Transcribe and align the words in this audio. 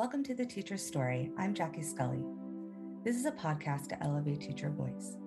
Welcome 0.00 0.24
to 0.24 0.34
The 0.34 0.46
Teacher's 0.46 0.82
Story. 0.82 1.30
I'm 1.36 1.52
Jackie 1.52 1.82
Scully. 1.82 2.24
This 3.04 3.16
is 3.16 3.26
a 3.26 3.32
podcast 3.32 3.88
to 3.88 4.02
elevate 4.02 4.40
teacher 4.40 4.70
voice. 4.70 5.18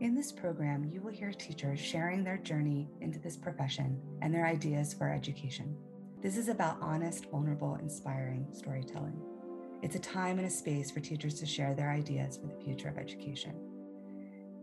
In 0.00 0.14
this 0.14 0.30
program, 0.30 0.84
you 0.84 1.00
will 1.00 1.10
hear 1.10 1.32
teachers 1.32 1.80
sharing 1.80 2.22
their 2.22 2.36
journey 2.36 2.90
into 3.00 3.18
this 3.18 3.38
profession 3.38 3.98
and 4.20 4.34
their 4.34 4.44
ideas 4.44 4.92
for 4.92 5.10
education. 5.10 5.74
This 6.20 6.36
is 6.36 6.48
about 6.48 6.76
honest, 6.82 7.30
vulnerable, 7.30 7.76
inspiring 7.76 8.46
storytelling. 8.52 9.18
It's 9.80 9.96
a 9.96 10.00
time 10.00 10.36
and 10.36 10.46
a 10.46 10.50
space 10.50 10.90
for 10.90 11.00
teachers 11.00 11.40
to 11.40 11.46
share 11.46 11.74
their 11.74 11.90
ideas 11.90 12.36
for 12.36 12.46
the 12.46 12.62
future 12.62 12.90
of 12.90 12.98
education. 12.98 13.54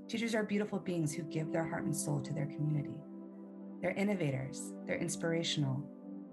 Teachers 0.07 0.35
are 0.35 0.43
beautiful 0.43 0.77
beings 0.77 1.15
who 1.15 1.23
give 1.23 1.51
their 1.51 1.67
heart 1.67 1.85
and 1.85 1.97
soul 1.97 2.21
to 2.21 2.31
their 2.31 2.45
community. 2.45 3.01
They're 3.81 3.89
innovators, 3.89 4.71
they're 4.85 4.97
inspirational, 4.97 5.83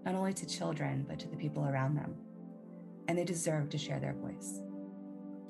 not 0.05 0.14
only 0.14 0.34
to 0.34 0.47
children, 0.47 1.06
but 1.09 1.19
to 1.20 1.28
the 1.28 1.38
people 1.38 1.64
around 1.64 1.95
them. 1.95 2.16
And 3.08 3.18
they 3.18 3.24
deserve 3.24 3.68
to 3.70 3.78
share 3.78 4.00
their 4.00 4.14
voice. 4.14 4.60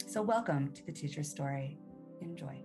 So, 0.06 0.22
welcome 0.22 0.72
to 0.72 0.86
the 0.86 0.92
Teacher's 0.92 1.30
Story. 1.30 1.78
Enjoy. 2.20 2.64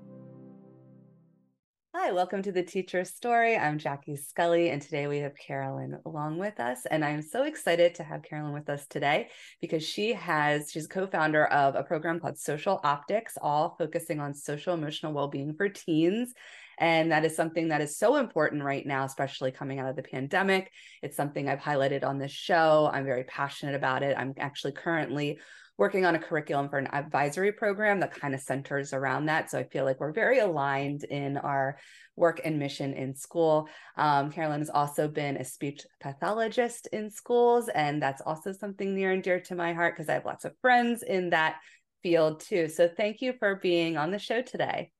Hi, 1.96 2.12
welcome 2.12 2.42
to 2.44 2.52
the 2.52 2.64
Teacher's 2.64 3.10
Story. 3.10 3.58
I'm 3.58 3.78
Jackie 3.78 4.16
Scully, 4.16 4.70
and 4.70 4.82
today 4.82 5.08
we 5.08 5.18
have 5.18 5.36
Carolyn 5.36 6.00
along 6.06 6.38
with 6.38 6.60
us. 6.60 6.86
And 6.90 7.04
I'm 7.04 7.22
so 7.22 7.44
excited 7.44 7.96
to 7.96 8.04
have 8.04 8.24
Carolyn 8.24 8.54
with 8.54 8.70
us 8.70 8.88
today 8.88 9.30
because 9.60 9.84
she 9.84 10.14
has, 10.14 10.72
she's 10.72 10.88
co 10.88 11.08
founder 11.08 11.46
of 11.46 11.76
a 11.76 11.84
program 11.84 12.20
called 12.20 12.38
Social 12.38 12.80
Optics, 12.84 13.38
all 13.42 13.76
focusing 13.78 14.20
on 14.20 14.34
social 14.34 14.74
emotional 14.74 15.14
well 15.14 15.28
being 15.28 15.54
for 15.56 15.68
teens. 15.68 16.34
And 16.80 17.12
that 17.12 17.26
is 17.26 17.36
something 17.36 17.68
that 17.68 17.82
is 17.82 17.98
so 17.98 18.16
important 18.16 18.64
right 18.64 18.86
now, 18.86 19.04
especially 19.04 19.52
coming 19.52 19.80
out 19.80 19.90
of 19.90 19.96
the 19.96 20.04
pandemic. 20.04 20.72
It's 21.04 21.18
something 21.18 21.48
I've 21.48 21.60
highlighted 21.60 22.04
on 22.06 22.18
this 22.18 22.32
show. 22.32 22.90
I'm 22.92 23.06
very 23.06 23.26
passionate 23.26 23.76
about 23.76 24.02
it. 24.02 24.18
I'm 24.18 24.34
actually 24.40 24.72
currently 24.72 25.40
working 25.78 26.06
on 26.06 26.16
a 26.16 26.20
curriculum 26.20 26.68
for 26.68 26.78
an 26.78 26.90
advisory 26.92 27.54
program 27.54 28.02
that 28.02 28.14
kind 28.14 28.34
of 28.34 28.42
centers 28.42 28.94
around 28.94 29.28
that. 29.28 29.50
So 29.50 29.60
I 29.60 29.64
feel 29.64 29.86
like 29.86 30.00
we're 30.00 30.12
very 30.12 30.40
aligned 30.40 31.06
in 31.06 31.38
our 31.38 31.78
work 32.18 32.42
and 32.44 32.60
mission 32.60 32.94
in 32.94 33.16
school. 33.16 33.70
Um, 33.96 34.30
Carolyn 34.30 34.60
has 34.60 34.70
also 34.70 35.08
been 35.08 35.38
a 35.38 35.46
speech 35.46 35.86
pathologist 36.02 36.88
in 36.92 37.10
schools, 37.10 37.70
and 37.70 38.02
that's 38.02 38.22
also 38.22 38.52
something 38.52 38.94
near 38.94 39.12
and 39.12 39.24
dear 39.24 39.40
to 39.40 39.56
my 39.56 39.74
heart 39.74 39.96
because 39.96 40.10
I 40.10 40.16
have 40.16 40.26
lots 40.26 40.44
of 40.44 40.54
friends 40.62 41.02
in 41.02 41.30
that 41.30 41.56
field 42.04 42.42
too. 42.42 42.68
So 42.68 42.90
thank 42.90 43.22
you 43.22 43.34
for 43.40 43.56
being 43.56 43.96
on 43.96 44.12
the 44.12 44.20
show 44.20 44.42
today. 44.42 44.92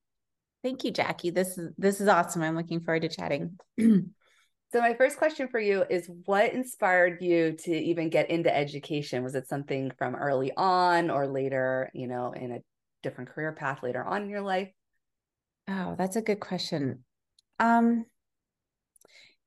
Thank 0.62 0.84
you, 0.84 0.90
Jackie. 0.90 1.30
This 1.30 1.56
is 1.56 1.72
this 1.78 2.00
is 2.00 2.08
awesome. 2.08 2.42
I'm 2.42 2.56
looking 2.56 2.80
forward 2.80 3.02
to 3.02 3.08
chatting. 3.08 3.58
so 3.80 4.02
my 4.74 4.94
first 4.94 5.16
question 5.16 5.48
for 5.48 5.58
you 5.58 5.84
is 5.88 6.10
what 6.26 6.52
inspired 6.52 7.22
you 7.22 7.52
to 7.64 7.70
even 7.72 8.10
get 8.10 8.30
into 8.30 8.54
education? 8.54 9.22
Was 9.22 9.34
it 9.34 9.48
something 9.48 9.90
from 9.96 10.14
early 10.14 10.52
on 10.56 11.10
or 11.10 11.26
later, 11.26 11.90
you 11.94 12.08
know, 12.08 12.32
in 12.32 12.52
a 12.52 12.58
different 13.02 13.30
career 13.30 13.52
path 13.52 13.82
later 13.82 14.04
on 14.04 14.24
in 14.24 14.28
your 14.28 14.42
life? 14.42 14.68
Oh, 15.66 15.94
that's 15.96 16.16
a 16.16 16.22
good 16.22 16.40
question. 16.40 17.04
Um 17.58 18.04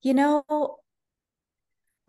you 0.02 0.16
know, 0.16 0.44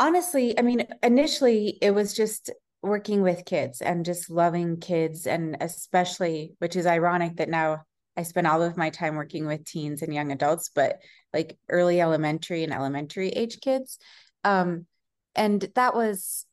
honestly, 0.00 0.58
I 0.58 0.62
mean, 0.62 0.86
initially 1.02 1.78
it 1.82 1.92
was 1.92 2.14
just 2.14 2.50
working 2.82 3.22
with 3.22 3.44
kids 3.44 3.80
and 3.80 4.04
just 4.04 4.30
loving 4.30 4.78
kids 4.80 5.26
and 5.26 5.56
especially 5.60 6.54
which 6.58 6.76
is 6.76 6.86
ironic 6.86 7.36
that 7.36 7.48
now 7.48 7.82
I 8.16 8.22
spent 8.22 8.46
all 8.46 8.62
of 8.62 8.76
my 8.76 8.90
time 8.90 9.16
working 9.16 9.46
with 9.46 9.64
teens 9.64 10.02
and 10.02 10.14
young 10.14 10.32
adults, 10.32 10.70
but 10.74 11.00
like 11.32 11.58
early 11.68 12.00
elementary 12.00 12.62
and 12.62 12.72
elementary 12.72 13.30
age 13.30 13.60
kids. 13.60 13.98
Um, 14.44 14.86
and 15.34 15.66
that 15.74 15.94
was, 15.94 16.46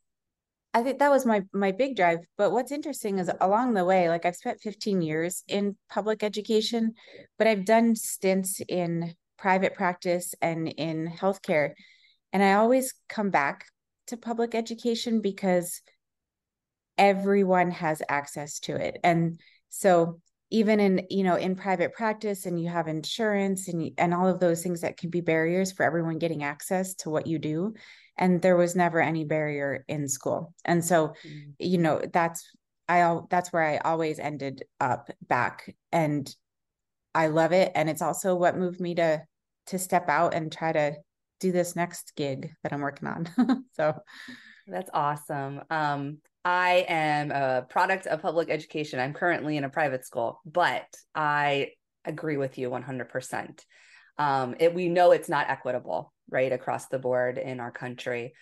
I 0.74 0.82
think 0.82 0.98
that 0.98 1.10
was 1.10 1.26
my 1.26 1.42
my 1.52 1.70
big 1.72 1.96
drive. 1.96 2.20
But 2.36 2.50
what's 2.50 2.72
interesting 2.72 3.18
is 3.18 3.30
along 3.40 3.74
the 3.74 3.84
way, 3.84 4.08
like 4.08 4.24
I've 4.24 4.36
spent 4.36 4.60
15 4.60 5.02
years 5.02 5.44
in 5.46 5.76
public 5.88 6.22
education, 6.22 6.94
but 7.38 7.46
I've 7.46 7.64
done 7.64 7.94
stints 7.94 8.60
in 8.68 9.14
private 9.38 9.74
practice 9.74 10.34
and 10.40 10.68
in 10.68 11.08
healthcare. 11.08 11.72
And 12.32 12.42
I 12.42 12.54
always 12.54 12.94
come 13.08 13.30
back 13.30 13.66
to 14.06 14.16
public 14.16 14.54
education 14.54 15.20
because 15.20 15.82
everyone 16.96 17.70
has 17.70 18.02
access 18.08 18.58
to 18.60 18.76
it. 18.76 18.98
And 19.04 19.40
so 19.68 20.20
even 20.52 20.78
in 20.78 21.06
you 21.10 21.24
know 21.24 21.36
in 21.36 21.56
private 21.56 21.92
practice 21.94 22.46
and 22.46 22.62
you 22.62 22.68
have 22.68 22.86
insurance 22.86 23.68
and 23.68 23.90
and 23.98 24.14
all 24.14 24.28
of 24.28 24.38
those 24.38 24.62
things 24.62 24.82
that 24.82 24.96
can 24.96 25.10
be 25.10 25.20
barriers 25.20 25.72
for 25.72 25.82
everyone 25.82 26.18
getting 26.18 26.44
access 26.44 26.94
to 26.94 27.10
what 27.10 27.26
you 27.26 27.38
do 27.38 27.74
and 28.18 28.42
there 28.42 28.56
was 28.56 28.76
never 28.76 29.00
any 29.00 29.24
barrier 29.24 29.84
in 29.88 30.06
school. 30.08 30.54
And 30.64 30.84
so 30.84 31.08
mm-hmm. 31.08 31.50
you 31.58 31.78
know 31.78 32.00
that's 32.12 32.48
i 32.88 33.18
that's 33.30 33.52
where 33.52 33.62
i 33.62 33.78
always 33.78 34.18
ended 34.18 34.64
up 34.80 35.08
back 35.28 35.74
and 35.92 36.34
i 37.14 37.28
love 37.28 37.52
it 37.52 37.70
and 37.76 37.88
it's 37.88 38.02
also 38.02 38.34
what 38.34 38.56
moved 38.56 38.80
me 38.80 38.94
to 38.96 39.22
to 39.68 39.78
step 39.78 40.08
out 40.08 40.34
and 40.34 40.50
try 40.50 40.72
to 40.72 40.96
do 41.38 41.52
this 41.52 41.76
next 41.76 42.12
gig 42.16 42.52
that 42.62 42.72
i'm 42.72 42.80
working 42.80 43.08
on. 43.08 43.28
So 43.74 43.94
that's 44.66 44.90
awesome. 44.92 45.62
Um 45.70 46.18
I 46.44 46.84
am 46.88 47.30
a 47.30 47.66
product 47.68 48.06
of 48.06 48.22
public 48.22 48.50
education. 48.50 48.98
I'm 48.98 49.14
currently 49.14 49.56
in 49.56 49.64
a 49.64 49.68
private 49.68 50.04
school, 50.04 50.40
but 50.44 50.86
I 51.14 51.70
agree 52.04 52.36
with 52.36 52.58
you 52.58 52.68
100%. 52.68 53.64
Um, 54.18 54.56
it, 54.58 54.74
we 54.74 54.88
know 54.88 55.12
it's 55.12 55.28
not 55.28 55.48
equitable, 55.48 56.12
right, 56.28 56.52
across 56.52 56.88
the 56.88 56.98
board 56.98 57.38
in 57.38 57.60
our 57.60 57.70
country. 57.70 58.34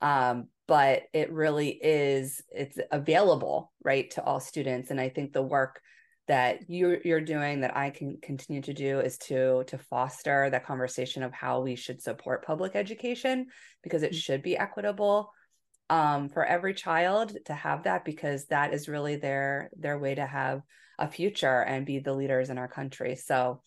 Um, 0.00 0.48
but 0.66 1.02
it 1.12 1.32
really 1.32 1.68
is, 1.68 2.42
it's 2.50 2.78
available, 2.90 3.72
right, 3.84 4.10
to 4.12 4.22
all 4.22 4.40
students. 4.40 4.90
And 4.90 5.00
I 5.00 5.08
think 5.08 5.32
the 5.32 5.42
work 5.42 5.80
that 6.26 6.68
you're, 6.68 6.98
you're 7.04 7.20
doing 7.20 7.60
that 7.60 7.76
I 7.76 7.90
can 7.90 8.18
continue 8.20 8.62
to 8.62 8.72
do 8.72 9.00
is 9.00 9.18
to 9.18 9.64
to 9.66 9.76
foster 9.76 10.48
that 10.48 10.66
conversation 10.66 11.22
of 11.22 11.32
how 11.32 11.60
we 11.60 11.76
should 11.76 12.00
support 12.00 12.46
public 12.46 12.74
education 12.74 13.46
because 13.82 14.02
it 14.02 14.12
mm-hmm. 14.12 14.18
should 14.18 14.42
be 14.42 14.56
equitable 14.56 15.30
um, 15.90 16.28
for 16.28 16.44
every 16.44 16.74
child 16.74 17.36
to 17.46 17.54
have 17.54 17.84
that 17.84 18.04
because 18.04 18.46
that 18.46 18.72
is 18.72 18.88
really 18.88 19.16
their 19.16 19.70
their 19.76 19.98
way 19.98 20.14
to 20.14 20.26
have 20.26 20.62
a 20.98 21.08
future 21.08 21.60
and 21.62 21.86
be 21.86 21.98
the 21.98 22.14
leaders 22.14 22.50
in 22.50 22.58
our 22.58 22.68
country. 22.68 23.16
So 23.16 23.62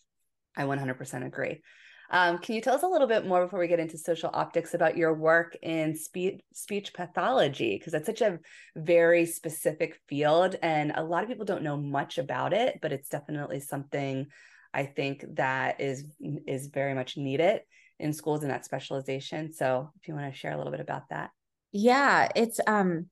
I 0.56 0.64
100% 0.64 1.26
agree. 1.26 1.62
Um, 2.10 2.38
can 2.38 2.56
you 2.56 2.62
tell 2.62 2.76
us 2.76 2.84
a 2.84 2.88
little 2.88 3.08
bit 3.08 3.26
more 3.26 3.44
before 3.44 3.60
we 3.60 3.68
get 3.68 3.82
into 3.82 3.98
social 3.98 4.30
optics 4.34 4.74
about 4.74 4.96
your 4.96 5.14
work 5.14 5.58
in 5.62 5.96
speech 5.96 6.40
speech 6.54 6.94
pathology? 6.94 7.78
Because 7.78 7.92
that's 7.92 8.06
such 8.06 8.22
a 8.22 8.40
very 8.76 9.26
specific 9.26 10.00
field, 10.08 10.56
and 10.62 10.94
a 10.96 11.04
lot 11.04 11.24
of 11.24 11.30
people 11.30 11.46
don't 11.46 11.64
know 11.64 11.78
much 11.78 12.18
about 12.18 12.54
it, 12.54 12.80
but 12.82 12.94
it's 12.94 13.10
definitely 13.10 13.60
something 13.60 14.28
I 14.74 14.86
think 14.86 15.26
that 15.36 15.82
is 15.82 16.06
is 16.20 16.68
very 16.68 16.94
much 16.94 17.18
needed 17.18 17.62
in 18.00 18.14
schools 18.14 18.42
in 18.44 18.50
that 18.50 18.64
specialization. 18.64 19.52
So, 19.52 19.92
if 20.00 20.08
you 20.08 20.14
want 20.14 20.32
to 20.32 20.38
share 20.38 20.54
a 20.54 20.58
little 20.58 20.72
bit 20.72 20.82
about 20.82 21.10
that. 21.10 21.32
Yeah, 21.72 22.30
it's 22.36 22.60
um 22.66 23.08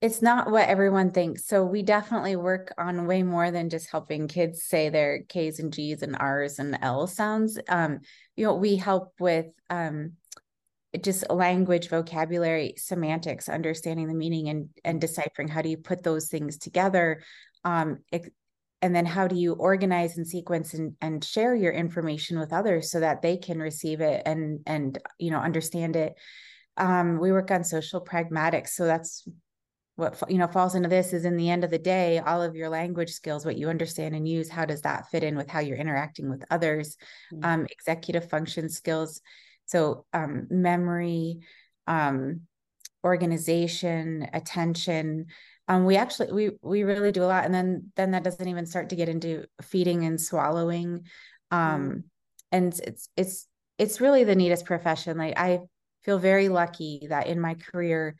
it's 0.00 0.22
not 0.22 0.50
what 0.50 0.68
everyone 0.68 1.10
thinks. 1.10 1.46
So 1.46 1.64
we 1.64 1.82
definitely 1.82 2.36
work 2.36 2.72
on 2.78 3.06
way 3.06 3.24
more 3.24 3.50
than 3.50 3.68
just 3.68 3.90
helping 3.90 4.28
kids 4.28 4.62
say 4.62 4.90
their 4.90 5.22
K's 5.28 5.58
and 5.58 5.72
G's 5.72 6.02
and 6.02 6.16
R's 6.18 6.60
and 6.60 6.78
L 6.82 7.06
sounds. 7.08 7.58
Um, 7.68 8.00
you 8.36 8.46
know, 8.46 8.54
we 8.54 8.76
help 8.76 9.12
with 9.18 9.46
um 9.70 10.12
just 11.02 11.30
language, 11.30 11.88
vocabulary, 11.88 12.74
semantics, 12.76 13.48
understanding 13.48 14.08
the 14.08 14.14
meaning 14.14 14.48
and 14.48 14.68
and 14.84 15.00
deciphering 15.00 15.48
how 15.48 15.62
do 15.62 15.68
you 15.68 15.76
put 15.78 16.02
those 16.02 16.28
things 16.28 16.58
together. 16.58 17.22
Um, 17.64 17.98
it, 18.12 18.32
and 18.80 18.94
then 18.94 19.06
how 19.06 19.26
do 19.26 19.34
you 19.36 19.54
organize 19.54 20.16
and 20.16 20.26
sequence 20.26 20.72
and, 20.72 20.94
and 21.00 21.24
share 21.24 21.54
your 21.54 21.72
information 21.72 22.38
with 22.38 22.52
others 22.52 22.90
so 22.90 23.00
that 23.00 23.22
they 23.22 23.36
can 23.36 23.58
receive 23.58 24.00
it 24.00 24.22
and 24.24 24.60
and 24.66 24.98
you 25.18 25.30
know 25.32 25.38
understand 25.40 25.96
it 25.96 26.14
um, 26.78 27.18
we 27.18 27.32
work 27.32 27.50
on 27.50 27.64
social 27.64 28.00
pragmatics 28.00 28.68
so 28.68 28.84
that's 28.84 29.26
what 29.98 30.22
you 30.28 30.38
know 30.38 30.46
falls 30.46 30.76
into 30.76 30.88
this 30.88 31.12
is 31.12 31.24
in 31.24 31.36
the 31.36 31.50
end 31.50 31.64
of 31.64 31.70
the 31.70 31.78
day 31.78 32.20
all 32.20 32.40
of 32.40 32.54
your 32.54 32.68
language 32.68 33.10
skills 33.10 33.44
what 33.44 33.58
you 33.58 33.68
understand 33.68 34.14
and 34.14 34.28
use 34.28 34.48
how 34.48 34.64
does 34.64 34.82
that 34.82 35.10
fit 35.10 35.24
in 35.24 35.36
with 35.36 35.48
how 35.48 35.58
you're 35.58 35.76
interacting 35.76 36.30
with 36.30 36.44
others 36.50 36.96
mm-hmm. 37.34 37.44
um, 37.44 37.66
executive 37.68 38.30
function 38.30 38.68
skills 38.68 39.20
so 39.66 40.06
um, 40.12 40.46
memory 40.50 41.40
um, 41.88 42.42
organization 43.04 44.28
attention 44.32 45.26
um, 45.66 45.84
we 45.84 45.96
actually 45.96 46.32
we 46.32 46.50
we 46.62 46.84
really 46.84 47.10
do 47.10 47.24
a 47.24 47.26
lot 47.26 47.44
and 47.44 47.52
then 47.52 47.90
then 47.96 48.12
that 48.12 48.22
doesn't 48.22 48.48
even 48.48 48.66
start 48.66 48.90
to 48.90 48.96
get 48.96 49.08
into 49.08 49.46
feeding 49.62 50.04
and 50.04 50.20
swallowing 50.20 51.02
um, 51.50 51.60
mm-hmm. 51.60 51.98
and 52.52 52.80
it's 52.84 53.08
it's 53.16 53.48
it's 53.78 54.00
really 54.00 54.22
the 54.22 54.36
neatest 54.36 54.64
profession 54.64 55.18
like 55.18 55.36
i 55.36 55.58
feel 56.04 56.18
very 56.18 56.48
lucky 56.48 57.06
that 57.08 57.26
in 57.26 57.40
my 57.40 57.54
career, 57.54 58.16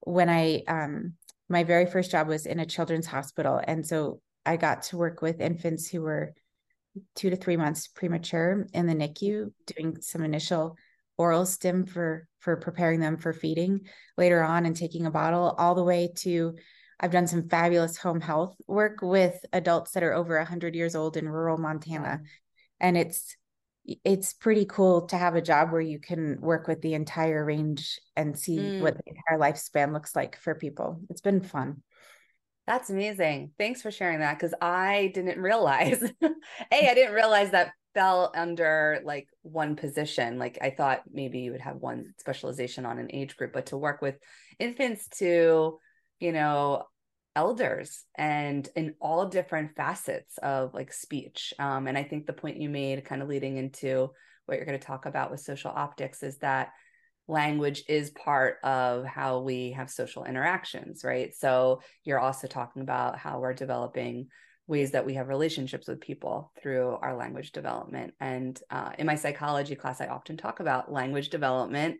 when 0.00 0.28
I, 0.28 0.62
um, 0.68 1.14
my 1.48 1.64
very 1.64 1.86
first 1.86 2.10
job 2.10 2.28
was 2.28 2.46
in 2.46 2.60
a 2.60 2.66
children's 2.66 3.06
hospital. 3.06 3.60
And 3.62 3.86
so 3.86 4.20
I 4.44 4.56
got 4.56 4.84
to 4.84 4.96
work 4.96 5.22
with 5.22 5.40
infants 5.40 5.88
who 5.88 6.02
were 6.02 6.34
two 7.14 7.30
to 7.30 7.36
three 7.36 7.56
months 7.56 7.88
premature 7.88 8.66
in 8.72 8.86
the 8.86 8.94
NICU, 8.94 9.52
doing 9.66 10.00
some 10.00 10.22
initial 10.22 10.76
oral 11.18 11.46
stim 11.46 11.86
for 11.86 12.26
for 12.40 12.56
preparing 12.56 12.98
them 12.98 13.16
for 13.16 13.32
feeding 13.32 13.80
later 14.16 14.42
on 14.42 14.66
and 14.66 14.76
taking 14.76 15.06
a 15.06 15.10
bottle 15.10 15.54
all 15.58 15.74
the 15.74 15.84
way 15.84 16.10
to 16.16 16.54
I've 16.98 17.10
done 17.10 17.26
some 17.26 17.48
fabulous 17.48 17.96
home 17.96 18.20
health 18.20 18.56
work 18.68 19.00
with 19.02 19.44
adults 19.52 19.92
that 19.92 20.04
are 20.04 20.14
over 20.14 20.36
100 20.38 20.74
years 20.74 20.94
old 20.94 21.16
in 21.16 21.28
rural 21.28 21.58
Montana. 21.58 22.20
And 22.78 22.96
it's 22.96 23.36
it's 23.84 24.32
pretty 24.32 24.64
cool 24.64 25.06
to 25.06 25.16
have 25.16 25.34
a 25.34 25.42
job 25.42 25.72
where 25.72 25.80
you 25.80 25.98
can 25.98 26.40
work 26.40 26.68
with 26.68 26.80
the 26.82 26.94
entire 26.94 27.44
range 27.44 28.00
and 28.16 28.38
see 28.38 28.58
mm. 28.58 28.80
what 28.80 28.96
the 28.96 29.02
entire 29.06 29.38
lifespan 29.38 29.92
looks 29.92 30.14
like 30.14 30.36
for 30.36 30.54
people. 30.54 31.00
It's 31.10 31.20
been 31.20 31.40
fun. 31.40 31.82
That's 32.66 32.90
amazing. 32.90 33.52
Thanks 33.58 33.82
for 33.82 33.90
sharing 33.90 34.20
that 34.20 34.38
because 34.38 34.54
I 34.60 35.10
didn't 35.14 35.40
realize. 35.40 36.00
hey, 36.20 36.88
I 36.88 36.94
didn't 36.94 37.14
realize 37.14 37.50
that 37.50 37.72
fell 37.92 38.30
under 38.34 39.00
like 39.04 39.28
one 39.42 39.74
position. 39.74 40.38
Like 40.38 40.58
I 40.62 40.70
thought 40.70 41.02
maybe 41.12 41.40
you 41.40 41.52
would 41.52 41.60
have 41.60 41.76
one 41.76 42.14
specialization 42.18 42.86
on 42.86 42.98
an 42.98 43.10
age 43.12 43.36
group, 43.36 43.52
but 43.52 43.66
to 43.66 43.76
work 43.76 44.00
with 44.00 44.16
infants 44.60 45.08
to, 45.18 45.78
you 46.20 46.32
know, 46.32 46.84
elders 47.34 48.04
and 48.14 48.68
in 48.76 48.94
all 49.00 49.26
different 49.26 49.74
facets 49.76 50.38
of 50.38 50.74
like 50.74 50.92
speech. 50.92 51.54
Um, 51.58 51.86
and 51.86 51.96
I 51.96 52.02
think 52.02 52.26
the 52.26 52.32
point 52.32 52.60
you 52.60 52.68
made, 52.68 53.04
kind 53.04 53.22
of 53.22 53.28
leading 53.28 53.56
into 53.56 54.10
what 54.46 54.56
you're 54.56 54.66
going 54.66 54.78
to 54.78 54.86
talk 54.86 55.06
about 55.06 55.30
with 55.30 55.40
social 55.40 55.70
optics, 55.74 56.22
is 56.22 56.38
that 56.38 56.72
language 57.28 57.84
is 57.88 58.10
part 58.10 58.56
of 58.64 59.04
how 59.04 59.40
we 59.40 59.72
have 59.72 59.90
social 59.90 60.24
interactions, 60.24 61.04
right? 61.04 61.34
So 61.34 61.80
you're 62.04 62.18
also 62.18 62.46
talking 62.46 62.82
about 62.82 63.18
how 63.18 63.38
we're 63.38 63.54
developing 63.54 64.26
ways 64.66 64.92
that 64.92 65.06
we 65.06 65.14
have 65.14 65.28
relationships 65.28 65.88
with 65.88 66.00
people 66.00 66.52
through 66.60 66.96
our 67.02 67.16
language 67.16 67.52
development. 67.52 68.14
And 68.20 68.58
uh, 68.70 68.92
in 68.98 69.06
my 69.06 69.16
psychology 69.16 69.74
class, 69.74 70.00
I 70.00 70.06
often 70.06 70.36
talk 70.36 70.60
about 70.60 70.92
language 70.92 71.30
development 71.30 71.98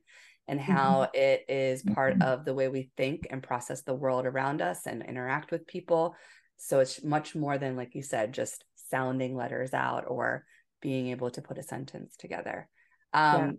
and 0.52 0.60
how 0.60 1.06
mm-hmm. 1.06 1.16
it 1.19 1.44
is 1.49 1.82
part 1.82 2.19
mm-hmm. 2.19 2.28
of 2.28 2.44
the 2.44 2.52
way 2.52 2.69
we 2.69 2.90
think 2.94 3.26
and 3.31 3.43
process 3.43 3.81
the 3.81 3.94
world 3.94 4.26
around 4.26 4.60
us 4.60 4.87
and 4.87 5.02
interact 5.02 5.50
with 5.50 5.66
people. 5.66 6.14
So 6.58 6.81
it's 6.81 7.02
much 7.02 7.34
more 7.34 7.56
than, 7.56 7.75
like 7.75 7.94
you 7.94 8.02
said, 8.02 8.34
just 8.34 8.62
sounding 8.90 9.34
letters 9.34 9.72
out 9.72 10.04
or 10.06 10.44
being 10.82 11.08
able 11.08 11.31
to 11.31 11.40
put 11.40 11.56
a 11.56 11.62
sentence 11.62 12.16
together. 12.19 12.69
Um, 13.14 13.40
yeah. 13.40 13.50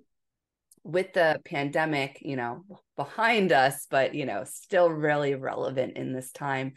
With 0.83 1.13
the 1.13 1.41
pandemic, 1.43 2.19
you 2.21 2.35
know, 2.35 2.63
behind 2.95 3.51
us, 3.51 3.87
but, 3.89 4.13
you 4.13 4.27
know, 4.27 4.43
still 4.43 4.89
really 4.91 5.33
relevant 5.33 5.97
in 5.97 6.13
this 6.13 6.31
time, 6.31 6.73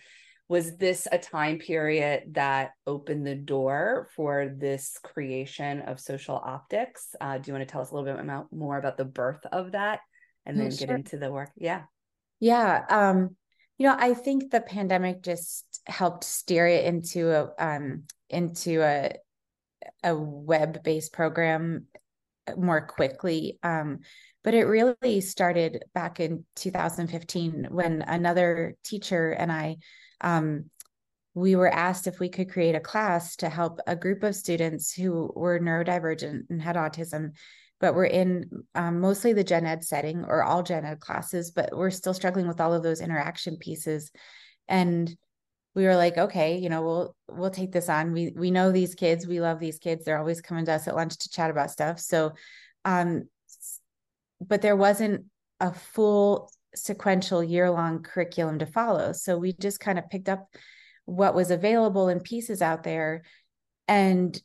was 0.48 0.76
this 0.76 1.08
a 1.10 1.18
time 1.18 1.58
period 1.58 2.34
that 2.34 2.70
opened 2.86 3.26
the 3.26 3.34
door 3.34 4.08
for 4.14 4.54
this 4.56 4.98
creation 5.02 5.80
of 5.80 5.98
social 5.98 6.36
optics? 6.36 7.14
Uh, 7.20 7.38
do 7.38 7.48
you 7.48 7.54
want 7.54 7.66
to 7.66 7.72
tell 7.72 7.82
us 7.82 7.90
a 7.90 7.94
little 7.94 8.12
bit 8.12 8.22
about, 8.22 8.52
more 8.52 8.78
about 8.78 8.96
the 8.96 9.04
birth 9.04 9.44
of 9.50 9.72
that 9.72 10.00
and 10.44 10.58
then 10.58 10.70
sure. 10.70 10.86
get 10.86 10.96
into 10.96 11.18
the 11.18 11.32
work? 11.32 11.50
Yeah. 11.56 11.82
Yeah 12.38 12.84
um 12.90 13.34
you 13.78 13.86
know 13.86 13.96
i 13.98 14.14
think 14.14 14.50
the 14.50 14.60
pandemic 14.60 15.22
just 15.22 15.64
helped 15.86 16.24
steer 16.24 16.66
it 16.66 16.84
into 16.84 17.30
a 17.30 17.48
um 17.58 18.04
into 18.30 18.82
a 18.82 19.12
a 20.02 20.14
web-based 20.16 21.12
program 21.12 21.86
more 22.56 22.86
quickly 22.86 23.58
um 23.62 24.00
but 24.44 24.54
it 24.54 24.64
really 24.64 25.20
started 25.20 25.84
back 25.94 26.20
in 26.20 26.44
2015 26.56 27.68
when 27.70 28.02
another 28.02 28.74
teacher 28.84 29.30
and 29.30 29.50
i 29.50 29.76
um, 30.20 30.70
we 31.34 31.54
were 31.54 31.68
asked 31.72 32.06
if 32.06 32.18
we 32.18 32.30
could 32.30 32.50
create 32.50 32.74
a 32.74 32.80
class 32.80 33.36
to 33.36 33.50
help 33.50 33.78
a 33.86 33.94
group 33.94 34.22
of 34.22 34.34
students 34.34 34.92
who 34.92 35.30
were 35.36 35.60
neurodivergent 35.60 36.44
and 36.48 36.62
had 36.62 36.76
autism, 36.76 37.32
but 37.78 37.94
we're 37.94 38.06
in 38.06 38.48
um, 38.74 39.00
mostly 39.00 39.34
the 39.34 39.44
gen 39.44 39.66
ed 39.66 39.84
setting 39.84 40.24
or 40.24 40.42
all 40.42 40.62
gen 40.62 40.86
ed 40.86 40.98
classes, 40.98 41.50
but 41.50 41.76
we're 41.76 41.90
still 41.90 42.14
struggling 42.14 42.48
with 42.48 42.58
all 42.60 42.72
of 42.72 42.82
those 42.82 43.02
interaction 43.02 43.58
pieces. 43.58 44.10
And 44.66 45.14
we 45.74 45.84
were 45.84 45.96
like, 45.96 46.16
okay, 46.16 46.56
you 46.56 46.70
know, 46.70 46.80
we'll 46.80 47.16
we'll 47.28 47.50
take 47.50 47.70
this 47.70 47.90
on. 47.90 48.14
We 48.14 48.32
we 48.34 48.50
know 48.50 48.72
these 48.72 48.94
kids, 48.94 49.26
we 49.26 49.42
love 49.42 49.60
these 49.60 49.78
kids. 49.78 50.06
They're 50.06 50.18
always 50.18 50.40
coming 50.40 50.64
to 50.64 50.72
us 50.72 50.88
at 50.88 50.96
lunch 50.96 51.18
to 51.18 51.28
chat 51.28 51.50
about 51.50 51.70
stuff. 51.70 52.00
So, 52.00 52.32
um, 52.86 53.28
but 54.40 54.62
there 54.62 54.74
wasn't 54.74 55.26
a 55.60 55.74
full 55.74 56.50
sequential 56.76 57.42
year 57.42 57.70
long 57.70 58.02
curriculum 58.02 58.58
to 58.58 58.66
follow. 58.66 59.12
So 59.12 59.38
we 59.38 59.52
just 59.52 59.80
kind 59.80 59.98
of 59.98 60.08
picked 60.10 60.28
up 60.28 60.48
what 61.04 61.34
was 61.34 61.50
available 61.50 62.08
in 62.08 62.20
pieces 62.20 62.62
out 62.62 62.82
there. 62.82 63.22
And 63.88 64.40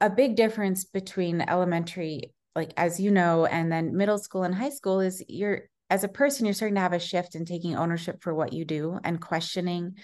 a 0.00 0.10
big 0.10 0.36
difference 0.36 0.84
between 0.84 1.40
elementary, 1.40 2.34
like 2.54 2.72
as 2.76 3.00
you 3.00 3.10
know, 3.10 3.46
and 3.46 3.70
then 3.70 3.96
middle 3.96 4.18
school 4.18 4.42
and 4.42 4.54
high 4.54 4.70
school 4.70 5.00
is 5.00 5.22
you're, 5.28 5.62
as 5.88 6.04
a 6.04 6.08
person, 6.08 6.44
you're 6.44 6.54
starting 6.54 6.74
to 6.74 6.80
have 6.80 6.92
a 6.92 6.98
shift 6.98 7.34
in 7.34 7.44
taking 7.44 7.76
ownership 7.76 8.22
for 8.22 8.34
what 8.34 8.52
you 8.52 8.64
do 8.64 8.98
and 9.04 9.20
questioning 9.20 9.94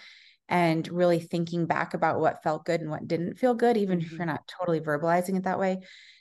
and 0.49 0.87
really 0.89 1.19
thinking 1.19 1.67
back 1.67 1.95
about 1.95 2.21
what 2.21 2.43
felt 2.43 2.65
good 2.65 2.81
and 2.81 2.91
what 2.91 3.09
didn't 3.09 3.39
feel 3.39 3.55
good, 3.55 3.77
even 3.77 3.99
mm-hmm. 3.99 4.07
if 4.07 4.13
you're 4.13 4.27
not 4.27 4.47
totally 4.47 4.81
verbalizing 4.81 5.37
it 5.37 5.45
that 5.45 5.59
way. 5.59 5.81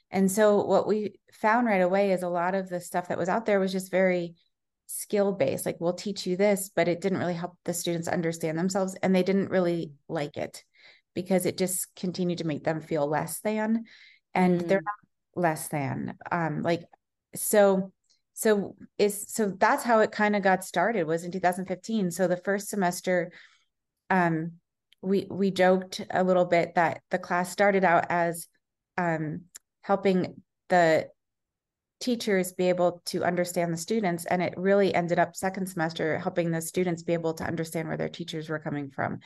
And 0.09 0.29
so, 0.29 0.63
what 0.63 0.87
we 0.87 1.13
found 1.31 1.67
right 1.67 1.81
away 1.81 2.11
is 2.11 2.23
a 2.23 2.29
lot 2.29 2.55
of 2.55 2.69
the 2.69 2.79
stuff 2.79 3.07
that 3.07 3.17
was 3.17 3.29
out 3.29 3.45
there 3.45 3.59
was 3.59 3.71
just 3.71 3.91
very 3.91 4.35
skill 4.91 5.31
based 5.31 5.65
like 5.65 5.77
we'll 5.79 5.93
teach 5.93 6.25
you 6.27 6.35
this 6.35 6.69
but 6.75 6.87
it 6.87 7.01
didn't 7.01 7.19
really 7.19 7.33
help 7.33 7.57
the 7.65 7.73
students 7.73 8.07
understand 8.07 8.57
themselves 8.57 8.95
and 9.01 9.15
they 9.15 9.23
didn't 9.23 9.49
really 9.49 9.93
like 10.07 10.37
it 10.37 10.63
because 11.13 11.45
it 11.45 11.57
just 11.57 11.93
continued 11.95 12.39
to 12.39 12.47
make 12.47 12.63
them 12.63 12.81
feel 12.81 13.07
less 13.07 13.39
than 13.39 13.85
and 14.33 14.61
mm. 14.61 14.67
they're 14.67 14.81
not 14.81 15.41
less 15.41 15.67
than 15.69 16.17
um 16.31 16.61
like 16.61 16.83
so 17.35 17.91
so 18.33 18.75
is 18.97 19.25
so 19.29 19.53
that's 19.57 19.83
how 19.83 19.99
it 19.99 20.11
kind 20.11 20.35
of 20.35 20.43
got 20.43 20.63
started 20.63 21.05
was 21.05 21.23
in 21.23 21.31
2015 21.31 22.11
so 22.11 22.27
the 22.27 22.37
first 22.37 22.69
semester 22.69 23.31
um 24.09 24.53
we 25.01 25.25
we 25.29 25.51
joked 25.51 26.01
a 26.09 26.23
little 26.23 26.45
bit 26.45 26.75
that 26.75 27.01
the 27.09 27.19
class 27.19 27.49
started 27.51 27.83
out 27.83 28.05
as 28.09 28.47
um 28.97 29.41
helping 29.81 30.41
the 30.69 31.07
teachers 32.01 32.51
be 32.51 32.67
able 32.67 33.01
to 33.05 33.23
understand 33.23 33.71
the 33.71 33.77
students 33.77 34.25
and 34.25 34.41
it 34.41 34.53
really 34.57 34.93
ended 34.93 35.19
up 35.19 35.35
second 35.35 35.67
semester 35.67 36.17
helping 36.17 36.51
the 36.51 36.61
students 36.61 37.03
be 37.03 37.13
able 37.13 37.33
to 37.35 37.43
understand 37.43 37.87
where 37.87 37.97
their 37.97 38.09
teachers 38.09 38.49
were 38.49 38.59
coming 38.59 38.89
from 38.89 39.19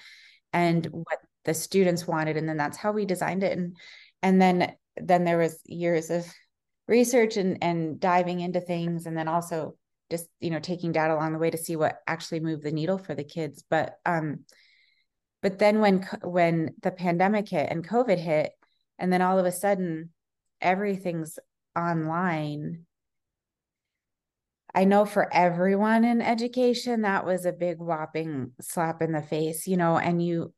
and 0.53 0.85
what 0.87 1.19
the 1.45 1.53
students 1.53 2.05
wanted 2.05 2.37
and 2.37 2.47
then 2.47 2.57
that's 2.57 2.77
how 2.77 2.91
we 2.91 3.05
designed 3.05 3.43
it. 3.43 3.57
And 3.57 3.77
and 4.21 4.41
then 4.41 4.73
then 4.97 5.23
there 5.23 5.37
was 5.37 5.59
years 5.65 6.09
of 6.09 6.25
research 6.87 7.37
and 7.37 7.57
and 7.61 7.99
diving 7.99 8.41
into 8.41 8.59
things 8.59 9.05
and 9.05 9.17
then 9.17 9.27
also 9.27 9.75
just 10.11 10.27
you 10.39 10.49
know 10.49 10.59
taking 10.59 10.91
data 10.91 11.13
along 11.13 11.33
the 11.33 11.39
way 11.39 11.49
to 11.49 11.57
see 11.57 11.75
what 11.75 11.99
actually 12.05 12.39
moved 12.39 12.63
the 12.63 12.71
needle 12.71 12.97
for 12.97 13.15
the 13.15 13.23
kids. 13.23 13.63
But 13.69 13.95
um 14.05 14.39
but 15.41 15.59
then 15.59 15.79
when 15.79 16.07
when 16.23 16.75
the 16.81 16.91
pandemic 16.91 17.49
hit 17.49 17.69
and 17.69 17.87
covid 17.87 18.17
hit 18.17 18.51
and 18.99 19.13
then 19.13 19.21
all 19.21 19.39
of 19.39 19.45
a 19.45 19.51
sudden 19.51 20.09
everything's 20.61 21.37
online 21.75 22.85
I 24.75 24.83
know 24.83 25.05
for 25.05 25.33
everyone 25.33 26.03
in 26.03 26.21
education, 26.21 27.03
that 27.03 27.25
was 27.25 27.45
a 27.45 27.53
big 27.53 27.79
whopping 27.79 28.51
slap 28.59 29.01
in 29.01 29.13
the 29.13 29.21
face, 29.21 29.67
you 29.67 29.77
know, 29.77 29.97
and 29.97 30.21
you, 30.21 30.53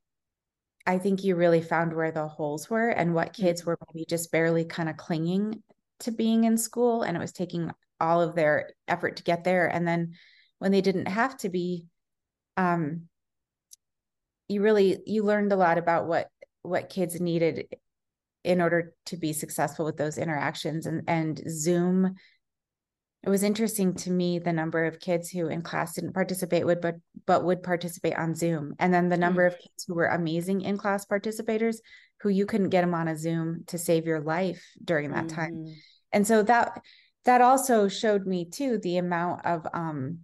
I 0.87 0.97
think 0.97 1.23
you 1.23 1.35
really 1.35 1.61
found 1.61 1.93
where 1.93 2.11
the 2.11 2.27
holes 2.27 2.67
were 2.67 2.89
and 2.89 3.13
what 3.13 3.33
kids 3.33 3.61
mm-hmm. 3.61 3.69
were 3.69 3.79
maybe 3.93 4.05
just 4.09 4.31
barely 4.31 4.65
kind 4.65 4.89
of 4.89 4.97
clinging 4.97 5.61
to 5.99 6.11
being 6.11 6.45
in 6.45 6.57
school. 6.57 7.03
And 7.03 7.15
it 7.15 7.19
was 7.19 7.31
taking 7.31 7.69
all 7.99 8.21
of 8.21 8.33
their 8.33 8.71
effort 8.87 9.17
to 9.17 9.23
get 9.23 9.43
there. 9.43 9.67
And 9.67 9.87
then 9.87 10.13
when 10.57 10.71
they 10.71 10.81
didn't 10.81 11.09
have 11.09 11.37
to 11.37 11.49
be, 11.49 11.85
um, 12.57 13.03
you 14.47 14.63
really, 14.63 14.97
you 15.05 15.21
learned 15.21 15.51
a 15.51 15.57
lot 15.57 15.77
about 15.77 16.07
what, 16.07 16.27
what 16.63 16.89
kids 16.89 17.21
needed 17.21 17.67
in 18.47 18.61
order 18.61 18.93
to 19.05 19.17
be 19.17 19.33
successful 19.33 19.83
with 19.85 19.97
those 19.97 20.17
interactions 20.17 20.85
and 20.85 21.03
and 21.07 21.43
zoom 21.49 22.15
it 23.23 23.29
was 23.29 23.43
interesting 23.43 23.93
to 23.93 24.09
me 24.09 24.39
the 24.39 24.53
number 24.53 24.85
of 24.85 25.01
kids 25.01 25.29
who 25.29 25.47
in 25.47 25.61
class 25.61 25.95
didn't 25.95 26.13
participate 26.13 26.65
would 26.65 26.79
but 26.79 26.95
but 27.25 27.43
would 27.43 27.61
participate 27.61 28.17
on 28.17 28.33
zoom 28.33 28.73
and 28.79 28.93
then 28.93 29.09
the 29.09 29.17
number 29.17 29.45
mm-hmm. 29.45 29.55
of 29.55 29.61
kids 29.61 29.83
who 29.85 29.93
were 29.93 30.07
amazing 30.07 30.61
in 30.61 30.77
class 30.77 31.05
participators 31.05 31.77
who 32.21 32.29
you 32.29 32.45
couldn't 32.45 32.69
get 32.69 32.81
them 32.81 32.93
on 32.93 33.09
a 33.09 33.17
zoom 33.17 33.63
to 33.67 33.77
save 33.77 34.07
your 34.07 34.21
life 34.21 34.63
during 34.81 35.11
that 35.11 35.25
mm-hmm. 35.25 35.35
time 35.35 35.65
and 36.13 36.25
so 36.25 36.41
that 36.41 36.81
that 37.25 37.41
also 37.41 37.89
showed 37.89 38.25
me 38.25 38.45
too 38.45 38.77
the 38.77 38.95
amount 38.95 39.45
of 39.45 39.67
um 39.73 40.19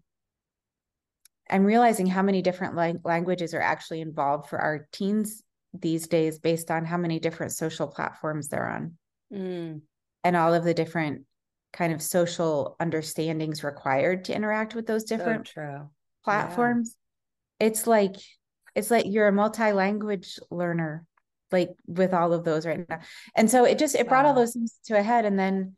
i'm 1.50 1.65
realizing 1.65 2.08
how 2.08 2.22
many 2.22 2.42
different 2.42 2.74
lang- 2.74 3.01
languages 3.03 3.53
are 3.53 3.62
actually 3.62 4.00
involved 4.00 4.48
for 4.48 4.60
our 4.60 4.88
teens 4.94 5.44
these 5.74 6.08
days 6.08 6.39
based 6.39 6.70
on 6.70 6.86
how 6.86 6.98
many 6.98 7.20
different 7.20 7.51
social 7.51 7.88
platforms 7.88 8.48
they're 8.48 8.70
on 8.70 8.94
mm. 9.34 9.82
and 10.24 10.36
all 10.36 10.53
of 10.53 10.63
the 10.63 10.74
different 10.74 11.24
kind 11.72 11.92
of 11.92 12.01
social 12.01 12.75
understandings 12.80 13.63
required 13.63 14.25
to 14.25 14.36
interact 14.36 14.75
with 14.75 14.86
those 14.86 15.03
different 15.03 15.51
so 15.53 15.89
platforms 16.24 16.96
yeah. 17.60 17.68
it's 17.68 17.88
like 17.88 18.15
it's 18.75 18.92
like 18.92 19.06
you're 19.08 19.27
a 19.27 19.32
multi-language 19.32 20.39
learner 20.51 21.06
like 21.51 21.70
with 21.88 22.13
all 22.13 22.34
of 22.34 22.44
those 22.44 22.65
right 22.65 22.88
now 22.89 23.00
and 23.36 23.50
so 23.50 23.65
it 23.65 23.80
just 23.80 23.96
it 23.96 24.08
brought 24.08 24.25
wow. 24.25 24.30
all 24.30 24.36
those 24.36 24.53
things 24.53 24.75
to 24.86 24.98
a 24.98 25.01
head 25.01 25.25
and 25.25 25.38
then 25.38 25.75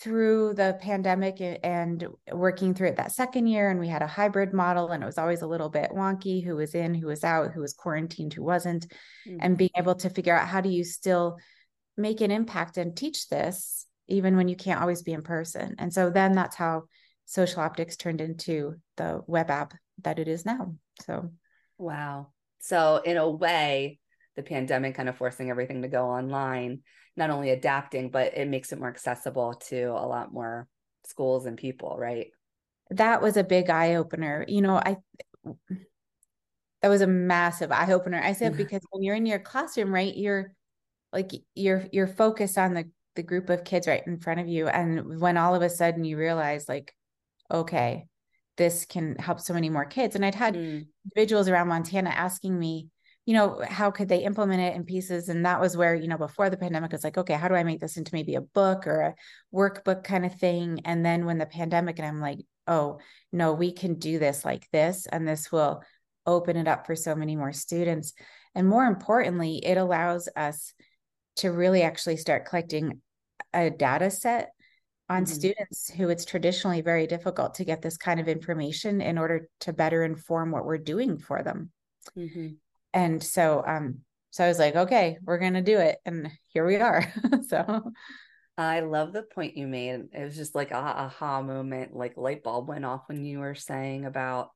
through 0.00 0.54
the 0.54 0.76
pandemic 0.80 1.40
and 1.62 2.06
working 2.32 2.74
through 2.74 2.88
it 2.88 2.96
that 2.96 3.12
second 3.12 3.46
year 3.46 3.70
and 3.70 3.78
we 3.78 3.86
had 3.86 4.02
a 4.02 4.06
hybrid 4.06 4.52
model 4.52 4.88
and 4.88 5.02
it 5.02 5.06
was 5.06 5.18
always 5.18 5.42
a 5.42 5.46
little 5.46 5.68
bit 5.68 5.90
wonky 5.92 6.44
who 6.44 6.56
was 6.56 6.74
in 6.74 6.94
who 6.94 7.06
was 7.06 7.22
out 7.22 7.52
who 7.52 7.60
was 7.60 7.72
quarantined 7.72 8.34
who 8.34 8.42
wasn't 8.42 8.88
mm-hmm. 9.26 9.38
and 9.40 9.56
being 9.56 9.70
able 9.76 9.94
to 9.94 10.10
figure 10.10 10.36
out 10.36 10.48
how 10.48 10.60
do 10.60 10.68
you 10.68 10.82
still 10.82 11.38
make 11.96 12.20
an 12.20 12.30
impact 12.30 12.76
and 12.76 12.96
teach 12.96 13.28
this 13.28 13.86
even 14.08 14.36
when 14.36 14.48
you 14.48 14.56
can't 14.56 14.80
always 14.80 15.02
be 15.02 15.12
in 15.12 15.22
person. 15.22 15.76
And 15.78 15.92
so 15.92 16.10
then 16.10 16.32
that's 16.32 16.56
how 16.56 16.84
social 17.24 17.62
optics 17.62 17.96
turned 17.96 18.20
into 18.20 18.74
the 18.96 19.22
web 19.26 19.50
app 19.50 19.74
that 20.02 20.18
it 20.18 20.28
is 20.28 20.44
now. 20.44 20.74
So 21.06 21.30
wow. 21.78 22.28
So 22.60 23.00
in 23.04 23.16
a 23.16 23.28
way 23.28 23.98
the 24.36 24.42
pandemic 24.42 24.94
kind 24.94 25.08
of 25.08 25.16
forcing 25.16 25.50
everything 25.50 25.82
to 25.82 25.88
go 25.88 26.06
online 26.06 26.82
not 27.16 27.30
only 27.30 27.50
adapting, 27.50 28.10
but 28.10 28.36
it 28.36 28.48
makes 28.48 28.72
it 28.72 28.78
more 28.78 28.88
accessible 28.88 29.54
to 29.68 29.84
a 29.84 30.06
lot 30.06 30.32
more 30.32 30.66
schools 31.04 31.46
and 31.46 31.56
people, 31.56 31.96
right? 31.98 32.28
That 32.90 33.22
was 33.22 33.36
a 33.36 33.44
big 33.44 33.70
eye 33.70 33.94
opener. 33.94 34.44
You 34.48 34.62
know, 34.62 34.76
I 34.76 34.96
that 36.82 36.88
was 36.88 37.00
a 37.00 37.06
massive 37.06 37.72
eye 37.72 37.92
opener. 37.92 38.20
I 38.22 38.32
said 38.32 38.56
because 38.56 38.82
when 38.90 39.02
you're 39.02 39.14
in 39.16 39.26
your 39.26 39.38
classroom, 39.38 39.92
right, 39.92 40.14
you're 40.14 40.52
like 41.12 41.30
you're 41.54 41.86
you're 41.92 42.06
focused 42.06 42.58
on 42.58 42.74
the 42.74 42.90
the 43.14 43.22
group 43.22 43.48
of 43.48 43.64
kids 43.64 43.86
right 43.86 44.02
in 44.06 44.18
front 44.18 44.40
of 44.40 44.48
you 44.48 44.66
and 44.66 45.20
when 45.20 45.36
all 45.36 45.54
of 45.54 45.62
a 45.62 45.70
sudden 45.70 46.04
you 46.04 46.18
realize 46.18 46.68
like 46.68 46.92
okay, 47.50 48.06
this 48.56 48.84
can 48.84 49.16
help 49.16 49.40
so 49.40 49.54
many 49.54 49.68
more 49.68 49.84
kids. 49.84 50.14
And 50.14 50.24
I'd 50.24 50.34
had 50.34 50.54
mm. 50.54 50.86
individuals 51.04 51.48
around 51.48 51.68
Montana 51.68 52.10
asking 52.10 52.58
me, 52.58 52.88
you 53.26 53.32
know, 53.32 53.62
how 53.66 53.90
could 53.90 54.08
they 54.08 54.24
implement 54.24 54.60
it 54.60 54.76
in 54.76 54.84
pieces? 54.84 55.28
And 55.28 55.46
that 55.46 55.60
was 55.60 55.76
where, 55.76 55.94
you 55.94 56.08
know, 56.08 56.18
before 56.18 56.50
the 56.50 56.58
pandemic, 56.58 56.92
it's 56.92 57.04
like, 57.04 57.16
okay, 57.16 57.34
how 57.34 57.48
do 57.48 57.54
I 57.54 57.64
make 57.64 57.80
this 57.80 57.96
into 57.96 58.14
maybe 58.14 58.34
a 58.34 58.42
book 58.42 58.86
or 58.86 59.00
a 59.00 59.14
workbook 59.54 60.04
kind 60.04 60.26
of 60.26 60.34
thing? 60.34 60.80
And 60.84 61.04
then 61.04 61.24
when 61.24 61.38
the 61.38 61.46
pandemic, 61.46 61.98
and 61.98 62.06
I'm 62.06 62.20
like, 62.20 62.40
oh, 62.66 62.98
no, 63.32 63.54
we 63.54 63.72
can 63.72 63.94
do 63.94 64.18
this 64.18 64.44
like 64.44 64.68
this, 64.72 65.06
and 65.06 65.26
this 65.26 65.50
will 65.50 65.82
open 66.26 66.56
it 66.56 66.68
up 66.68 66.86
for 66.86 66.94
so 66.94 67.14
many 67.14 67.34
more 67.34 67.52
students. 67.52 68.12
And 68.54 68.68
more 68.68 68.84
importantly, 68.84 69.56
it 69.64 69.78
allows 69.78 70.28
us 70.36 70.74
to 71.36 71.50
really 71.50 71.82
actually 71.82 72.18
start 72.18 72.46
collecting 72.46 73.00
a 73.54 73.70
data 73.70 74.10
set 74.10 74.50
on 75.08 75.24
mm-hmm. 75.24 75.32
students 75.32 75.90
who 75.90 76.10
it's 76.10 76.24
traditionally 76.24 76.82
very 76.82 77.06
difficult 77.06 77.54
to 77.54 77.64
get 77.64 77.80
this 77.80 77.96
kind 77.96 78.20
of 78.20 78.28
information 78.28 79.00
in 79.00 79.16
order 79.16 79.48
to 79.60 79.72
better 79.72 80.04
inform 80.04 80.50
what 80.50 80.64
we're 80.64 80.78
doing 80.78 81.18
for 81.18 81.42
them. 81.42 81.70
Mm-hmm 82.16 82.48
and 82.94 83.22
so 83.22 83.62
um 83.66 83.98
so 84.30 84.44
i 84.44 84.48
was 84.48 84.58
like 84.58 84.74
okay 84.76 85.18
we're 85.22 85.38
gonna 85.38 85.62
do 85.62 85.78
it. 85.78 85.98
And 86.06 86.30
here 86.48 86.64
we 86.64 86.76
are. 86.76 87.12
So 87.48 87.92
i 88.56 88.80
love 88.80 89.12
the 89.12 89.24
point 89.24 89.56
you 89.56 89.66
made. 89.66 90.04
It 90.12 90.24
was 90.24 90.36
just 90.36 90.54
like 90.54 90.70
a 90.70 90.76
aha 90.76 91.42
moment 91.42 91.94
like 91.94 92.16
light 92.16 92.42
bulb 92.42 92.68
went 92.68 92.84
off 92.84 93.02
when 93.08 93.24
you 93.24 93.40
were 93.40 93.56
saying 93.56 94.06
about 94.06 94.50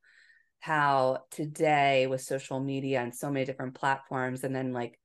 how 0.59 1.19
today 1.31 2.07
with 2.07 2.21
social 2.21 2.59
media 2.59 3.01
and 3.01 3.15
so 3.15 3.29
many 3.29 3.45
different 3.45 3.75
platforms 3.75 4.43
and 4.43 4.55
then 4.55 4.73
like 4.73 4.99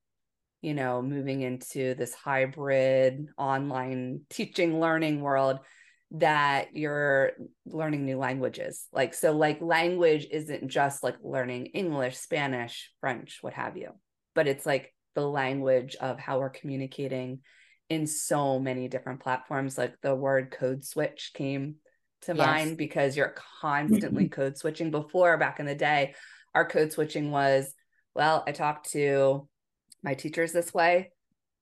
you 0.63 0.75
know 0.75 1.03
moving 1.03 1.43
into 1.43 1.95
this 1.95 2.15
hybrid 2.15 3.27
online 3.37 4.23
teaching 4.31 4.81
learning 4.81 5.21
world 5.21 5.59
that 6.11 6.77
you're 6.77 7.33
learning 7.67 8.05
new 8.05 8.19
languages. 8.19 8.87
Like, 8.93 9.15
so, 9.15 9.33
like, 9.33 9.61
language 9.61 10.27
isn't 10.31 10.69
just 10.69 11.03
like 11.03 11.17
learning 11.23 11.67
English, 11.67 12.17
Spanish, 12.17 12.93
French, 13.01 13.39
what 13.41 13.55
have 13.55 13.77
you, 13.77 13.91
but 14.35 14.47
it's 14.47 14.67
like 14.67 14.95
the 15.15 15.27
language 15.27 15.97
of 16.01 16.19
how 16.19 16.39
we're 16.39 16.51
communicating 16.51 17.41
in 17.89 18.07
so 18.07 18.59
many 18.59 18.89
different 18.89 19.21
platforms. 19.21 19.77
Like, 19.77 19.95
the 20.03 20.15
word 20.15 20.51
code 20.51 20.85
switch 20.85 21.33
came 21.35 21.77
to 22.23 22.35
yes. 22.35 22.47
mind 22.47 22.77
because 22.77 23.17
you're 23.17 23.35
constantly 23.61 24.25
mm-hmm. 24.25 24.41
code 24.41 24.57
switching. 24.57 24.91
Before, 24.91 25.37
back 25.37 25.61
in 25.61 25.67
the 25.67 25.75
day, 25.75 26.15
our 26.55 26.67
code 26.67 26.93
switching 26.93 27.31
was, 27.31 27.73
well, 28.15 28.45
I 28.47 28.53
talked 28.53 28.93
to 28.93 29.49
my 30.03 30.15
teachers 30.15 30.53
this 30.53 30.73
way, 30.73 31.11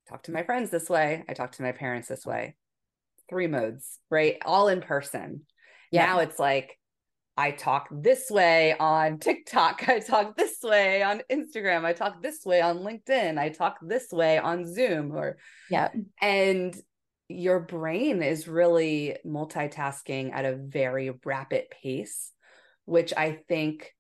talk 0.09 0.25
to 0.25 0.33
my 0.33 0.43
friends 0.43 0.69
this 0.69 0.91
way, 0.91 1.25
I 1.29 1.33
talk 1.33 1.53
to 1.53 1.63
my 1.63 1.73
parents 1.73 2.09
this 2.09 2.27
way 2.27 2.57
three 3.33 3.47
modes, 3.47 3.99
right? 4.11 4.37
All 4.45 4.69
in 4.69 4.83
person. 4.83 5.41
Yeah. 5.91 6.05
Now 6.05 6.19
it's 6.19 6.39
like 6.39 6.79
I 7.35 7.51
talk 7.51 7.89
this 7.91 8.31
way 8.31 8.77
on 8.79 9.19
TikTok. 9.21 9.89
I 9.89 10.01
talk 10.01 10.37
this 10.37 10.59
way 10.63 11.03
on 11.03 11.23
Instagram. 11.31 11.87
I 11.87 11.95
talk 11.95 12.23
this 12.23 12.45
way 12.45 12.61
on 12.61 12.81
LinkedIn. 12.81 13.39
I 13.39 13.49
talk 13.49 13.79
this 13.81 14.13
way 14.13 14.37
on 14.37 14.71
Zoom 14.71 15.13
or 15.13 15.39
yeah. 15.71 15.89
And 16.21 16.77
your 17.29 17.61
brain 17.61 18.23
is 18.23 18.47
really 18.47 19.17
multitasking 19.27 20.35
at 20.35 20.45
a 20.45 20.55
very 20.55 21.11
rapid 21.25 21.65
pace, 21.71 22.31
which 22.85 23.15
I 23.17 23.41
think 23.49 23.95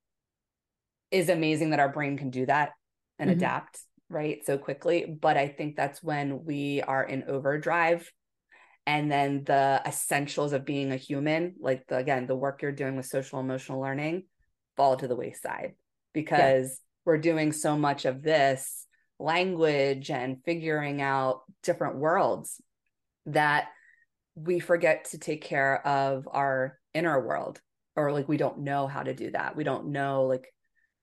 is 1.10 1.30
amazing 1.30 1.70
that 1.70 1.80
our 1.80 1.88
brain 1.90 2.18
can 2.18 2.28
do 2.28 2.44
that 2.44 2.72
and 3.18 3.30
mm-hmm. 3.30 3.38
adapt 3.38 3.78
right 4.10 4.44
so 4.44 4.58
quickly. 4.58 5.06
But 5.06 5.38
I 5.38 5.48
think 5.48 5.74
that's 5.74 6.02
when 6.02 6.44
we 6.44 6.82
are 6.82 7.02
in 7.02 7.24
overdrive 7.28 8.12
and 8.86 9.10
then 9.10 9.44
the 9.44 9.80
essentials 9.86 10.52
of 10.52 10.64
being 10.64 10.92
a 10.92 10.96
human 10.96 11.54
like 11.60 11.86
the, 11.86 11.96
again 11.96 12.26
the 12.26 12.36
work 12.36 12.62
you're 12.62 12.72
doing 12.72 12.96
with 12.96 13.06
social 13.06 13.40
emotional 13.40 13.80
learning 13.80 14.24
fall 14.76 14.96
to 14.96 15.08
the 15.08 15.16
wayside 15.16 15.74
because 16.12 16.68
yeah. 16.68 16.76
we're 17.04 17.18
doing 17.18 17.52
so 17.52 17.76
much 17.76 18.04
of 18.04 18.22
this 18.22 18.86
language 19.18 20.10
and 20.10 20.42
figuring 20.44 21.00
out 21.00 21.42
different 21.62 21.96
worlds 21.96 22.60
that 23.26 23.68
we 24.34 24.58
forget 24.58 25.04
to 25.04 25.18
take 25.18 25.42
care 25.42 25.86
of 25.86 26.26
our 26.30 26.78
inner 26.94 27.24
world 27.24 27.60
or 27.94 28.10
like 28.10 28.28
we 28.28 28.36
don't 28.36 28.58
know 28.58 28.86
how 28.86 29.02
to 29.02 29.14
do 29.14 29.30
that 29.30 29.54
we 29.54 29.64
don't 29.64 29.86
know 29.86 30.24
like 30.24 30.52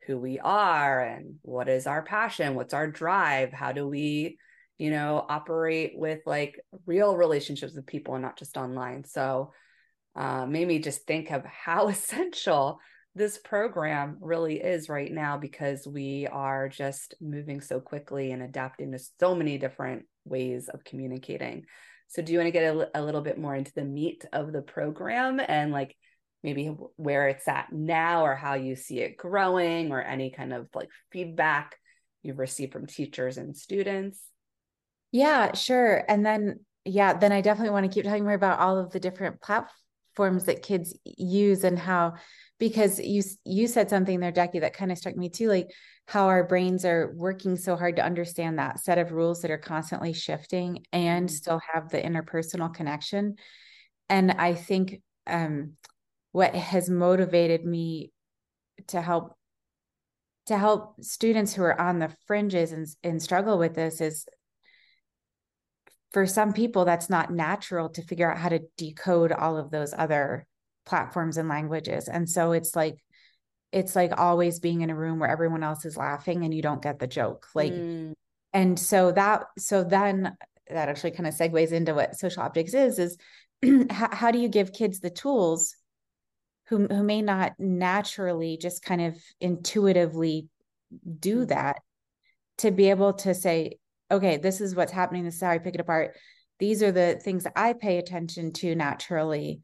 who 0.06 0.18
we 0.18 0.40
are 0.40 1.02
and 1.02 1.36
what 1.44 1.70
is 1.70 1.88
our 1.88 2.02
passion 2.02 2.56
what's 2.56 2.74
our 2.74 2.88
drive 2.90 3.54
how 3.54 3.72
do 3.72 3.88
we 3.88 4.38
you 4.80 4.90
know 4.90 5.24
operate 5.30 5.92
with 5.96 6.22
like 6.26 6.60
real 6.88 7.16
relationships 7.16 7.76
with 7.76 7.86
people 7.86 8.16
and 8.16 8.24
not 8.24 8.40
just 8.40 8.58
online. 8.58 9.04
So 9.04 9.54
uh, 10.16 10.48
made 10.48 10.68
me 10.68 10.80
just 10.80 11.06
think 11.06 11.30
of 11.30 11.46
how 11.46 11.88
essential 11.90 12.80
this 13.14 13.38
program 13.38 14.18
really 14.22 14.56
is 14.56 14.88
right 14.88 15.12
now 15.12 15.38
because 15.38 15.86
we 15.86 16.28
are 16.32 16.70
just 16.70 17.16
moving 17.20 17.60
so 17.60 17.80
quickly 17.80 18.32
and 18.32 18.42
adapting 18.42 18.92
to 18.92 19.00
so 19.20 19.36
many 19.36 19.58
different 19.58 20.06
ways 20.26 20.70
of 20.70 20.84
communicating. 20.84 21.66
So 22.08 22.22
do 22.22 22.32
you 22.32 22.40
want 22.40 22.48
to 22.48 22.52
get 22.52 22.74
a, 22.74 23.00
a 23.00 23.04
little 23.04 23.22
bit 23.22 23.38
more 23.38 23.56
into 23.56 23.74
the 23.74 23.84
meat 23.84 24.26
of 24.32 24.54
the 24.54 24.62
program 24.62 25.42
and 25.46 25.72
like 25.72 25.96
maybe 26.44 26.68
where 26.96 27.28
it's 27.28 27.48
at 27.48 27.72
now 27.72 28.26
or 28.26 28.36
how 28.36 28.54
you 28.54 28.76
see 28.76 29.00
it 29.00 29.18
growing 29.18 29.92
or 29.92 30.02
any 30.02 30.32
kind 30.32 30.54
of 30.54 30.68
like 30.74 30.90
feedback 31.12 31.76
you've 32.24 32.40
received 32.40 32.72
from 32.72 32.86
teachers 32.86 33.38
and 33.38 33.58
students 33.58 34.22
yeah, 35.12 35.54
sure. 35.54 36.04
And 36.08 36.26
then, 36.26 36.60
yeah, 36.86 37.14
then 37.14 37.32
I 37.32 37.42
definitely 37.42 37.72
want 37.72 37.86
to 37.86 37.94
keep 37.94 38.06
talking 38.06 38.24
more 38.24 38.34
about 38.34 38.60
all 38.60 38.78
of 38.78 38.92
the 38.92 39.00
different 39.00 39.42
platforms 39.42 40.46
that 40.46 40.64
kids 40.64 40.98
use 41.06 41.64
and 41.64 41.78
how, 41.78 42.16
because 42.60 43.00
you 43.00 43.24
you 43.46 43.68
said 43.68 43.90
something 43.90 44.20
there, 44.20 44.32
Jackie, 44.32 44.60
that 44.60 44.74
kind 44.74 44.92
of 44.92 44.98
struck 44.98 45.16
me 45.16 45.30
too, 45.30 45.48
like 45.48 45.70
how 46.08 46.28
our 46.28 46.44
brains 46.44 46.86
are 46.86 47.14
working 47.16 47.56
so 47.56 47.76
hard 47.76 47.96
to 47.96 48.06
understand 48.06 48.60
that 48.60 48.80
set 48.80 48.98
of 48.98 49.12
rules 49.12 49.42
that 49.42 49.52
are 49.52 49.58
constantly 49.58 50.14
shifting 50.14 50.84
and 50.92 51.28
mm-hmm. 51.28 51.36
still 51.36 51.62
have 51.74 51.90
the 51.90 52.02
interpersonal 52.02 52.74
connection. 52.74 53.36
And 54.10 54.32
I 54.32 54.56
think 54.56 55.02
um, 55.28 55.74
what 56.32 56.56
has 56.56 56.90
motivated 56.90 57.64
me 57.64 58.12
to 58.88 59.02
help 59.02 59.36
to 60.48 60.58
help 60.58 60.96
students 61.04 61.54
who 61.54 61.62
are 61.62 61.80
on 61.80 62.00
the 62.00 62.12
fringes 62.26 62.72
and, 62.72 62.88
and 63.04 63.22
struggle 63.22 63.60
with 63.60 63.76
this 63.76 64.02
is 64.02 64.26
for 66.12 66.26
some 66.26 66.54
people 66.54 66.86
that's 66.86 67.10
not 67.10 67.32
natural 67.32 67.90
to 67.90 68.02
figure 68.02 68.32
out 68.32 68.38
how 68.38 68.50
to 68.50 68.62
decode 68.78 69.32
all 69.32 69.58
of 69.58 69.72
those 69.72 69.94
other 69.98 70.46
platforms 70.86 71.38
and 71.38 71.48
languages 71.48 72.08
and 72.08 72.28
so 72.28 72.52
it's 72.52 72.76
like 72.76 72.98
it's 73.72 73.96
like 73.96 74.20
always 74.20 74.60
being 74.60 74.82
in 74.82 74.90
a 74.90 74.96
room 74.96 75.20
where 75.20 75.30
everyone 75.30 75.62
else 75.62 75.86
is 75.86 75.98
laughing 75.98 76.44
and 76.44 76.54
you 76.54 76.62
don't 76.62 76.82
get 76.82 77.00
the 77.00 77.08
joke 77.08 77.48
like 77.54 77.72
mm. 77.72 78.14
and 78.54 78.80
so 78.80 79.12
that 79.12 79.44
so 79.58 79.84
then 79.84 80.36
that 80.68 80.90
actually 80.90 81.12
kind 81.12 81.28
of 81.28 81.36
segues 81.36 81.72
into 81.72 81.94
what 81.94 82.16
social 82.16 82.42
optics 82.42 82.74
is 82.74 82.98
is 82.98 83.18
how, 83.92 84.10
how 84.16 84.32
do 84.32 84.40
you 84.40 84.48
give 84.48 84.74
kids 84.74 85.00
the 85.00 85.10
tools 85.12 85.76
who 86.70 86.88
who 86.88 87.04
may 87.04 87.22
not 87.22 87.54
naturally 87.60 88.58
just 88.58 88.84
kind 88.84 89.02
of 89.02 89.16
intuitively 89.40 90.48
do 91.20 91.46
mm. 91.46 91.48
that 91.50 91.82
to 92.58 92.72
be 92.72 92.90
able 92.90 93.14
to 93.14 93.34
say 93.34 93.78
okay, 94.12 94.38
this 94.38 94.62
is 94.62 94.76
what's 94.76 94.92
happening. 94.92 95.24
This 95.24 95.36
is 95.36 95.42
how 95.42 95.52
I 95.52 95.58
pick 95.60 95.76
it 95.76 95.82
apart. 95.82 96.16
These 96.60 96.84
are 96.84 96.92
the 96.92 97.20
things 97.24 97.44
that 97.44 97.54
I 97.56 97.74
pay 97.74 97.98
attention 97.98 98.52
to 98.54 98.76
naturally. 98.76 99.62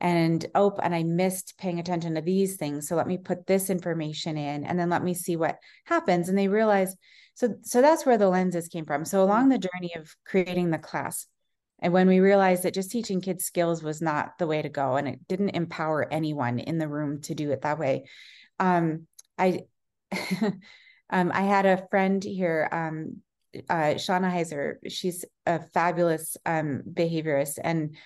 And 0.00 0.44
oh, 0.54 0.76
and 0.82 0.94
I 0.94 1.04
missed 1.04 1.54
paying 1.58 1.78
attention 1.78 2.16
to 2.16 2.20
these 2.20 2.56
things. 2.56 2.88
So 2.88 2.96
let 2.96 3.06
me 3.06 3.18
put 3.18 3.46
this 3.46 3.70
information 3.70 4.36
in 4.36 4.64
and 4.64 4.78
then 4.78 4.90
let 4.90 5.04
me 5.04 5.14
see 5.14 5.36
what 5.36 5.58
happens. 5.84 6.28
And 6.28 6.36
they 6.36 6.48
realize 6.48 6.96
so 7.34 7.54
so 7.62 7.80
that's 7.80 8.04
where 8.04 8.18
the 8.18 8.28
lenses 8.28 8.68
came 8.68 8.84
from. 8.84 9.04
So 9.04 9.22
along 9.22 9.48
the 9.48 9.58
journey 9.58 9.92
of 9.96 10.14
creating 10.26 10.70
the 10.70 10.78
class, 10.78 11.26
and 11.82 11.92
when 11.92 12.06
we 12.06 12.20
realized 12.20 12.62
that 12.62 12.74
just 12.74 12.90
teaching 12.90 13.20
kids 13.20 13.44
skills 13.44 13.82
was 13.82 14.00
not 14.00 14.38
the 14.38 14.46
way 14.46 14.62
to 14.62 14.68
go 14.68 14.96
and 14.96 15.08
it 15.08 15.18
didn't 15.28 15.50
empower 15.50 16.10
anyone 16.10 16.58
in 16.58 16.78
the 16.78 16.88
room 16.88 17.20
to 17.22 17.34
do 17.34 17.50
it 17.50 17.62
that 17.62 17.78
way 17.78 18.04
um, 18.60 19.06
i 19.36 19.60
um, 21.10 21.32
i 21.34 21.42
had 21.42 21.66
a 21.66 21.86
friend 21.90 22.22
here 22.22 22.68
um, 22.70 23.16
uh, 23.68 23.94
shauna 23.94 24.32
heiser 24.32 24.76
she's 24.88 25.24
a 25.46 25.60
fabulous 25.60 26.36
um, 26.46 26.82
behaviorist. 26.90 27.58
And 27.62 27.96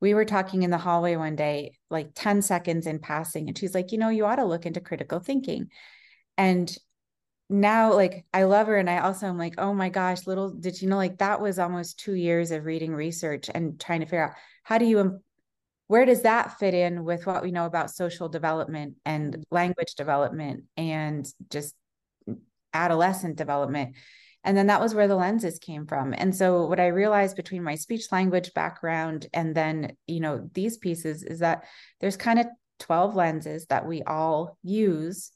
we 0.00 0.14
were 0.14 0.24
talking 0.24 0.62
in 0.62 0.70
the 0.70 0.78
hallway 0.78 1.16
one 1.16 1.36
day 1.36 1.74
like 1.90 2.10
10 2.14 2.42
seconds 2.42 2.86
in 2.86 2.98
passing 2.98 3.46
and 3.48 3.56
she's 3.56 3.74
like 3.74 3.92
you 3.92 3.98
know 3.98 4.08
you 4.08 4.26
ought 4.26 4.36
to 4.36 4.44
look 4.44 4.66
into 4.66 4.80
critical 4.80 5.20
thinking. 5.20 5.68
And 6.38 6.74
now 7.48 7.92
like 7.92 8.24
I 8.32 8.44
love 8.44 8.66
her 8.66 8.76
and 8.76 8.88
I 8.88 8.98
also 9.00 9.26
am 9.26 9.38
like, 9.38 9.54
oh 9.58 9.74
my 9.74 9.90
gosh, 9.90 10.26
little 10.26 10.50
did 10.50 10.80
you 10.80 10.88
know 10.88 10.96
like 10.96 11.18
that 11.18 11.40
was 11.40 11.58
almost 11.58 11.98
2 12.00 12.14
years 12.14 12.50
of 12.50 12.64
reading 12.64 12.94
research 12.94 13.50
and 13.54 13.78
trying 13.78 14.00
to 14.00 14.06
figure 14.06 14.24
out 14.24 14.36
how 14.62 14.78
do 14.78 14.86
you 14.86 15.20
where 15.88 16.06
does 16.06 16.22
that 16.22 16.58
fit 16.58 16.72
in 16.72 17.04
with 17.04 17.26
what 17.26 17.42
we 17.42 17.50
know 17.50 17.66
about 17.66 17.90
social 17.90 18.28
development 18.28 18.94
and 19.04 19.44
language 19.50 19.94
development 19.94 20.64
and 20.78 21.28
just 21.50 21.74
adolescent 22.72 23.36
development 23.36 23.94
and 24.44 24.56
then 24.56 24.66
that 24.66 24.80
was 24.80 24.94
where 24.94 25.08
the 25.08 25.16
lenses 25.16 25.58
came 25.58 25.86
from. 25.86 26.14
And 26.16 26.34
so 26.34 26.66
what 26.66 26.80
i 26.80 26.86
realized 26.88 27.36
between 27.36 27.62
my 27.62 27.74
speech 27.74 28.10
language 28.10 28.52
background 28.54 29.26
and 29.32 29.54
then 29.54 29.96
you 30.06 30.20
know 30.20 30.48
these 30.54 30.76
pieces 30.78 31.22
is 31.22 31.40
that 31.40 31.64
there's 32.00 32.16
kind 32.16 32.38
of 32.38 32.46
12 32.80 33.14
lenses 33.14 33.66
that 33.66 33.86
we 33.86 34.02
all 34.02 34.58
use 34.62 35.30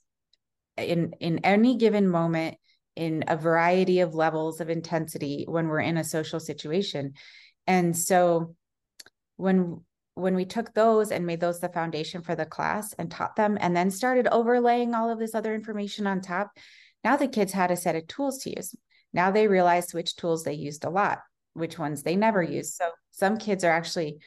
in 0.77 1.15
in 1.21 1.39
any 1.45 1.77
given 1.77 2.09
moment 2.09 2.57
in 2.97 3.25
a 3.29 3.37
variety 3.37 4.01
of 4.01 4.15
levels 4.15 4.61
of 4.61 4.71
intensity 4.71 5.45
when 5.47 5.69
we're 5.69 5.81
in 5.81 5.99
a 5.99 6.05
social 6.05 6.41
situation. 6.41 7.13
And 7.67 7.97
so 7.97 8.55
when 9.37 9.83
when 10.15 10.35
we 10.35 10.47
took 10.47 10.73
those 10.73 11.11
and 11.11 11.27
made 11.27 11.41
those 11.41 11.61
the 11.61 11.69
foundation 11.69 12.23
for 12.23 12.35
the 12.35 12.47
class 12.47 12.95
and 12.95 13.11
taught 13.11 13.37
them 13.37 13.59
and 13.61 13.77
then 13.77 13.91
started 13.91 14.27
overlaying 14.29 14.95
all 14.95 15.11
of 15.11 15.19
this 15.19 15.35
other 15.35 15.55
information 15.55 16.07
on 16.07 16.23
top 16.23 16.51
now 17.05 17.17
the 17.17 17.29
kids 17.29 17.53
had 17.53 17.71
a 17.71 17.77
set 17.77 17.95
of 17.95 18.07
tools 18.07 18.39
to 18.39 18.51
use 18.57 18.75
now 19.13 19.31
they 19.31 19.49
realize 19.49 19.93
which 19.93 20.17
tools 20.17 20.45
they 20.45 20.55
used 20.55 20.85
a 20.85 20.91
lot 20.91 21.21
which 21.55 21.79
ones 21.79 22.03
they 22.03 22.17
never 22.17 22.43
used 22.43 22.75
so 22.75 22.91
some 23.11 23.39
kids 23.39 23.65
are 23.65 23.73
actually 23.73 24.19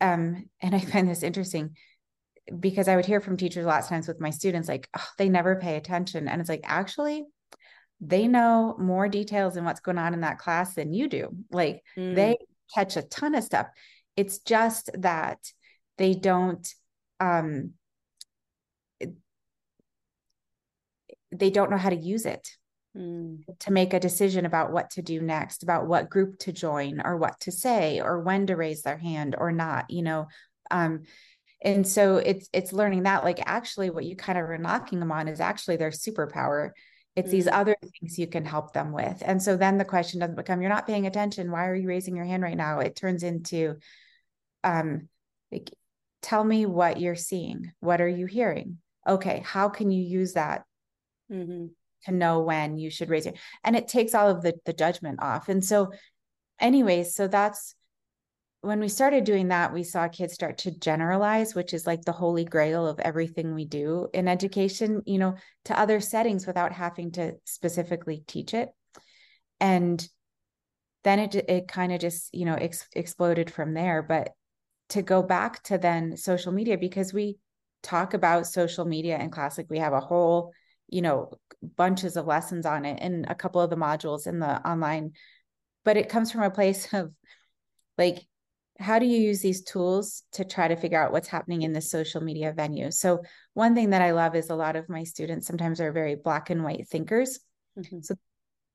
um 0.00 0.48
and 0.60 0.74
i 0.74 0.80
find 0.80 1.08
this 1.08 1.22
interesting 1.22 1.74
because 2.58 2.88
I 2.88 2.96
would 2.96 3.06
hear 3.06 3.20
from 3.20 3.36
teachers 3.36 3.66
lots 3.66 3.86
of 3.86 3.90
times 3.90 4.08
with 4.08 4.20
my 4.20 4.30
students, 4.30 4.68
like, 4.68 4.88
oh, 4.96 5.06
they 5.18 5.28
never 5.28 5.56
pay 5.56 5.76
attention. 5.76 6.26
And 6.26 6.40
it's 6.40 6.50
like, 6.50 6.62
actually, 6.64 7.24
they 8.00 8.26
know 8.26 8.74
more 8.78 9.08
details 9.08 9.56
in 9.56 9.64
what's 9.64 9.80
going 9.80 9.98
on 9.98 10.14
in 10.14 10.22
that 10.22 10.38
class 10.38 10.74
than 10.74 10.92
you 10.92 11.08
do. 11.08 11.28
Like, 11.50 11.82
mm. 11.96 12.14
they 12.14 12.38
catch 12.74 12.96
a 12.96 13.02
ton 13.02 13.34
of 13.34 13.44
stuff. 13.44 13.66
It's 14.16 14.38
just 14.40 14.90
that 14.98 15.38
they 15.98 16.14
don't, 16.14 16.66
um, 17.20 17.74
they 21.32 21.50
don't 21.50 21.70
know 21.70 21.76
how 21.76 21.90
to 21.90 21.96
use 21.96 22.26
it 22.26 22.48
mm. 22.96 23.38
to 23.60 23.72
make 23.72 23.94
a 23.94 24.00
decision 24.00 24.46
about 24.46 24.72
what 24.72 24.90
to 24.90 25.02
do 25.02 25.20
next, 25.20 25.62
about 25.62 25.86
what 25.86 26.10
group 26.10 26.38
to 26.40 26.52
join 26.52 27.00
or 27.04 27.16
what 27.16 27.38
to 27.40 27.52
say 27.52 28.00
or 28.00 28.20
when 28.20 28.46
to 28.46 28.56
raise 28.56 28.82
their 28.82 28.98
hand 28.98 29.34
or 29.38 29.52
not, 29.52 29.90
you 29.90 30.02
know. 30.02 30.28
Um, 30.70 31.02
and 31.62 31.86
so 31.86 32.16
it's 32.16 32.48
it's 32.52 32.72
learning 32.72 33.04
that 33.04 33.24
like 33.24 33.40
actually 33.46 33.90
what 33.90 34.04
you 34.04 34.16
kind 34.16 34.38
of 34.38 34.48
are 34.48 34.58
knocking 34.58 35.00
them 35.00 35.12
on 35.12 35.28
is 35.28 35.40
actually 35.40 35.76
their 35.76 35.90
superpower 35.90 36.70
it's 37.16 37.26
mm-hmm. 37.26 37.32
these 37.32 37.48
other 37.48 37.76
things 37.82 38.18
you 38.18 38.26
can 38.26 38.44
help 38.44 38.72
them 38.72 38.92
with 38.92 39.22
and 39.24 39.42
so 39.42 39.56
then 39.56 39.78
the 39.78 39.84
question 39.84 40.20
doesn't 40.20 40.36
become 40.36 40.60
you're 40.60 40.70
not 40.70 40.86
paying 40.86 41.06
attention 41.06 41.50
why 41.50 41.66
are 41.66 41.74
you 41.74 41.88
raising 41.88 42.16
your 42.16 42.24
hand 42.24 42.42
right 42.42 42.56
now 42.56 42.78
it 42.78 42.96
turns 42.96 43.22
into 43.22 43.76
um 44.64 45.08
like 45.52 45.70
tell 46.22 46.44
me 46.44 46.66
what 46.66 47.00
you're 47.00 47.16
seeing 47.16 47.72
what 47.80 48.00
are 48.00 48.08
you 48.08 48.26
hearing 48.26 48.78
okay 49.06 49.42
how 49.44 49.68
can 49.68 49.90
you 49.90 50.02
use 50.02 50.34
that 50.34 50.64
mm-hmm. 51.30 51.66
To 52.04 52.12
know 52.12 52.40
when 52.40 52.78
you 52.78 52.90
should 52.90 53.10
raise 53.10 53.24
your 53.24 53.34
and 53.64 53.76
it 53.76 53.88
takes 53.88 54.14
all 54.14 54.28
of 54.28 54.42
the 54.42 54.54
the 54.64 54.72
judgment 54.72 55.22
off 55.22 55.48
and 55.48 55.64
so 55.64 55.90
anyways 56.60 57.14
so 57.14 57.26
that's 57.28 57.74
when 58.62 58.80
we 58.80 58.88
started 58.88 59.24
doing 59.24 59.48
that, 59.48 59.72
we 59.72 59.82
saw 59.82 60.08
kids 60.08 60.34
start 60.34 60.58
to 60.58 60.70
generalize, 60.70 61.54
which 61.54 61.72
is 61.72 61.86
like 61.86 62.04
the 62.04 62.12
holy 62.12 62.44
grail 62.44 62.86
of 62.86 63.00
everything 63.00 63.54
we 63.54 63.64
do 63.64 64.08
in 64.12 64.28
education, 64.28 65.02
you 65.06 65.18
know, 65.18 65.36
to 65.64 65.78
other 65.78 65.98
settings 66.00 66.46
without 66.46 66.72
having 66.72 67.10
to 67.12 67.36
specifically 67.44 68.22
teach 68.26 68.52
it. 68.52 68.68
And 69.60 70.06
then 71.04 71.18
it 71.20 71.34
it 71.34 71.68
kind 71.68 71.92
of 71.92 72.00
just, 72.00 72.34
you 72.34 72.44
know, 72.44 72.54
ex- 72.54 72.88
exploded 72.94 73.50
from 73.50 73.72
there, 73.72 74.02
but 74.02 74.32
to 74.90 75.00
go 75.00 75.22
back 75.22 75.62
to 75.64 75.78
then 75.78 76.16
social 76.16 76.52
media 76.52 76.76
because 76.76 77.14
we 77.14 77.38
talk 77.82 78.12
about 78.12 78.46
social 78.46 78.84
media 78.84 79.18
in 79.18 79.30
classic 79.30 79.66
we 79.70 79.78
have 79.78 79.94
a 79.94 80.00
whole, 80.00 80.52
you 80.88 81.00
know, 81.00 81.32
bunches 81.76 82.16
of 82.16 82.26
lessons 82.26 82.66
on 82.66 82.84
it 82.84 82.98
and 83.00 83.26
a 83.28 83.34
couple 83.34 83.60
of 83.60 83.70
the 83.70 83.76
modules 83.76 84.26
in 84.26 84.38
the 84.38 84.68
online 84.68 85.12
but 85.84 85.96
it 85.96 86.08
comes 86.08 86.30
from 86.30 86.42
a 86.42 86.50
place 86.50 86.92
of 86.94 87.12
like 87.98 88.26
how 88.78 88.98
do 88.98 89.04
you 89.04 89.18
use 89.18 89.40
these 89.40 89.62
tools 89.62 90.22
to 90.32 90.42
try 90.42 90.66
to 90.66 90.74
figure 90.74 91.00
out 91.00 91.12
what's 91.12 91.28
happening 91.28 91.62
in 91.62 91.74
the 91.74 91.82
social 91.82 92.22
media 92.22 92.54
venue? 92.56 92.90
So 92.90 93.22
one 93.52 93.74
thing 93.74 93.90
that 93.90 94.00
i 94.00 94.12
love 94.12 94.34
is 94.34 94.48
a 94.48 94.54
lot 94.54 94.74
of 94.74 94.88
my 94.88 95.04
students 95.04 95.46
sometimes 95.46 95.82
are 95.82 95.92
very 95.92 96.14
black 96.14 96.48
and 96.50 96.64
white 96.64 96.88
thinkers. 96.88 97.40
Mm-hmm. 97.78 98.00
so 98.00 98.16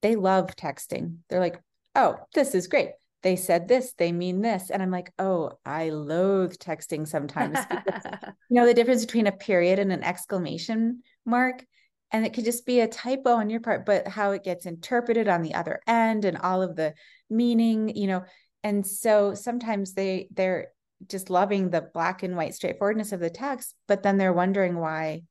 they 0.01 0.15
love 0.15 0.55
texting. 0.55 1.17
They're 1.29 1.39
like 1.39 1.59
oh 1.95 2.17
this 2.33 2.53
is 2.53 2.67
great. 2.67 2.91
They 3.23 3.35
said 3.35 3.67
this 3.67 3.93
they 3.97 4.11
mean 4.11 4.41
this. 4.41 4.69
And 4.69 4.83
i'm 4.83 4.91
like 4.91 5.11
oh 5.17 5.53
i 5.65 5.89
loathe 5.89 6.53
texting 6.53 7.07
sometimes 7.07 7.57
you 8.49 8.61
know 8.61 8.67
the 8.67 8.75
difference 8.75 9.05
between 9.05 9.27
a 9.27 9.31
period 9.31 9.79
and 9.79 9.91
an 9.91 10.03
exclamation 10.03 11.01
mark 11.25 11.65
and 12.11 12.25
it 12.25 12.33
could 12.33 12.45
just 12.45 12.65
be 12.65 12.79
a 12.79 12.87
typo 12.87 13.31
on 13.31 13.49
your 13.49 13.59
part 13.59 13.85
but 13.85 14.07
how 14.07 14.31
it 14.31 14.43
gets 14.43 14.65
interpreted 14.65 15.27
on 15.27 15.41
the 15.41 15.53
other 15.53 15.79
end 15.87 16.25
and 16.25 16.37
all 16.37 16.61
of 16.61 16.75
the 16.75 16.93
meaning 17.29 17.95
you 17.95 18.07
know? 18.07 18.23
And 18.63 18.85
so 18.85 19.35
sometimes 19.35 19.93
they 19.93 20.27
they're 20.31 20.69
just 21.07 21.29
loving 21.29 21.69
the 21.69 21.81
black 21.81 22.23
and 22.23 22.35
white 22.35 22.55
straightforwardness 22.55 23.11
of 23.11 23.19
the 23.19 23.29
text 23.29 23.75
but 23.87 24.01
then 24.01 24.17
they're 24.17 24.33
wondering 24.33 24.77
why 24.77 25.21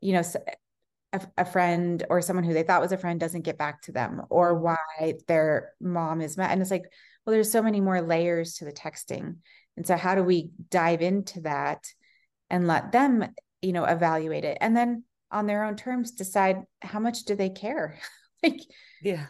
you 0.00 0.12
know 0.12 0.22
a, 1.12 1.20
a, 1.38 1.44
friend 1.44 2.04
or 2.08 2.22
someone 2.22 2.44
who 2.44 2.54
they 2.54 2.62
thought 2.62 2.80
was 2.80 2.92
a 2.92 2.96
friend 2.98 3.20
doesn't 3.20 3.42
get 3.42 3.58
back 3.58 3.82
to 3.82 3.92
them 3.92 4.22
or 4.30 4.54
mm-hmm. 4.54 4.64
why 4.64 5.14
their 5.28 5.72
mom 5.80 6.20
is 6.20 6.36
mad. 6.36 6.52
And 6.52 6.62
it's 6.62 6.70
like 6.70 6.84
well 7.24 7.32
there's 7.32 7.50
so 7.50 7.62
many 7.62 7.80
more 7.80 8.02
layers 8.02 8.54
to 8.54 8.64
the 8.64 8.72
texting. 8.72 9.36
And 9.76 9.86
so 9.86 9.96
how 9.96 10.14
do 10.14 10.22
we 10.22 10.50
dive 10.70 11.02
into 11.02 11.42
that 11.42 11.86
and 12.50 12.66
let 12.66 12.92
them 12.92 13.24
you 13.60 13.72
know 13.72 13.84
evaluate 13.84 14.44
it? 14.44 14.58
And 14.60 14.76
then 14.76 15.04
on 15.32 15.46
their 15.46 15.64
own 15.64 15.76
terms 15.76 16.12
decide 16.12 16.62
how 16.80 17.00
much 17.00 17.24
do 17.24 17.34
they 17.34 17.50
care 17.50 17.98
like 18.42 18.60
yeah 19.02 19.26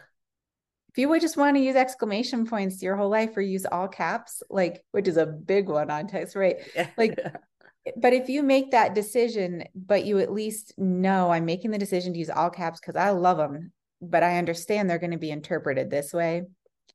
if 0.93 0.99
you 0.99 1.09
would 1.09 1.23
just 1.23 1.39
want 1.39 1.57
to 1.57 1.63
use 1.63 1.75
exclamation 1.75 2.47
points 2.47 2.83
your 2.83 2.97
whole 2.97 3.09
life 3.09 3.35
or 3.35 3.41
use 3.41 3.65
all 3.65 3.89
caps, 3.89 4.43
like 4.51 4.85
which 4.91 5.09
is 5.09 5.17
a 5.17 5.25
big 5.25 5.71
one 5.71 5.91
on 5.91 6.07
text, 6.07 6.37
right? 6.37 6.57
Yeah. 6.77 6.89
Like, 6.99 7.19
but 7.97 8.13
if 8.13 8.29
you 8.29 8.43
make 8.43 8.73
that 8.73 8.95
decision, 8.95 9.65
but 9.75 10.05
you 10.05 10.19
at 10.19 10.31
least 10.31 10.75
know 10.77 11.31
I'm 11.31 11.47
making 11.47 11.71
the 11.71 11.79
decision 11.79 12.13
to 12.13 12.19
use 12.19 12.29
all 12.29 12.51
caps 12.51 12.79
because 12.79 12.97
I 12.97 13.09
love 13.09 13.39
them, 13.39 13.73
but 14.03 14.23
I 14.23 14.37
understand 14.37 14.91
they're 14.91 14.99
going 14.99 15.13
to 15.13 15.19
be 15.19 15.31
interpreted 15.31 15.89
this 15.89 16.13
way. 16.13 16.43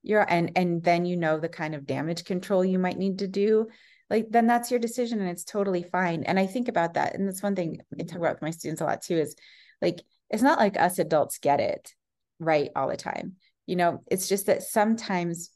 You're 0.03 0.29
and 0.29 0.51
and 0.55 0.83
then 0.83 1.05
you 1.05 1.17
know 1.17 1.39
the 1.39 1.49
kind 1.49 1.73
of 1.73 1.87
damage 1.87 2.23
control 2.23 2.63
you 2.63 2.77
might 2.77 2.99
need 2.99 3.19
to 3.19 3.27
do. 3.27 3.67
Like 4.09 4.27
then 4.29 4.47
that's 4.47 4.71
your 4.71 4.79
decision 4.79 5.19
and 5.19 5.29
it's 5.29 5.43
totally 5.43 5.83
fine. 5.83 6.23
And 6.23 6.39
I 6.39 6.45
think 6.45 6.67
about 6.67 6.93
that. 6.93 7.15
And 7.15 7.27
that's 7.27 7.43
one 7.43 7.55
thing 7.55 7.81
I 7.99 8.03
talk 8.03 8.19
about 8.19 8.35
with 8.35 8.41
my 8.41 8.51
students 8.51 8.81
a 8.81 8.85
lot 8.85 9.01
too, 9.01 9.17
is 9.17 9.35
like 9.81 10.01
it's 10.29 10.43
not 10.43 10.59
like 10.59 10.79
us 10.79 10.99
adults 10.99 11.37
get 11.37 11.59
it 11.59 11.93
right 12.39 12.69
all 12.75 12.87
the 12.87 12.97
time 12.97 13.35
you 13.65 13.75
know 13.75 14.01
it's 14.07 14.27
just 14.27 14.47
that 14.47 14.63
sometimes 14.63 15.51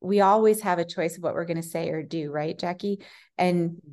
we 0.00 0.20
always 0.20 0.60
have 0.60 0.78
a 0.78 0.84
choice 0.84 1.16
of 1.16 1.22
what 1.22 1.34
we're 1.34 1.44
going 1.44 1.60
to 1.60 1.68
say 1.68 1.88
or 1.90 2.02
do 2.02 2.30
right 2.30 2.58
jackie 2.58 3.00
and 3.38 3.70
mm-hmm. 3.70 3.92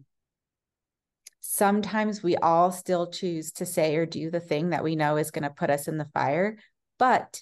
sometimes 1.39 2.21
we 2.21 2.35
all 2.35 2.71
still 2.71 3.09
choose 3.09 3.51
to 3.53 3.65
say 3.65 3.95
or 3.95 4.05
do 4.05 4.29
the 4.29 4.39
thing 4.39 4.69
that 4.69 4.83
we 4.83 4.95
know 4.95 5.17
is 5.17 5.31
going 5.31 5.43
to 5.43 5.49
put 5.49 5.69
us 5.69 5.87
in 5.87 5.97
the 5.97 6.09
fire 6.13 6.57
but 6.99 7.41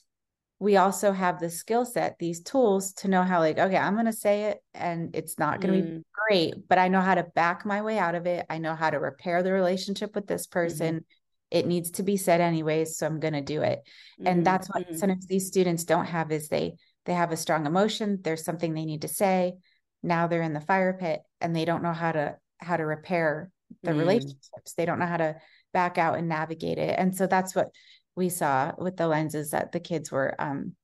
we 0.62 0.78
also 0.78 1.12
have 1.12 1.39
the 1.39 1.50
skill 1.50 1.86
set 1.86 2.19
these 2.19 2.39
tools 2.43 2.93
to 2.93 3.08
know 3.08 3.24
how 3.24 3.39
like 3.39 3.58
okay 3.58 3.78
i'm 3.78 3.95
going 3.95 4.06
to 4.06 4.13
say 4.13 4.43
it 4.43 4.60
and 4.76 5.15
it's 5.15 5.39
not 5.39 5.60
going 5.60 5.74
to 5.74 5.88
mm. 5.88 5.95
be 5.97 6.04
great 6.13 6.54
but 6.69 6.78
i 6.78 6.88
know 6.88 7.02
how 7.02 7.15
to 7.15 7.24
back 7.36 7.65
my 7.65 7.82
way 7.82 7.97
out 7.97 8.13
of 8.13 8.28
it 8.28 8.45
i 8.50 8.60
know 8.60 8.76
how 8.76 8.89
to 8.89 9.00
repair 9.00 9.41
the 9.41 9.52
relationship 9.52 10.15
with 10.15 10.28
this 10.28 10.47
person 10.47 10.95
mm-hmm 10.95 11.06
it 11.52 11.67
needs 11.67 11.91
to 11.91 12.04
be 12.04 12.17
said 12.17 12.41
anyways 12.41 12.97
so 12.97 13.06
i'm 13.06 13.19
going 13.19 13.34
to 13.34 13.41
do 13.41 13.62
it 13.62 13.80
mm-hmm. 13.80 14.28
and 14.28 14.45
that's 14.45 14.69
what 14.69 14.88
mm-hmm. 14.88 14.95
sometimes 14.95 15.28
these 15.28 15.47
students 15.47 15.84
don't 15.84 16.06
have 16.06 16.32
is 16.32 16.47
they 16.47 16.74
they 17.06 17.13
have 17.13 17.32
a 17.32 17.38
strong 17.38 17.65
emotion 17.65 18.19
there's 18.24 18.43
something 18.43 18.74
they 18.74 18.86
need 18.86 19.02
to 19.02 19.08
say 19.08 19.54
now 20.02 20.28
they're 20.28 20.41
in 20.41 20.54
the 20.54 20.62
fire 20.62 20.97
pit 21.00 21.21
and 21.41 21.56
they 21.56 21.65
don't 21.65 21.84
know 21.84 21.93
how 21.93 22.12
to 22.12 22.36
how 22.58 22.78
to 22.78 22.86
repair 22.86 23.52
the 23.84 23.91
mm. 23.91 24.00
relationships 24.00 24.74
they 24.76 24.86
don't 24.86 25.00
know 25.00 25.06
how 25.06 25.17
to 25.17 25.36
back 25.74 25.97
out 25.97 26.17
and 26.17 26.28
navigate 26.28 26.78
it 26.78 26.95
and 26.97 27.15
so 27.15 27.28
that's 27.28 27.54
what 27.54 27.67
we 28.15 28.30
saw 28.30 28.71
with 28.78 28.97
the 28.97 29.08
lenses 29.08 29.52
that 29.52 29.71
the 29.71 29.80
kids 29.80 30.12
were 30.12 30.36
um 30.39 30.76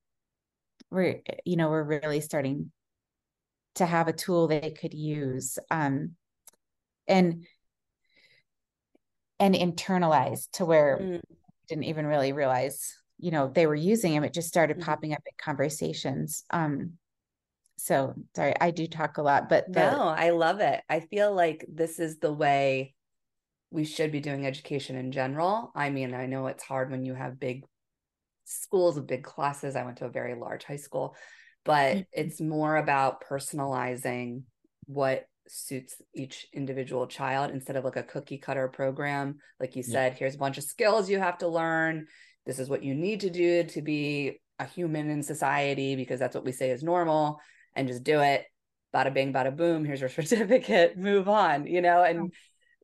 we're 0.90 1.20
you 1.44 1.56
know 1.56 1.68
we're 1.68 1.82
really 1.82 2.20
starting 2.20 2.70
to 3.74 3.86
have 3.86 4.08
a 4.08 4.12
tool 4.12 4.48
they 4.48 4.74
could 4.78 4.94
use 4.94 5.58
um 5.70 6.12
and 7.06 7.46
and 9.38 9.54
internalize 9.54 10.50
to 10.52 10.64
where 10.64 10.98
mm. 11.00 11.20
didn't 11.68 11.84
even 11.84 12.06
really 12.06 12.32
realize 12.32 12.96
you 13.18 13.30
know 13.30 13.48
they 13.48 13.66
were 13.66 13.74
using 13.74 14.14
them 14.14 14.24
it 14.24 14.32
just 14.32 14.48
started 14.48 14.78
mm. 14.78 14.84
popping 14.84 15.12
up 15.12 15.22
in 15.26 15.32
conversations 15.38 16.44
um 16.50 16.92
so 17.76 18.14
sorry 18.34 18.54
i 18.60 18.70
do 18.70 18.86
talk 18.86 19.18
a 19.18 19.22
lot 19.22 19.48
but 19.48 19.72
the, 19.72 19.78
no 19.80 20.08
i 20.08 20.30
love 20.30 20.60
it 20.60 20.82
i 20.88 21.00
feel 21.00 21.32
like 21.32 21.64
this 21.68 22.00
is 22.00 22.18
the 22.18 22.32
way 22.32 22.94
we 23.70 23.84
should 23.84 24.12
be 24.12 24.20
doing 24.20 24.46
education 24.46 24.96
in 24.96 25.12
general. 25.12 25.72
I 25.74 25.90
mean 25.90 26.14
i 26.14 26.26
know 26.26 26.46
it's 26.46 26.64
hard 26.64 26.90
when 26.90 27.04
you 27.04 27.14
have 27.14 27.40
big 27.40 27.64
schools 28.44 28.96
with 28.96 29.06
big 29.06 29.24
classes. 29.24 29.76
I 29.76 29.84
went 29.84 29.98
to 29.98 30.06
a 30.06 30.10
very 30.10 30.34
large 30.34 30.64
high 30.64 30.76
school 30.76 31.14
but 31.68 31.96
mm-hmm. 31.96 32.00
it's 32.12 32.40
more 32.40 32.76
about 32.76 33.22
personalizing 33.28 34.42
what 34.86 35.26
suits 35.48 35.96
each 36.14 36.46
individual 36.54 37.06
child 37.06 37.50
instead 37.50 37.76
of 37.76 37.84
like 37.84 37.96
a 37.96 38.02
cookie 38.02 38.38
cutter 38.38 38.68
program. 38.68 39.36
Like 39.60 39.76
you 39.76 39.82
said 39.82 40.12
yeah. 40.12 40.18
here's 40.18 40.34
a 40.34 40.38
bunch 40.38 40.56
of 40.56 40.64
skills 40.64 41.10
you 41.10 41.18
have 41.18 41.38
to 41.38 41.48
learn. 41.48 42.06
This 42.46 42.58
is 42.58 42.70
what 42.70 42.82
you 42.82 42.94
need 42.94 43.20
to 43.20 43.30
do 43.30 43.64
to 43.64 43.82
be 43.82 44.40
a 44.58 44.64
human 44.64 45.10
in 45.10 45.22
society 45.22 45.94
because 45.94 46.18
that's 46.18 46.34
what 46.34 46.44
we 46.44 46.52
say 46.52 46.70
is 46.70 46.82
normal 46.82 47.38
and 47.76 47.86
just 47.86 48.02
do 48.02 48.20
it. 48.20 48.44
Bada 48.94 49.12
bing 49.12 49.34
bada 49.34 49.54
boom 49.54 49.84
here's 49.84 50.00
your 50.00 50.08
certificate 50.08 50.96
move 50.96 51.28
on 51.28 51.66
you 51.66 51.82
know 51.82 52.02
and 52.02 52.32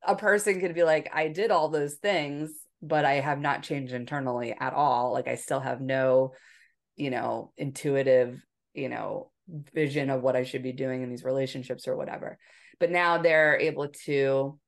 a 0.07 0.17
person 0.17 0.61
could 0.61 0.75
be 0.75 0.83
like 0.83 1.11
i 1.13 1.29
did 1.29 1.51
all 1.51 1.69
those 1.69 1.95
things 1.95 2.51
but 2.83 3.05
i 3.05 3.15
have 3.15 3.41
not 3.41 3.63
changed 3.63 3.93
internally 3.93 4.55
at 4.59 4.73
all 4.73 5.13
like 5.13 5.29
i 5.29 5.35
still 5.35 5.61
have 5.61 5.81
no 5.81 6.33
you 6.97 7.11
know 7.11 7.53
intuitive 7.57 8.41
you 8.75 8.89
know 8.89 9.31
vision 9.49 10.11
of 10.11 10.23
what 10.23 10.37
I 10.37 10.45
should 10.45 10.63
be 10.63 10.73
doing 10.73 11.03
in 11.03 11.11
these 11.11 11.25
relationships 11.25 11.87
or 11.87 11.97
whatever. 11.97 12.39
But 12.81 12.91
now 12.91 13.19
they're 13.19 13.59
able 13.59 13.89
to 14.07 14.59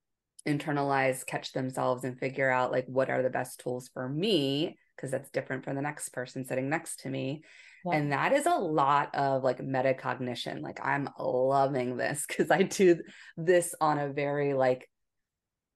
internalize, 0.46 1.26
catch 1.26 1.52
themselves, 1.52 2.04
and 2.04 2.18
figure 2.18 2.50
out 2.50 2.72
like 2.72 2.86
what 2.86 3.10
are 3.10 3.22
the 3.22 3.30
best 3.30 3.60
tools 3.60 3.90
for 3.92 4.08
me, 4.08 4.76
because 4.94 5.10
that's 5.10 5.30
different 5.30 5.64
from 5.64 5.76
the 5.76 5.82
next 5.82 6.10
person 6.10 6.44
sitting 6.44 6.68
next 6.68 7.00
to 7.00 7.10
me. 7.10 7.42
Yeah. 7.84 7.94
And 7.94 8.12
that 8.12 8.32
is 8.32 8.46
a 8.46 8.54
lot 8.54 9.14
of 9.14 9.42
like 9.42 9.58
metacognition. 9.58 10.60
Like 10.60 10.80
I'm 10.82 11.08
loving 11.18 11.96
this 11.96 12.24
because 12.26 12.50
I 12.50 12.62
do 12.62 13.00
this 13.36 13.74
on 13.80 13.98
a 13.98 14.12
very 14.12 14.54
like 14.54 14.88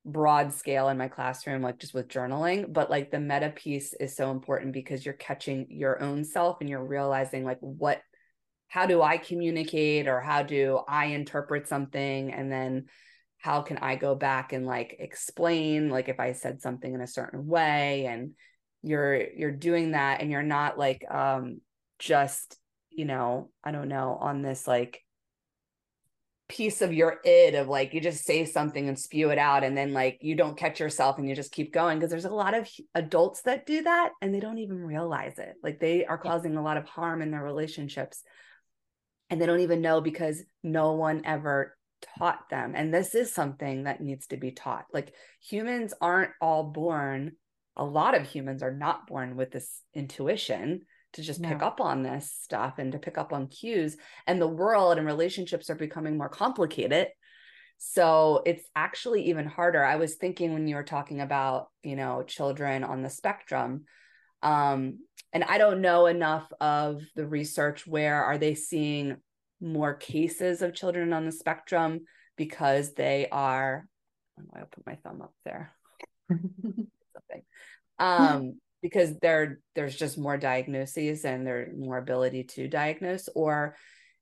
broad 0.04 0.52
scale 0.52 0.88
in 0.88 0.98
my 0.98 1.08
classroom, 1.08 1.62
like 1.62 1.78
just 1.78 1.94
with 1.94 2.08
journaling. 2.08 2.72
But 2.72 2.90
like 2.90 3.10
the 3.10 3.20
meta 3.20 3.50
piece 3.50 3.94
is 3.94 4.16
so 4.16 4.30
important 4.30 4.72
because 4.72 5.04
you're 5.04 5.14
catching 5.14 5.66
your 5.70 6.02
own 6.02 6.24
self 6.24 6.60
and 6.60 6.68
you're 6.68 6.84
realizing 6.84 7.44
like 7.44 7.58
what 7.60 8.00
how 8.68 8.86
do 8.86 9.02
I 9.02 9.18
communicate 9.18 10.06
or 10.06 10.20
how 10.20 10.44
do 10.44 10.80
I 10.86 11.06
interpret 11.06 11.66
something? 11.66 12.32
And 12.32 12.52
then 12.52 12.86
how 13.38 13.62
can 13.62 13.78
I 13.78 13.96
go 13.96 14.14
back 14.14 14.52
and 14.52 14.64
like 14.64 14.96
explain, 15.00 15.90
like 15.90 16.08
if 16.08 16.20
I 16.20 16.32
said 16.32 16.62
something 16.62 16.94
in 16.94 17.00
a 17.00 17.06
certain 17.06 17.46
way 17.46 18.06
and 18.06 18.32
you're 18.82 19.30
you're 19.32 19.50
doing 19.50 19.92
that 19.92 20.20
and 20.20 20.30
you're 20.30 20.42
not 20.42 20.78
like 20.78 21.04
um 21.10 21.60
just 21.98 22.56
you 22.90 23.04
know 23.04 23.50
i 23.62 23.70
don't 23.70 23.88
know 23.88 24.16
on 24.20 24.42
this 24.42 24.66
like 24.66 25.02
piece 26.50 26.82
of 26.82 26.92
your 26.92 27.20
id 27.24 27.54
of 27.54 27.68
like 27.68 27.94
you 27.94 28.00
just 28.00 28.24
say 28.24 28.44
something 28.44 28.88
and 28.88 28.98
spew 28.98 29.30
it 29.30 29.38
out 29.38 29.62
and 29.62 29.78
then 29.78 29.92
like 29.92 30.18
you 30.20 30.34
don't 30.34 30.56
catch 30.56 30.80
yourself 30.80 31.16
and 31.16 31.28
you 31.28 31.36
just 31.36 31.52
keep 31.52 31.72
going 31.72 31.96
because 31.96 32.10
there's 32.10 32.24
a 32.24 32.30
lot 32.30 32.54
of 32.54 32.68
adults 32.96 33.42
that 33.42 33.66
do 33.66 33.82
that 33.84 34.10
and 34.20 34.34
they 34.34 34.40
don't 34.40 34.58
even 34.58 34.76
realize 34.76 35.38
it. 35.38 35.54
Like 35.62 35.78
they 35.78 36.04
are 36.04 36.18
causing 36.18 36.56
a 36.56 36.62
lot 36.62 36.76
of 36.76 36.86
harm 36.86 37.22
in 37.22 37.30
their 37.30 37.44
relationships 37.44 38.24
and 39.30 39.40
they 39.40 39.46
don't 39.46 39.60
even 39.60 39.80
know 39.80 40.00
because 40.00 40.42
no 40.64 40.94
one 40.94 41.22
ever 41.24 41.76
taught 42.18 42.50
them 42.50 42.72
and 42.74 42.92
this 42.92 43.14
is 43.14 43.32
something 43.32 43.84
that 43.84 44.00
needs 44.00 44.26
to 44.26 44.36
be 44.36 44.50
taught. 44.50 44.86
Like 44.92 45.14
humans 45.40 45.94
aren't 46.00 46.32
all 46.40 46.64
born 46.64 47.32
a 47.76 47.84
lot 47.84 48.16
of 48.16 48.26
humans 48.26 48.62
are 48.62 48.74
not 48.74 49.06
born 49.06 49.36
with 49.36 49.52
this 49.52 49.82
intuition 49.94 50.82
to 51.14 51.23
just 51.23 51.40
no. 51.40 51.49
pick 51.49 51.62
up 51.62 51.81
on 51.81 52.03
this 52.03 52.33
stuff 52.42 52.79
and 52.79 52.92
to 52.92 52.99
pick 52.99 53.18
up 53.18 53.33
on 53.33 53.46
cues 53.49 53.96
and 54.27 54.40
the 54.40 54.46
world 54.46 54.99
and 54.99 55.07
relationships 55.07 55.70
are 55.70 55.75
becoming 55.75 56.16
more 56.16 56.29
complicated 56.29 57.09
so 57.79 58.42
it's 58.44 58.64
actually 58.77 59.29
even 59.29 59.46
harder 59.46 59.85
i 59.85 59.96
was 59.96 60.16
thinking 60.16 60.53
when 60.53 60.68
you 60.68 60.77
were 60.77 60.83
talking 60.83 61.20
about 61.20 61.68
you 61.83 61.96
know 61.96 62.23
children 62.23 62.85
on 62.85 63.03
the 63.03 63.11
spectrum 63.11 63.85
um 64.42 64.99
and 65.33 65.44
I 65.44 65.59
don't 65.59 65.81
know 65.81 66.07
enough 66.07 66.51
of 66.61 67.03
the 67.14 67.27
research 67.27 67.87
where 67.87 68.23
are 68.25 68.38
they 68.38 68.55
seeing 68.55 69.16
more 69.61 69.94
cases 69.94 70.62
of 70.62 70.75
children 70.75 71.12
on 71.12 71.27
the 71.27 71.33
spectrum 71.33 72.01
because 72.37 72.94
they 72.94 73.29
are 73.31 73.87
I'll 74.55 74.66
put 74.66 74.87
my 74.87 74.96
thumb 74.96 75.20
up 75.20 75.35
there. 75.44 75.73
Something. 76.31 77.42
Um, 77.99 78.61
because 78.82 79.18
there 79.18 79.60
there's 79.74 79.96
just 79.96 80.18
more 80.18 80.36
diagnoses 80.36 81.24
and 81.24 81.46
there's 81.46 81.76
more 81.76 81.98
ability 81.98 82.44
to 82.44 82.68
diagnose, 82.68 83.28
or 83.34 83.76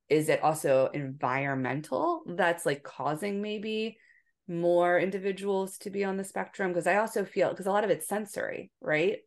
is 0.09 0.29
it 0.29 0.43
also 0.43 0.91
environmental 0.95 2.23
that's 2.27 2.65
like 2.65 2.83
causing 2.83 3.43
maybe 3.43 3.99
more 4.49 4.99
individuals 4.99 5.79
to 5.79 5.91
be 5.91 6.05
on 6.05 6.17
the 6.17 6.25
spectrum? 6.25 6.73
Because 6.73 6.87
I 6.87 6.97
also 6.97 7.25
feel 7.25 7.51
because 7.51 7.67
a 7.67 7.73
lot 7.73 7.85
of 7.85 7.91
it's 7.91 8.09
sensory, 8.09 8.71
right? 8.81 9.19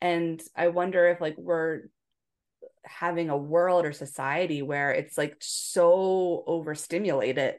and 0.00 0.42
i 0.54 0.68
wonder 0.68 1.06
if 1.08 1.20
like 1.20 1.36
we're 1.38 1.82
having 2.84 3.30
a 3.30 3.36
world 3.36 3.84
or 3.84 3.92
society 3.92 4.62
where 4.62 4.92
it's 4.92 5.18
like 5.18 5.36
so 5.40 6.44
overstimulated 6.46 7.56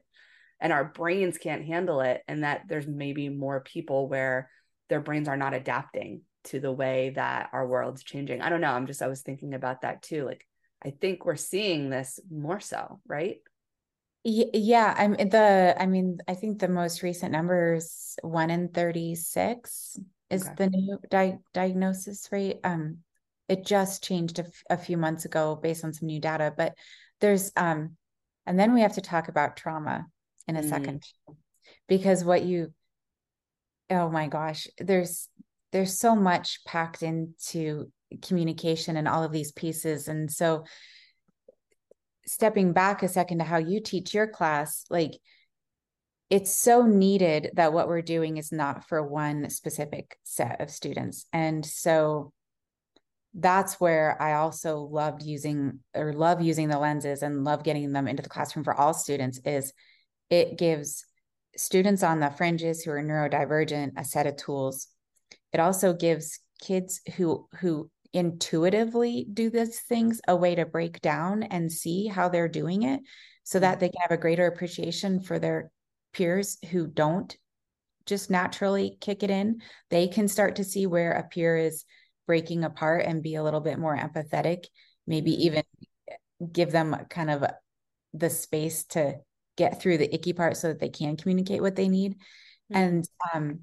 and 0.60 0.72
our 0.72 0.86
brains 0.86 1.38
can't 1.38 1.66
handle 1.66 2.02
it 2.02 2.22
and 2.28 2.44
that 2.44 2.62
there's 2.68 2.88
maybe 2.88 3.28
more 3.30 3.60
people 3.62 4.08
where 4.08 4.50
their 4.90 5.02
brains 5.02 5.28
are 5.28 5.38
not 5.38 5.54
adapting 5.54 6.22
to 6.48 6.60
the 6.60 6.72
way 6.72 7.12
that 7.16 7.50
our 7.54 7.68
world's 7.68 8.04
changing 8.04 8.42
i 8.42 8.50
don't 8.50 8.62
know 8.62 8.72
i'm 8.72 8.88
just 8.88 9.02
i 9.02 9.08
was 9.08 9.22
thinking 9.22 9.54
about 9.54 9.82
that 9.82 10.02
too 10.02 10.26
like 10.26 10.46
i 10.84 10.90
think 10.90 11.26
we're 11.26 11.36
seeing 11.36 11.90
this 11.90 12.20
more 12.30 12.60
so 12.60 13.00
right 13.08 13.38
yeah 14.24 14.94
i'm 14.98 15.14
the 15.14 15.76
i 15.80 15.86
mean 15.86 16.18
i 16.28 16.34
think 16.34 16.60
the 16.60 16.68
most 16.68 17.02
recent 17.04 17.32
numbers 17.32 18.18
1 18.24 18.50
in 18.50 18.68
36 18.70 19.98
is 20.30 20.46
okay. 20.46 20.54
the 20.58 20.70
new 20.70 21.00
di- 21.10 21.40
diagnosis 21.54 22.28
rate. 22.32 22.60
Um, 22.64 23.00
it 23.48 23.66
just 23.66 24.04
changed 24.04 24.40
a, 24.40 24.44
f- 24.44 24.64
a 24.70 24.78
few 24.78 24.98
months 24.98 25.26
ago 25.26 25.56
based 25.56 25.86
on 25.86 25.94
some 25.94 26.08
new 26.08 26.20
data, 26.20 26.54
but 26.56 26.74
there's 27.22 27.52
um, 27.56 27.96
and 28.46 28.60
then 28.60 28.74
we 28.74 28.82
have 28.82 28.94
to 28.94 29.02
talk 29.02 29.30
about 29.30 29.58
trauma 29.58 30.06
in 30.48 30.56
a 30.56 30.62
mm. 30.62 30.70
second 30.70 31.04
because 31.88 32.24
what 32.24 32.44
you 32.44 32.74
oh 33.90 34.10
my 34.10 34.28
gosh 34.28 34.68
there's 34.78 35.30
there's 35.72 35.98
so 35.98 36.16
much 36.16 36.60
packed 36.66 37.04
into 37.04 37.92
communication 38.22 38.96
and 38.98 39.08
all 39.08 39.24
of 39.24 39.32
these 39.32 39.52
pieces 39.52 40.08
and 40.08 40.32
so 40.32 40.64
stepping 42.26 42.74
back 42.74 43.04
a 43.04 43.08
second 43.08 43.40
to 43.40 43.44
how 43.44 43.58
you 43.58 43.82
teach 43.82 44.14
your 44.14 44.28
class 44.28 44.86
like 44.90 45.14
it's 46.30 46.54
so 46.54 46.86
needed 46.86 47.52
that 47.54 47.72
what 47.72 47.88
we're 47.88 48.02
doing 48.02 48.38
is 48.38 48.52
not 48.52 48.88
for 48.88 49.02
one 49.02 49.50
specific 49.50 50.18
set 50.24 50.60
of 50.60 50.70
students. 50.70 51.26
And 51.32 51.66
so 51.66 52.34
that's 53.34 53.80
where 53.80 54.22
I 54.22 54.34
also 54.34 54.80
loved 54.80 55.22
using 55.24 55.80
or 55.96 56.12
love 56.12 56.42
using 56.42 56.68
the 56.68 56.80
lenses 56.80 57.22
and 57.22 57.44
love 57.44 57.64
getting 57.64 57.94
them 57.94 58.08
into 58.08 58.24
the 58.24 58.30
classroom 58.30 58.66
for 58.66 58.74
all 58.74 58.94
students 58.94 59.40
is 59.46 59.74
it 60.30 60.58
gives 60.58 61.06
students 61.56 62.04
on 62.04 62.20
the 62.20 62.30
fringes 62.32 62.84
who 62.84 62.92
are 62.92 63.02
neurodivergent 63.02 63.94
a 63.96 64.04
set 64.04 64.28
of 64.28 64.36
tools. 64.36 64.88
It 65.54 65.60
also 65.60 65.94
gives 65.94 66.40
kids 66.62 67.02
who 67.16 67.48
who 67.60 67.90
intuitively 68.14 69.28
do 69.32 69.50
these 69.50 69.80
things 69.82 70.22
a 70.28 70.36
way 70.36 70.56
to 70.56 70.66
break 70.66 71.02
down 71.02 71.44
and 71.44 71.72
see 71.72 72.08
how 72.08 72.30
they're 72.30 72.48
doing 72.48 72.84
it 72.84 73.02
so 73.44 73.60
that 73.60 73.80
they 73.80 73.90
can 73.90 74.02
have 74.02 74.12
a 74.12 74.22
greater 74.22 74.48
appreciation 74.48 75.22
for 75.22 75.40
their 75.40 75.72
peers 76.14 76.58
who 76.72 76.88
don't 76.88 77.38
just 78.06 78.30
naturally 78.30 78.98
kick 79.02 79.22
it 79.22 79.30
in, 79.30 79.62
they 79.90 80.08
can 80.08 80.28
start 80.28 80.56
to 80.56 80.64
see 80.64 80.88
where 80.88 81.12
a 81.12 81.28
peer 81.28 81.58
is 81.58 81.86
breaking 82.26 82.64
apart 82.64 83.06
and 83.06 83.22
be 83.22 83.36
a 83.36 83.44
little 83.44 83.60
bit 83.60 83.78
more 83.78 83.96
empathetic, 83.96 84.66
maybe 85.06 85.32
mm-hmm. 85.32 85.42
even 85.42 85.64
give 86.52 86.72
them 86.72 86.96
kind 87.10 87.30
of 87.30 87.46
the 88.14 88.30
space 88.30 88.86
to 88.86 89.16
get 89.58 89.82
through 89.82 89.98
the 89.98 90.14
icky 90.14 90.34
part 90.34 90.58
so 90.58 90.70
that 90.70 90.80
they 90.80 90.90
can 90.90 91.18
communicate 91.18 91.62
what 91.62 91.76
they 91.76 91.90
need. 91.90 92.14
Mm-hmm. 92.72 92.78
And 92.78 93.10
um 93.34 93.60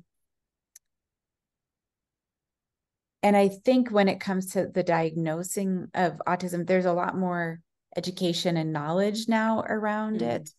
and 3.25 3.37
I 3.37 3.49
think 3.49 3.91
when 3.91 4.07
it 4.07 4.21
comes 4.21 4.53
to 4.53 4.69
the 4.69 4.85
diagnosing 4.85 5.89
of 5.95 6.21
autism, 6.29 6.67
there's 6.67 6.85
a 6.85 6.93
lot 6.93 7.17
more 7.17 7.59
education 7.97 8.57
and 8.57 8.73
knowledge 8.73 9.29
now 9.29 9.65
around 9.67 10.21
mm-hmm. 10.21 10.31
it. 10.31 10.51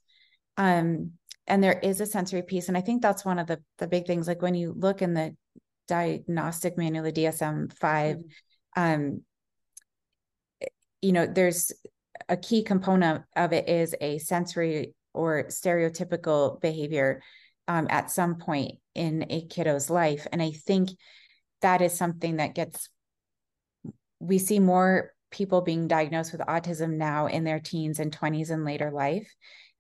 Um, 0.58 1.12
and 1.48 1.64
there 1.64 1.80
is 1.80 2.02
a 2.02 2.06
sensory 2.06 2.42
piece 2.42 2.68
and 2.68 2.78
i 2.78 2.82
think 2.82 3.02
that's 3.02 3.26
one 3.26 3.40
of 3.40 3.48
the 3.48 3.62
the 3.78 3.88
big 3.88 4.06
things 4.06 4.28
like 4.28 4.42
when 4.42 4.56
you 4.56 4.74
look 4.76 5.02
in 5.02 5.14
the 5.14 5.36
diagnostic 5.88 6.78
manual 6.78 7.04
the 7.04 7.12
dsm-5 7.12 7.70
mm-hmm. 7.80 8.82
um 8.82 9.22
you 11.02 11.12
know 11.12 11.26
there's 11.26 11.72
a 12.30 12.38
key 12.38 12.64
component 12.64 13.24
of 13.36 13.54
it 13.54 13.70
is 13.70 13.94
a 14.02 14.18
sensory 14.18 14.96
or 15.14 15.46
stereotypical 15.50 16.60
behavior 16.62 17.22
um, 17.68 17.88
at 17.90 18.12
some 18.12 18.36
point 18.36 18.74
in 18.96 19.26
a 19.30 19.46
kiddo's 19.46 19.90
life 19.90 20.26
and 20.32 20.42
i 20.42 20.52
think 20.52 20.90
that 21.66 21.82
is 21.82 21.94
something 21.98 22.38
that 22.38 22.56
gets 22.56 22.90
we 24.20 24.38
see 24.38 24.60
more 24.60 25.12
people 25.32 25.62
being 25.62 25.88
diagnosed 25.88 26.32
with 26.32 26.42
autism 26.42 26.94
now 26.94 27.28
in 27.28 27.44
their 27.44 27.60
teens 27.60 28.00
and 28.00 28.18
20s 28.18 28.50
and 28.50 28.64
later 28.64 28.92
life 28.92 29.30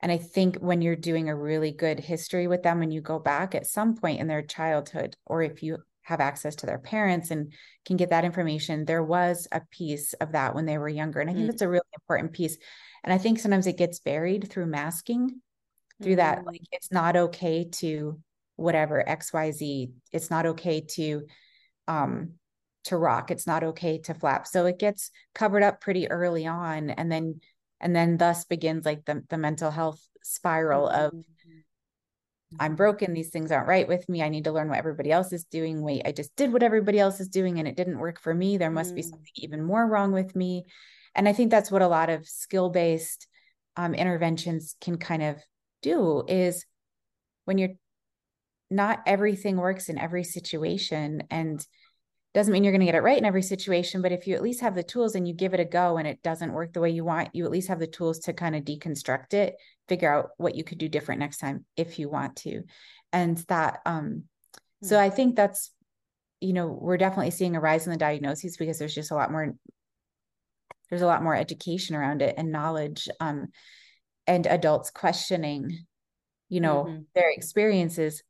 and 0.01 0.11
I 0.11 0.17
think 0.17 0.57
when 0.57 0.81
you're 0.81 0.95
doing 0.95 1.29
a 1.29 1.35
really 1.35 1.71
good 1.71 1.99
history 1.99 2.47
with 2.47 2.63
them 2.63 2.81
and 2.81 2.93
you 2.93 3.01
go 3.01 3.17
back 3.19 3.55
at 3.55 3.65
some 3.65 3.95
point 3.95 4.19
in 4.19 4.27
their 4.27 4.41
childhood, 4.41 5.15
or 5.25 5.41
if 5.41 5.63
you 5.63 5.77
have 6.03 6.19
access 6.19 6.55
to 6.57 6.65
their 6.65 6.77
parents 6.77 7.31
and 7.31 7.51
can 7.85 7.97
get 7.97 8.11
that 8.11 8.25
information, 8.25 8.85
there 8.85 9.03
was 9.03 9.47
a 9.51 9.61
piece 9.71 10.13
of 10.13 10.33
that 10.33 10.53
when 10.53 10.65
they 10.65 10.77
were 10.77 10.89
younger. 10.89 11.19
And 11.21 11.29
I 11.29 11.33
think 11.33 11.45
mm. 11.45 11.47
that's 11.49 11.63
a 11.63 11.69
really 11.69 11.81
important 11.95 12.33
piece. 12.33 12.57
And 13.03 13.11
I 13.13 13.17
think 13.17 13.39
sometimes 13.39 13.67
it 13.67 13.77
gets 13.77 13.99
buried 13.99 14.49
through 14.49 14.67
masking, 14.67 15.41
through 16.03 16.13
mm. 16.13 16.17
that, 16.17 16.45
like 16.45 16.61
it's 16.71 16.91
not 16.91 17.15
okay 17.15 17.67
to 17.77 18.19
whatever, 18.57 19.03
XYZ. 19.07 19.91
It's 20.11 20.29
not 20.29 20.45
okay 20.45 20.81
to 20.81 21.25
um 21.87 22.33
to 22.85 22.97
rock. 22.97 23.31
It's 23.31 23.47
not 23.47 23.63
okay 23.63 23.97
to 23.99 24.13
flap. 24.13 24.45
So 24.45 24.65
it 24.67 24.77
gets 24.77 25.09
covered 25.33 25.63
up 25.63 25.81
pretty 25.81 26.09
early 26.09 26.45
on. 26.45 26.91
And 26.91 27.11
then 27.11 27.41
and 27.79 27.95
then 27.95 28.17
thus 28.17 28.45
begins 28.45 28.85
like 28.85 29.05
the, 29.05 29.23
the 29.29 29.37
mental 29.37 29.71
health 29.71 30.01
spiral 30.23 30.87
of 30.87 31.13
i'm 32.59 32.71
mm-hmm. 32.71 32.75
broken 32.75 33.13
these 33.13 33.29
things 33.29 33.51
aren't 33.51 33.67
right 33.67 33.87
with 33.87 34.07
me 34.09 34.23
i 34.23 34.29
need 34.29 34.45
to 34.45 34.51
learn 34.51 34.69
what 34.69 34.77
everybody 34.77 35.11
else 35.11 35.31
is 35.33 35.43
doing 35.45 35.81
wait 35.81 36.01
i 36.05 36.11
just 36.11 36.35
did 36.35 36.51
what 36.51 36.63
everybody 36.63 36.99
else 36.99 37.19
is 37.19 37.27
doing 37.27 37.59
and 37.59 37.67
it 37.67 37.75
didn't 37.75 37.99
work 37.99 38.19
for 38.19 38.33
me 38.33 38.57
there 38.57 38.71
must 38.71 38.93
mm. 38.93 38.95
be 38.95 39.01
something 39.01 39.31
even 39.35 39.63
more 39.63 39.85
wrong 39.85 40.11
with 40.11 40.35
me 40.35 40.63
and 41.13 41.27
i 41.27 41.33
think 41.33 41.51
that's 41.51 41.69
what 41.69 41.81
a 41.81 41.87
lot 41.87 42.09
of 42.09 42.27
skill 42.27 42.69
based 42.69 43.27
um, 43.77 43.93
interventions 43.93 44.75
can 44.79 44.97
kind 44.97 45.21
of 45.21 45.37
do 45.81 46.23
is 46.27 46.65
when 47.43 47.57
you're 47.57 47.75
not 48.69 49.01
everything 49.05 49.57
works 49.57 49.89
in 49.89 49.97
every 49.97 50.23
situation 50.23 51.23
and 51.29 51.65
doesn't 52.33 52.51
mean 52.51 52.65
you're 52.65 52.73
going 52.73 52.81
to 52.81 52.85
get 52.85 52.95
it 52.95 53.01
right 53.01 53.17
in 53.17 53.25
every 53.25 53.41
situation 53.41 54.01
but 54.01 54.11
if 54.11 54.27
you 54.27 54.35
at 54.35 54.41
least 54.41 54.61
have 54.61 54.75
the 54.75 54.83
tools 54.83 55.15
and 55.15 55.27
you 55.27 55.33
give 55.33 55.53
it 55.53 55.59
a 55.59 55.65
go 55.65 55.97
and 55.97 56.07
it 56.07 56.21
doesn't 56.21 56.51
work 56.51 56.73
the 56.73 56.81
way 56.81 56.89
you 56.89 57.05
want 57.05 57.29
you 57.33 57.45
at 57.45 57.51
least 57.51 57.69
have 57.69 57.79
the 57.79 57.87
tools 57.87 58.19
to 58.19 58.33
kind 58.33 58.55
of 58.55 58.63
deconstruct 58.63 59.33
it 59.33 59.55
figure 59.87 60.13
out 60.13 60.29
what 60.37 60.55
you 60.55 60.63
could 60.63 60.77
do 60.77 60.89
different 60.89 61.19
next 61.19 61.37
time 61.37 61.63
if 61.77 61.97
you 61.97 62.09
want 62.09 62.35
to 62.35 62.63
and 63.13 63.37
that 63.47 63.79
um 63.85 64.23
so 64.83 64.97
hmm. 64.97 65.03
i 65.03 65.09
think 65.09 65.35
that's 65.35 65.71
you 66.41 66.51
know 66.51 66.67
we're 66.67 66.97
definitely 66.97 67.31
seeing 67.31 67.55
a 67.55 67.59
rise 67.59 67.87
in 67.87 67.91
the 67.93 67.97
diagnoses 67.97 68.57
because 68.57 68.77
there's 68.77 68.95
just 68.95 69.11
a 69.11 69.15
lot 69.15 69.31
more 69.31 69.53
there's 70.89 71.01
a 71.01 71.07
lot 71.07 71.23
more 71.23 71.35
education 71.35 71.95
around 71.95 72.21
it 72.21 72.35
and 72.37 72.51
knowledge 72.51 73.07
um 73.21 73.47
and 74.27 74.45
adults 74.45 74.91
questioning 74.91 75.85
you 76.49 76.59
know 76.59 76.83
mm-hmm. 76.83 77.01
their 77.13 77.31
experiences 77.31 78.23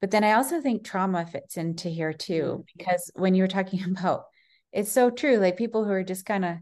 but 0.00 0.10
then 0.10 0.24
I 0.24 0.32
also 0.32 0.60
think 0.60 0.84
trauma 0.84 1.26
fits 1.26 1.56
into 1.56 1.88
here 1.88 2.12
too, 2.12 2.42
mm-hmm. 2.42 2.60
because 2.76 3.10
when 3.14 3.34
you 3.34 3.42
were 3.42 3.48
talking 3.48 3.82
about 3.96 4.24
it's 4.72 4.92
so 4.92 5.10
true, 5.10 5.38
like 5.38 5.56
people 5.56 5.84
who 5.84 5.90
are 5.90 6.04
just 6.04 6.26
kind 6.26 6.44
of 6.44 6.56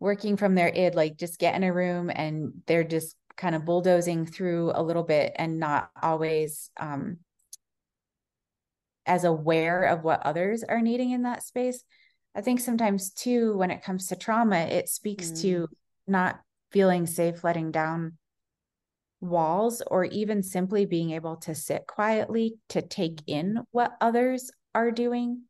working 0.00 0.36
from 0.36 0.54
their 0.54 0.68
id, 0.68 0.94
like 0.96 1.16
just 1.16 1.38
get 1.38 1.54
in 1.54 1.62
a 1.62 1.72
room 1.72 2.10
and 2.12 2.52
they're 2.66 2.82
just 2.82 3.14
kind 3.36 3.54
of 3.54 3.64
bulldozing 3.64 4.26
through 4.26 4.72
a 4.74 4.82
little 4.82 5.02
bit 5.02 5.32
and 5.36 5.60
not 5.60 5.90
always 6.02 6.70
um, 6.78 7.18
as 9.06 9.24
aware 9.24 9.84
of 9.84 10.02
what 10.02 10.26
others 10.26 10.64
are 10.64 10.80
needing 10.80 11.10
in 11.10 11.22
that 11.22 11.42
space. 11.42 11.84
I 12.34 12.40
think 12.40 12.60
sometimes 12.60 13.10
too, 13.10 13.56
when 13.56 13.70
it 13.70 13.82
comes 13.82 14.08
to 14.08 14.16
trauma, 14.16 14.56
it 14.56 14.88
speaks 14.88 15.28
mm. 15.28 15.42
to 15.42 15.68
not 16.06 16.40
feeling 16.72 17.06
safe 17.06 17.44
letting 17.44 17.70
down 17.70 18.18
walls 19.20 19.82
or 19.86 20.04
even 20.04 20.42
simply 20.42 20.86
being 20.86 21.10
able 21.10 21.36
to 21.36 21.54
sit 21.54 21.86
quietly 21.86 22.54
to 22.70 22.82
take 22.82 23.22
in 23.26 23.58
what 23.70 23.92
others 24.00 24.50
are 24.74 24.90
doing. 24.90 25.42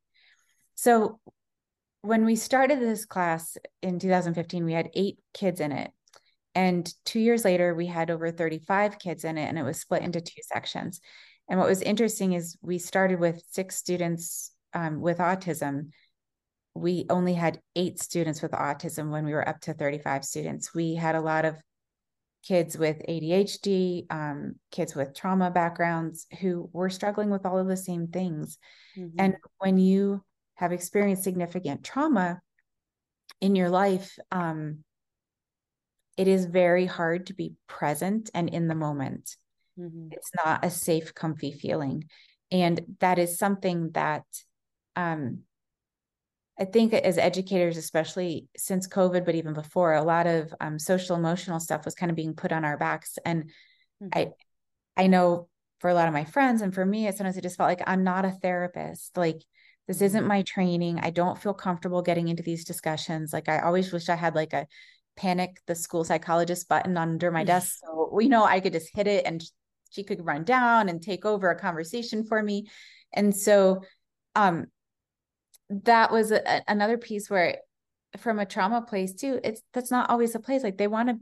So, 0.75 1.21
when 2.03 2.25
we 2.25 2.35
started 2.35 2.81
this 2.81 3.05
class 3.05 3.59
in 3.83 3.99
2015, 3.99 4.65
we 4.65 4.73
had 4.73 4.89
eight 4.95 5.19
kids 5.35 5.61
in 5.61 5.71
it. 5.71 5.91
And 6.55 6.91
two 7.05 7.21
years 7.21 7.45
later, 7.45 7.75
we 7.75 7.87
had 7.87 8.11
over 8.11 8.31
35 8.31 8.99
kids 8.99 9.25
in 9.25 9.37
it, 9.37 9.45
and 9.45 9.59
it 9.59 9.63
was 9.63 9.81
split 9.81 10.03
into 10.03 10.21
two 10.21 10.41
sections. 10.43 11.01
And 11.49 11.59
what 11.59 11.69
was 11.69 11.83
interesting 11.83 12.33
is 12.33 12.57
we 12.63 12.79
started 12.79 13.21
with 13.21 13.43
six 13.51 13.77
students 13.77 14.53
um, 14.73 15.01
with 15.01 15.19
autism. 15.19 15.91
We 16.75 17.07
only 17.11 17.35
had 17.35 17.61
eight 17.77 18.01
students 18.01 18.41
with 18.41 18.53
autism 18.53 19.11
when 19.11 19.25
we 19.25 19.33
were 19.33 19.47
up 19.47 19.61
to 19.63 19.75
35 19.75 20.25
students. 20.25 20.75
We 20.75 20.95
had 20.95 21.17
a 21.17 21.21
lot 21.21 21.45
of 21.45 21.61
kids 22.43 22.77
with 22.77 23.03
ADHD, 23.09 24.07
um, 24.11 24.55
kids 24.71 24.95
with 24.95 25.15
trauma 25.15 25.51
backgrounds 25.51 26.27
who 26.41 26.69
were 26.73 26.91
struggling 26.91 27.31
with 27.31 27.45
all 27.45 27.59
of 27.59 27.69
the 27.69 27.77
same 27.77 28.09
things. 28.09 28.59
Mm-hmm. 28.97 29.17
And 29.19 29.37
when 29.59 29.79
you 29.79 30.25
have 30.55 30.73
experienced 30.73 31.25
significant 31.25 31.85
trauma 31.85 32.41
in 33.41 33.57
your 33.57 33.71
life, 33.71 34.19
um, 34.31 34.85
it 36.17 36.29
is 36.29 36.45
very 36.47 36.87
hard 36.87 37.27
to 37.27 37.35
be 37.35 37.55
present 37.67 38.31
and 38.35 38.49
in 38.49 38.69
the 38.69 38.75
moment. 38.75 39.37
Mm-hmm. 39.79 40.09
It's 40.13 40.31
not 40.45 40.65
a 40.65 40.71
safe, 40.71 41.15
comfy 41.15 41.53
feeling. 41.53 42.05
And 42.51 42.97
that 43.01 43.19
is 43.19 43.39
something 43.39 43.91
that 43.93 44.25
um, 44.97 45.41
I 46.61 46.67
think 46.67 46.93
as 46.93 47.17
educators, 47.17 47.79
especially 47.79 48.49
since 48.55 48.87
COVID, 48.87 49.25
but 49.25 49.35
even 49.35 49.55
before, 49.55 49.95
a 49.95 50.05
lot 50.05 50.27
of 50.27 50.53
um, 50.61 50.79
social 50.79 51.17
emotional 51.17 51.59
stuff 51.59 51.87
was 51.87 51.95
kind 51.95 52.11
of 52.11 52.17
being 52.17 52.35
put 52.35 52.53
on 52.53 52.67
our 52.67 52.77
backs. 52.77 53.19
And 53.25 53.45
mm-hmm. 54.03 54.09
I, 54.13 54.33
I 54.97 55.07
know 55.07 55.49
for 55.79 55.89
a 55.89 55.95
lot 55.95 56.07
of 56.07 56.13
my 56.13 56.25
friends 56.25 56.61
and 56.61 56.75
for 56.75 56.85
me, 56.85 57.07
it 57.07 57.17
sometimes 57.17 57.39
it 57.39 57.43
just 57.43 57.57
felt 57.57 57.69
like 57.69 57.83
I'm 57.87 58.05
not 58.05 58.27
a 58.27 58.31
therapist. 58.31 59.17
Like 59.17 59.41
this 59.89 60.03
isn't 60.03 60.21
mm-hmm. 60.21 60.29
my 60.29 60.43
training. 60.43 61.01
I 61.01 61.09
don't 61.09 61.41
feel 61.41 61.55
comfortable 61.55 62.03
getting 62.03 62.29
into 62.29 62.43
these 62.43 62.67
discussions. 62.67 63.33
Like 63.33 63.49
I 63.49 63.61
always 63.61 63.91
wish 63.91 64.11
I 64.11 64.17
had 64.17 64.35
like 64.35 64.53
a 64.53 64.67
panic 65.17 65.57
the 65.67 65.75
school 65.75 66.05
psychologist 66.05 66.69
button 66.69 66.99
under 66.99 67.31
my 67.31 67.43
desk, 67.43 67.79
so 67.85 68.21
you 68.21 68.29
know 68.29 68.45
I 68.45 68.61
could 68.61 68.75
just 68.75 68.95
hit 68.95 69.07
it 69.07 69.25
and 69.25 69.43
she 69.91 70.05
could 70.05 70.25
run 70.25 70.45
down 70.45 70.91
and 70.91 71.03
take 71.03 71.25
over 71.25 71.51
a 71.51 71.59
conversation 71.59 72.25
for 72.25 72.43
me. 72.43 72.69
And 73.13 73.35
so, 73.35 73.83
um, 74.37 74.67
that 75.71 76.13
was 76.13 76.33
a, 76.33 76.63
another 76.69 76.99
piece 76.99 77.31
where 77.31 77.59
from 78.19 78.41
a 78.41 78.47
trauma 78.47 78.83
place 78.83 79.15
too 79.15 79.39
it's 79.45 79.63
that's 79.73 79.91
not 79.91 80.11
always 80.11 80.35
a 80.35 80.41
place. 80.41 80.63
Like 80.63 80.79
they 80.79 80.89
want 80.89 81.09
to 81.09 81.17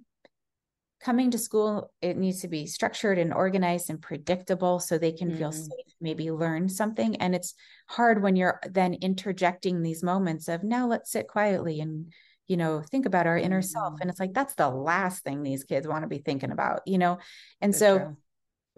coming 1.01 1.31
to 1.31 1.39
school 1.39 1.93
it 2.03 2.17
needs 2.17 2.41
to 2.41 2.49
be 2.49 2.67
structured 2.67 3.19
and 3.19 3.33
organized 3.33 3.89
and 3.89 4.03
predictable 4.03 4.81
so 4.81 4.99
they 4.99 5.13
can 5.13 5.29
mm-hmm. 5.29 5.39
feel 5.39 5.53
safe 5.53 5.71
maybe 6.01 6.31
learn 6.31 6.69
something. 6.69 7.17
And 7.17 7.35
it's 7.35 7.55
hard 7.89 8.23
when 8.23 8.37
you're 8.37 8.61
then 8.69 8.95
interjecting 8.95 9.83
these 9.83 10.03
moments 10.03 10.49
of 10.49 10.65
now 10.65 10.87
let's 10.89 11.13
sit 11.13 11.29
quietly 11.29 11.81
and 11.81 12.13
you 12.47 12.57
know 12.57 12.81
think 12.81 13.05
about 13.05 13.27
our 13.27 13.37
inner 13.37 13.61
mm-hmm. 13.61 13.67
self 13.67 14.01
and 14.01 14.09
it's 14.09 14.19
like 14.19 14.33
that's 14.33 14.55
the 14.55 14.71
last 14.71 15.23
thing 15.23 15.43
these 15.43 15.65
kids 15.65 15.87
want 15.87 16.03
to 16.03 16.09
be 16.09 16.19
thinking 16.19 16.51
about 16.51 16.81
you 16.87 16.99
know? 16.99 17.19
And 17.61 17.75
so 17.75 17.99
true 17.99 18.17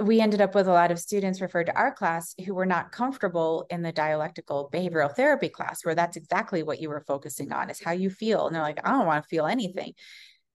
we 0.00 0.20
ended 0.20 0.40
up 0.40 0.54
with 0.54 0.66
a 0.66 0.72
lot 0.72 0.90
of 0.90 0.98
students 0.98 1.40
referred 1.40 1.66
to 1.66 1.76
our 1.76 1.92
class 1.92 2.34
who 2.44 2.54
were 2.54 2.66
not 2.66 2.92
comfortable 2.92 3.66
in 3.70 3.82
the 3.82 3.92
dialectical 3.92 4.70
behavioral 4.72 5.14
therapy 5.14 5.48
class 5.48 5.84
where 5.84 5.94
that's 5.94 6.16
exactly 6.16 6.62
what 6.62 6.80
you 6.80 6.88
were 6.88 7.04
focusing 7.06 7.52
on 7.52 7.70
is 7.70 7.82
how 7.82 7.92
you 7.92 8.10
feel. 8.10 8.46
And 8.46 8.54
they're 8.54 8.62
like 8.62 8.80
i 8.84 8.90
don't 8.90 9.06
want 9.06 9.22
to 9.22 9.28
feel 9.28 9.46
anything. 9.46 9.92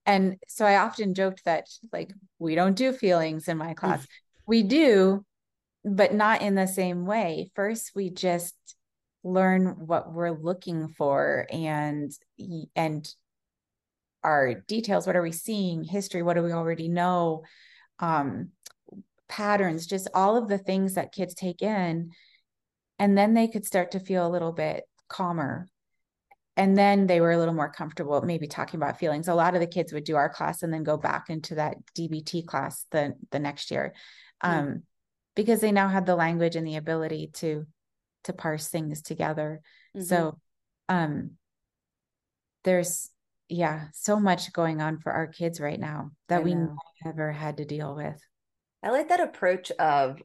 And 0.04 0.36
so 0.48 0.64
i 0.64 0.76
often 0.76 1.14
joked 1.14 1.44
that 1.44 1.66
like 1.92 2.12
we 2.38 2.54
don't 2.54 2.76
do 2.76 2.92
feelings 2.92 3.48
in 3.48 3.58
my 3.58 3.74
class. 3.74 4.02
Mm. 4.02 4.06
we 4.46 4.62
do 4.62 5.24
but 5.84 6.12
not 6.12 6.42
in 6.42 6.56
the 6.56 6.66
same 6.66 7.06
way. 7.06 7.50
First 7.54 7.92
we 7.94 8.10
just 8.10 8.56
learn 9.22 9.66
what 9.86 10.12
we're 10.12 10.30
looking 10.30 10.88
for 10.88 11.46
and 11.50 12.12
and 12.74 13.08
our 14.22 14.54
details 14.54 15.06
what 15.06 15.16
are 15.16 15.22
we 15.22 15.32
seeing 15.32 15.82
history 15.84 16.22
what 16.22 16.34
do 16.34 16.42
we 16.42 16.52
already 16.52 16.88
know 16.88 17.42
um 17.98 18.50
patterns, 19.28 19.86
just 19.86 20.08
all 20.14 20.36
of 20.36 20.48
the 20.48 20.58
things 20.58 20.94
that 20.94 21.12
kids 21.12 21.34
take 21.34 21.62
in. 21.62 22.12
And 22.98 23.16
then 23.16 23.34
they 23.34 23.48
could 23.48 23.66
start 23.66 23.92
to 23.92 24.00
feel 24.00 24.26
a 24.26 24.30
little 24.30 24.52
bit 24.52 24.84
calmer. 25.08 25.68
And 26.56 26.76
then 26.76 27.06
they 27.06 27.20
were 27.20 27.32
a 27.32 27.38
little 27.38 27.54
more 27.54 27.70
comfortable, 27.70 28.22
maybe 28.22 28.46
talking 28.46 28.78
about 28.78 28.98
feelings. 28.98 29.28
A 29.28 29.34
lot 29.34 29.54
of 29.54 29.60
the 29.60 29.66
kids 29.66 29.92
would 29.92 30.04
do 30.04 30.16
our 30.16 30.30
class 30.30 30.62
and 30.62 30.72
then 30.72 30.84
go 30.84 30.96
back 30.96 31.28
into 31.28 31.56
that 31.56 31.76
DBT 31.94 32.46
class 32.46 32.86
the, 32.90 33.14
the 33.30 33.38
next 33.38 33.70
year. 33.70 33.92
Um, 34.40 34.82
because 35.34 35.60
they 35.60 35.70
now 35.70 35.88
had 35.88 36.06
the 36.06 36.16
language 36.16 36.56
and 36.56 36.66
the 36.66 36.76
ability 36.76 37.30
to 37.34 37.66
to 38.24 38.32
parse 38.32 38.68
things 38.68 39.02
together. 39.02 39.60
Mm-hmm. 39.96 40.06
So 40.06 40.38
um 40.88 41.32
there's 42.64 43.10
yeah, 43.48 43.84
so 43.92 44.18
much 44.18 44.52
going 44.52 44.80
on 44.80 44.98
for 44.98 45.12
our 45.12 45.28
kids 45.28 45.60
right 45.60 45.78
now 45.78 46.10
that 46.28 46.42
we 46.42 46.56
never 47.04 47.30
had 47.30 47.58
to 47.58 47.64
deal 47.64 47.94
with. 47.94 48.20
I 48.86 48.90
like 48.90 49.08
that 49.08 49.20
approach 49.20 49.72
of 49.72 50.22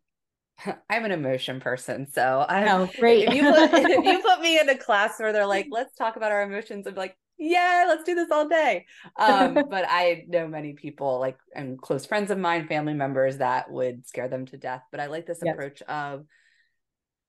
I'm 0.89 1.03
an 1.03 1.11
emotion 1.11 1.59
person, 1.59 2.07
so 2.11 2.45
I 2.47 2.63
know 2.65 2.87
great. 2.99 3.27
if 3.27 3.33
you 3.33 3.41
put 3.41 3.73
if 3.73 4.05
you 4.05 4.21
put 4.21 4.39
me 4.39 4.59
in 4.59 4.69
a 4.69 4.77
class 4.77 5.19
where 5.19 5.33
they're 5.33 5.47
like, 5.47 5.67
let's 5.71 5.95
talk 5.95 6.15
about 6.15 6.31
our 6.31 6.43
emotions, 6.43 6.85
I'm 6.85 6.93
like, 6.93 7.17
yeah, 7.39 7.85
let's 7.87 8.03
do 8.03 8.13
this 8.13 8.29
all 8.29 8.47
day. 8.47 8.85
Um, 9.17 9.55
but 9.69 9.85
I 9.89 10.25
know 10.27 10.47
many 10.47 10.73
people, 10.73 11.19
like 11.19 11.39
and 11.55 11.81
close 11.81 12.05
friends 12.05 12.29
of 12.29 12.37
mine, 12.37 12.67
family 12.67 12.93
members 12.93 13.39
that 13.39 13.71
would 13.71 14.07
scare 14.07 14.27
them 14.27 14.45
to 14.47 14.57
death. 14.57 14.83
But 14.91 14.99
I 14.99 15.07
like 15.07 15.25
this 15.25 15.39
yes. 15.43 15.53
approach 15.53 15.81
of 15.83 16.25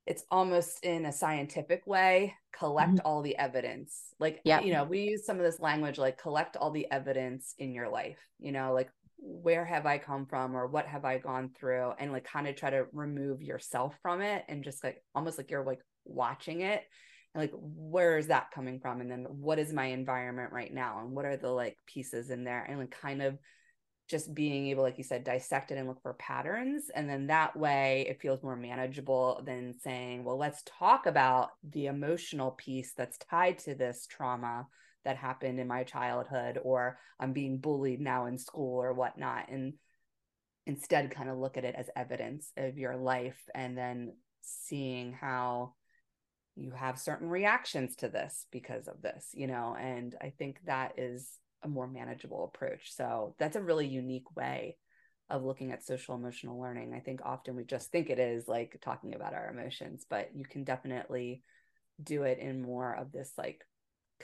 it's 0.05 0.25
almost 0.31 0.85
in 0.85 1.07
a 1.07 1.13
scientific 1.13 1.87
way 1.87 2.35
collect 2.53 2.95
mm-hmm. 2.95 3.07
all 3.07 3.23
the 3.23 3.37
evidence 3.37 4.13
like 4.19 4.41
yeah 4.45 4.61
you 4.61 4.73
know 4.73 4.83
we 4.83 5.03
use 5.03 5.25
some 5.25 5.37
of 5.37 5.45
this 5.45 5.61
language 5.61 5.97
like 5.97 6.19
collect 6.19 6.57
all 6.57 6.73
the 6.73 6.91
evidence 6.91 7.55
in 7.59 7.73
your 7.73 7.89
life 7.89 8.19
you 8.41 8.51
know 8.51 8.73
like 8.73 8.91
where 9.25 9.65
have 9.65 9.87
i 9.87 9.99
come 9.99 10.27
from 10.27 10.57
or 10.57 10.67
what 10.67 10.87
have 10.87 11.05
i 11.05 11.17
gone 11.17 11.51
through 11.57 11.93
and 11.99 12.11
like 12.11 12.25
kind 12.25 12.49
of 12.49 12.57
try 12.57 12.71
to 12.71 12.87
remove 12.93 13.41
yourself 13.41 13.97
from 14.03 14.21
it 14.21 14.45
and 14.49 14.65
just 14.65 14.83
like 14.83 15.03
almost 15.15 15.39
like 15.39 15.51
you're 15.51 15.65
like 15.65 15.81
watching 16.05 16.61
it. 16.61 16.83
And 17.35 17.43
like 17.43 17.53
where 17.55 18.19
is 18.19 18.27
that 18.29 18.51
coming 18.51 18.81
from? 18.81 19.01
And 19.01 19.11
then 19.11 19.27
what 19.29 19.59
is 19.59 19.73
my 19.73 19.87
environment 19.87 20.53
right 20.53 20.73
now? 20.73 21.01
And 21.01 21.13
what 21.13 21.25
are 21.25 21.37
the 21.37 21.51
like 21.51 21.79
pieces 21.87 22.31
in 22.31 22.45
there? 22.45 22.63
And 22.63 22.79
like 22.79 22.91
kind 22.91 23.23
of 23.23 23.39
just 24.09 24.35
being 24.35 24.67
able 24.67 24.83
like 24.83 24.99
you 24.99 25.05
said 25.05 25.25
dissect 25.25 25.71
it 25.71 25.79
and 25.79 25.89
look 25.89 26.03
for 26.03 26.15
patterns. 26.15 26.91
And 26.95 27.09
then 27.09 27.29
that 27.29 27.57
way 27.57 28.07
it 28.09 28.21
feels 28.21 28.43
more 28.43 28.57
manageable 28.57 29.43
than 29.47 29.73
saying 29.81 30.25
well 30.25 30.37
let's 30.37 30.63
talk 30.67 31.07
about 31.07 31.51
the 31.63 31.87
emotional 31.87 32.51
piece 32.51 32.93
that's 32.93 33.19
tied 33.19 33.59
to 33.61 33.75
this 33.75 34.07
trauma 34.07 34.67
that 35.05 35.17
happened 35.17 35.59
in 35.59 35.69
my 35.69 35.85
childhood 35.85 36.59
or 36.63 36.99
i'm 37.21 37.33
being 37.33 37.59
bullied 37.59 38.01
now 38.01 38.27
in 38.27 38.39
school 38.39 38.81
or 38.81 38.93
whatnot 38.93 39.49
and 39.51 39.75
instead 40.67 41.11
kind 41.11 41.29
of 41.29 41.39
look 41.39 41.57
at 41.57 41.65
it 41.65 41.75
as 41.77 41.91
evidence 41.97 42.53
of 42.57 42.79
your 42.79 42.97
life 42.97 43.41
and 43.55 43.77
then 43.77 44.15
seeing 44.43 45.13
how 45.13 45.75
you 46.55 46.71
have 46.71 46.99
certain 46.99 47.29
reactions 47.29 47.97
to 47.97 48.09
this 48.09 48.47
because 48.53 48.87
of 48.87 49.01
this 49.03 49.31
you 49.35 49.47
know 49.47 49.77
and 49.81 50.15
i 50.21 50.33
think 50.39 50.59
that 50.67 50.93
is 50.99 51.39
a 51.63 51.69
more 51.69 51.87
manageable 51.87 52.45
approach. 52.45 52.95
So 52.95 53.35
that's 53.39 53.57
a 53.57 53.63
really 53.63 53.87
unique 53.87 54.37
way 54.37 54.77
of 55.31 55.45
looking 55.45 55.73
at 55.73 55.85
social 55.85 56.15
emotional 56.15 56.61
learning. 56.61 56.93
I 56.95 57.01
think 57.01 57.21
often 57.25 57.57
we 57.57 57.65
just 57.65 57.91
think 57.91 58.11
it 58.11 58.19
is 58.19 58.49
like 58.49 58.79
talking 58.83 59.15
about 59.15 59.35
our 59.35 59.51
emotions, 59.51 60.05
but 60.09 60.31
you 60.35 60.45
can 60.45 60.65
definitely 60.65 61.43
do 62.03 62.25
it 62.25 62.39
in 62.39 62.63
more 62.63 62.95
of 62.95 63.13
this 63.13 63.33
like 63.39 63.63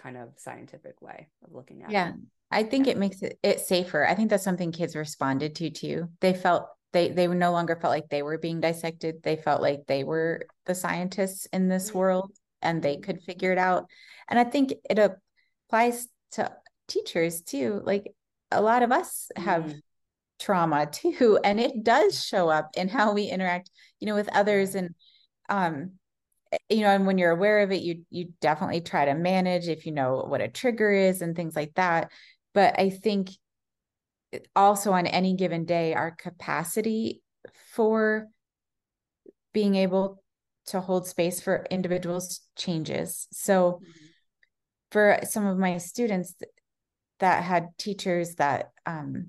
kind 0.01 0.17
of 0.17 0.31
scientific 0.37 1.01
way 1.03 1.29
of 1.45 1.53
looking 1.53 1.83
at 1.83 1.91
yeah. 1.91 2.11
it. 2.11 2.15
I 2.51 2.63
think 2.63 2.87
yeah. 2.87 2.93
it 2.93 2.99
makes 2.99 3.23
it, 3.23 3.39
it 3.43 3.61
safer. 3.61 4.07
I 4.07 4.15
think 4.15 4.31
that's 4.31 4.45
something 4.45 4.73
kids 4.73 4.97
responded 4.97 5.55
to 5.57 5.71
too. 5.71 6.09
They 6.21 6.33
felt 6.33 6.67
they 6.93 7.11
they 7.11 7.27
no 7.27 7.53
longer 7.53 7.77
felt 7.77 7.93
like 7.93 8.09
they 8.09 8.23
were 8.23 8.39
being 8.39 8.61
dissected. 8.61 9.23
They 9.23 9.37
felt 9.37 9.61
like 9.61 9.81
they 9.87 10.05
were 10.05 10.47
the 10.65 10.75
scientists 10.75 11.47
in 11.53 11.69
this 11.69 11.89
mm-hmm. 11.89 11.99
world 11.99 12.33
and 12.63 12.83
they 12.83 12.97
could 12.97 13.21
figure 13.23 13.53
it 13.53 13.59
out. 13.59 13.87
And 14.29 14.39
I 14.39 14.45
think 14.45 14.75
it 14.89 14.99
applies 14.99 16.09
to 16.33 16.51
teachers 16.89 17.43
too 17.43 17.81
like 17.85 18.13
a 18.51 18.61
lot 18.61 18.83
of 18.83 18.91
us 18.91 19.31
have 19.37 19.65
mm. 19.65 19.81
trauma 20.41 20.87
too 20.91 21.39
and 21.45 21.61
it 21.61 21.85
does 21.85 22.25
show 22.25 22.49
up 22.49 22.71
in 22.77 22.89
how 22.89 23.13
we 23.13 23.25
interact 23.25 23.71
you 24.01 24.07
know 24.07 24.15
with 24.15 24.29
others 24.35 24.75
and 24.75 24.95
um 25.49 25.93
you 26.69 26.81
know 26.81 26.89
and 26.89 27.07
when 27.07 27.19
you're 27.19 27.31
aware 27.31 27.61
of 27.61 27.73
it 27.73 27.83
you 27.83 28.03
you 28.11 28.33
definitely 28.41 28.81
try 28.81 29.05
to 29.05 29.15
manage 29.15 29.69
if 29.69 29.87
you 29.87 29.93
know 29.93 30.25
what 30.27 30.41
a 30.41 30.49
trigger 30.49 30.91
is 30.91 31.23
and 31.23 31.37
things 31.37 31.55
like 31.55 31.75
that 31.75 32.11
but 32.55 32.79
i 32.79 32.91
think 32.91 33.31
also 34.55 34.93
on 34.93 35.07
any 35.07 35.35
given 35.35 35.65
day 35.65 35.95
our 35.95 36.11
capacity 36.11 37.23
for 37.75 38.27
being 39.53 39.75
able 39.75 40.23
to 40.67 40.81
hold 40.81 41.07
space 41.07 41.41
for 41.41 41.67
individuals 41.71 42.41
changes 42.57 43.27
so 43.33 43.73
mm-hmm. 43.73 44.07
for 44.91 45.19
some 45.25 45.47
of 45.47 45.59
my 45.59 45.79
students 45.79 46.35
that 47.21 47.43
had 47.43 47.69
teachers 47.79 48.35
that 48.37 48.71
um, 48.87 49.29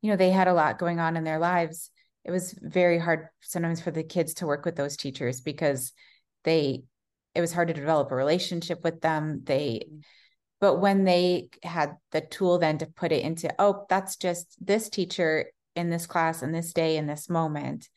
you 0.00 0.10
know 0.10 0.16
they 0.16 0.30
had 0.30 0.48
a 0.48 0.54
lot 0.54 0.78
going 0.78 1.00
on 1.00 1.16
in 1.16 1.24
their 1.24 1.38
lives 1.38 1.90
it 2.24 2.30
was 2.30 2.56
very 2.60 2.98
hard 2.98 3.28
sometimes 3.40 3.80
for 3.80 3.90
the 3.90 4.02
kids 4.02 4.34
to 4.34 4.46
work 4.46 4.64
with 4.64 4.76
those 4.76 4.96
teachers 4.96 5.40
because 5.40 5.92
they 6.46 6.82
it 7.34 7.42
was 7.42 7.52
hard 7.52 7.68
to 7.68 7.74
develop 7.74 8.10
a 8.10 8.16
relationship 8.16 8.82
with 8.82 9.02
them 9.02 9.42
they 9.44 9.82
mm-hmm. 9.86 9.98
but 10.58 10.76
when 10.76 11.04
they 11.04 11.50
had 11.62 11.96
the 12.12 12.22
tool 12.22 12.58
then 12.58 12.78
to 12.78 12.86
put 12.86 13.12
it 13.12 13.22
into 13.22 13.52
oh 13.58 13.84
that's 13.90 14.16
just 14.16 14.56
this 14.64 14.88
teacher 14.88 15.44
in 15.74 15.90
this 15.90 16.06
class 16.06 16.42
in 16.42 16.52
this 16.52 16.72
day 16.72 16.96
in 16.96 17.06
this 17.06 17.28
moment 17.28 17.90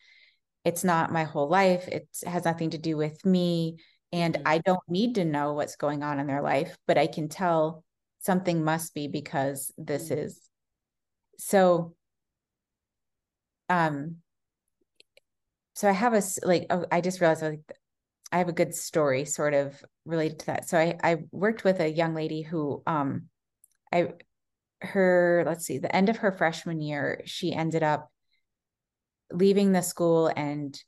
it's 0.66 0.84
not 0.84 1.14
my 1.14 1.24
whole 1.24 1.48
life 1.48 1.88
it 1.88 2.08
has 2.26 2.44
nothing 2.44 2.72
to 2.72 2.78
do 2.78 2.98
with 2.98 3.26
me 3.26 3.78
and 4.12 4.34
mm-hmm. 4.34 4.48
i 4.48 4.58
don't 4.58 4.80
need 4.90 5.16
to 5.16 5.24
know 5.24 5.54
what's 5.54 5.78
going 5.78 6.04
on 6.04 6.20
in 6.20 6.28
their 6.28 6.42
life 6.42 6.76
but 6.86 6.98
i 6.98 7.08
can 7.08 7.30
tell 7.30 7.86
something 8.20 8.64
must 8.64 8.94
be 8.94 9.08
because 9.08 9.72
this 9.78 10.10
mm-hmm. 10.10 10.20
is 10.26 10.42
so 11.38 11.94
um 13.70 14.18
so 15.76 15.88
i 15.88 15.94
have 15.94 16.14
a 16.14 16.22
like 16.44 16.66
oh, 16.70 16.86
i 16.92 17.00
just 17.00 17.22
realized 17.22 17.42
like 17.42 17.62
i 18.32 18.38
have 18.38 18.50
a 18.50 18.54
good 18.54 18.74
story 18.74 19.26
sort 19.26 19.54
of 19.54 19.84
related 20.06 20.40
to 20.40 20.46
that 20.48 20.68
so 20.68 20.78
i 20.78 20.98
i 21.04 21.18
worked 21.32 21.64
with 21.64 21.80
a 21.80 21.90
young 21.90 22.14
lady 22.14 22.42
who 22.42 22.82
um 22.88 23.24
i 23.92 24.10
her 24.82 25.44
let's 25.46 25.66
see 25.66 25.78
the 25.78 25.94
end 25.96 26.10
of 26.10 26.18
her 26.18 26.32
freshman 26.32 26.82
year 26.82 27.22
she 27.26 27.54
ended 27.54 27.84
up 27.84 28.12
leaving 29.32 29.72
the 29.72 29.82
school 29.82 30.32
and 30.36 30.82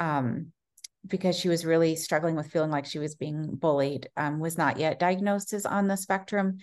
um 0.00 0.52
because 1.06 1.36
she 1.36 1.48
was 1.48 1.64
really 1.64 1.96
struggling 1.96 2.36
with 2.36 2.50
feeling 2.50 2.70
like 2.70 2.86
she 2.86 2.98
was 2.98 3.14
being 3.14 3.54
bullied, 3.54 4.08
um, 4.16 4.40
was 4.40 4.58
not 4.58 4.78
yet 4.78 4.98
diagnosed 4.98 5.52
as 5.52 5.66
on 5.66 5.88
the 5.88 5.96
spectrum. 5.96 6.58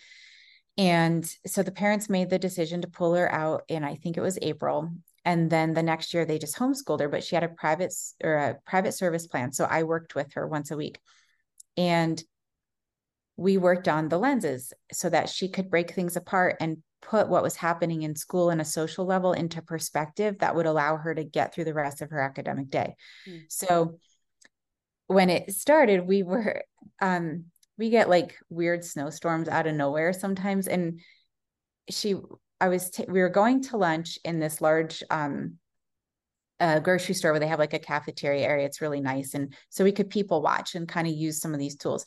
And 0.77 1.25
so 1.45 1.63
the 1.63 1.71
parents 1.71 2.09
made 2.09 2.29
the 2.29 2.39
decision 2.39 2.81
to 2.81 2.87
pull 2.87 3.15
her 3.15 3.31
out 3.31 3.63
and 3.69 3.85
I 3.85 3.95
think 3.95 4.17
it 4.17 4.21
was 4.21 4.37
April. 4.41 4.91
And 5.25 5.49
then 5.49 5.73
the 5.73 5.83
next 5.83 6.13
year 6.13 6.25
they 6.25 6.37
just 6.37 6.55
homeschooled 6.55 6.99
her, 7.01 7.09
but 7.09 7.23
she 7.23 7.35
had 7.35 7.43
a 7.43 7.49
private 7.49 7.93
or 8.23 8.35
a 8.35 8.57
private 8.65 8.93
service 8.93 9.27
plan. 9.27 9.51
So 9.51 9.65
I 9.65 9.83
worked 9.83 10.15
with 10.15 10.33
her 10.33 10.47
once 10.47 10.71
a 10.71 10.77
week. 10.77 10.99
And 11.75 12.23
we 13.35 13.57
worked 13.57 13.87
on 13.87 14.07
the 14.07 14.19
lenses 14.19 14.71
so 14.93 15.09
that 15.09 15.29
she 15.29 15.49
could 15.49 15.69
break 15.69 15.91
things 15.91 16.15
apart 16.15 16.57
and 16.61 16.77
put 17.01 17.27
what 17.27 17.43
was 17.43 17.55
happening 17.55 18.03
in 18.03 18.15
school 18.15 18.49
and 18.49 18.61
a 18.61 18.65
social 18.65 19.05
level 19.05 19.33
into 19.33 19.61
perspective 19.61 20.37
that 20.39 20.55
would 20.55 20.65
allow 20.65 20.95
her 20.95 21.13
to 21.13 21.23
get 21.23 21.53
through 21.53 21.65
the 21.65 21.73
rest 21.73 22.01
of 22.01 22.09
her 22.11 22.21
academic 22.21 22.69
day. 22.69 22.95
Mm. 23.27 23.43
So 23.49 23.99
when 25.07 25.29
it 25.29 25.53
started, 25.53 26.07
we 26.07 26.23
were 26.23 26.63
um 27.01 27.45
we 27.77 27.89
get 27.89 28.09
like 28.09 28.37
weird 28.49 28.85
snowstorms 28.85 29.49
out 29.49 29.67
of 29.67 29.75
nowhere 29.75 30.13
sometimes 30.13 30.67
and 30.67 31.01
she 31.89 32.15
I 32.61 32.69
was 32.69 32.89
t- 32.89 33.05
we 33.07 33.19
were 33.19 33.29
going 33.29 33.61
to 33.63 33.77
lunch 33.77 34.17
in 34.23 34.39
this 34.39 34.61
large 34.61 35.03
um 35.09 35.57
a 36.59 36.79
grocery 36.79 37.15
store 37.15 37.31
where 37.31 37.39
they 37.39 37.47
have 37.47 37.59
like 37.59 37.73
a 37.73 37.79
cafeteria 37.79 38.47
area. 38.47 38.65
It's 38.65 38.81
really 38.81 39.01
nice. 39.01 39.33
And 39.33 39.53
so 39.69 39.83
we 39.83 39.91
could 39.91 40.09
people 40.09 40.41
watch 40.41 40.75
and 40.75 40.87
kind 40.87 41.07
of 41.07 41.13
use 41.13 41.41
some 41.41 41.53
of 41.53 41.59
these 41.59 41.75
tools. 41.75 42.05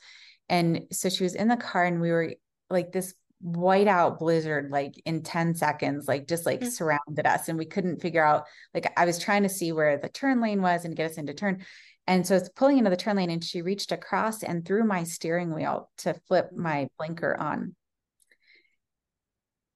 And 0.48 0.86
so 0.90 1.10
she 1.10 1.22
was 1.22 1.34
in 1.34 1.48
the 1.48 1.56
car 1.56 1.84
and 1.84 2.00
we 2.00 2.10
were 2.10 2.32
like 2.70 2.92
this 2.92 3.12
white 3.40 3.88
out 3.88 4.18
blizzard, 4.18 4.70
like 4.70 4.94
in 5.04 5.22
10 5.22 5.54
seconds, 5.54 6.08
like 6.08 6.26
just 6.26 6.46
like 6.46 6.60
mm-hmm. 6.60 6.70
surrounded 6.70 7.26
us. 7.26 7.48
And 7.48 7.58
we 7.58 7.66
couldn't 7.66 8.00
figure 8.00 8.24
out, 8.24 8.44
like, 8.74 8.92
I 8.96 9.04
was 9.04 9.18
trying 9.18 9.42
to 9.44 9.48
see 9.48 9.72
where 9.72 9.98
the 9.98 10.08
turn 10.08 10.40
lane 10.40 10.62
was 10.62 10.84
and 10.84 10.96
get 10.96 11.10
us 11.10 11.18
into 11.18 11.34
turn. 11.34 11.64
And 12.06 12.26
so 12.26 12.34
it's 12.34 12.48
pulling 12.48 12.78
into 12.78 12.90
the 12.90 12.96
turn 12.96 13.16
lane, 13.16 13.28
and 13.28 13.44
she 13.44 13.60
reached 13.60 13.92
across 13.92 14.42
and 14.42 14.64
threw 14.64 14.82
my 14.82 15.04
steering 15.04 15.54
wheel 15.54 15.90
to 15.98 16.14
flip 16.26 16.50
my 16.56 16.88
blinker 16.98 17.36
on. 17.36 17.74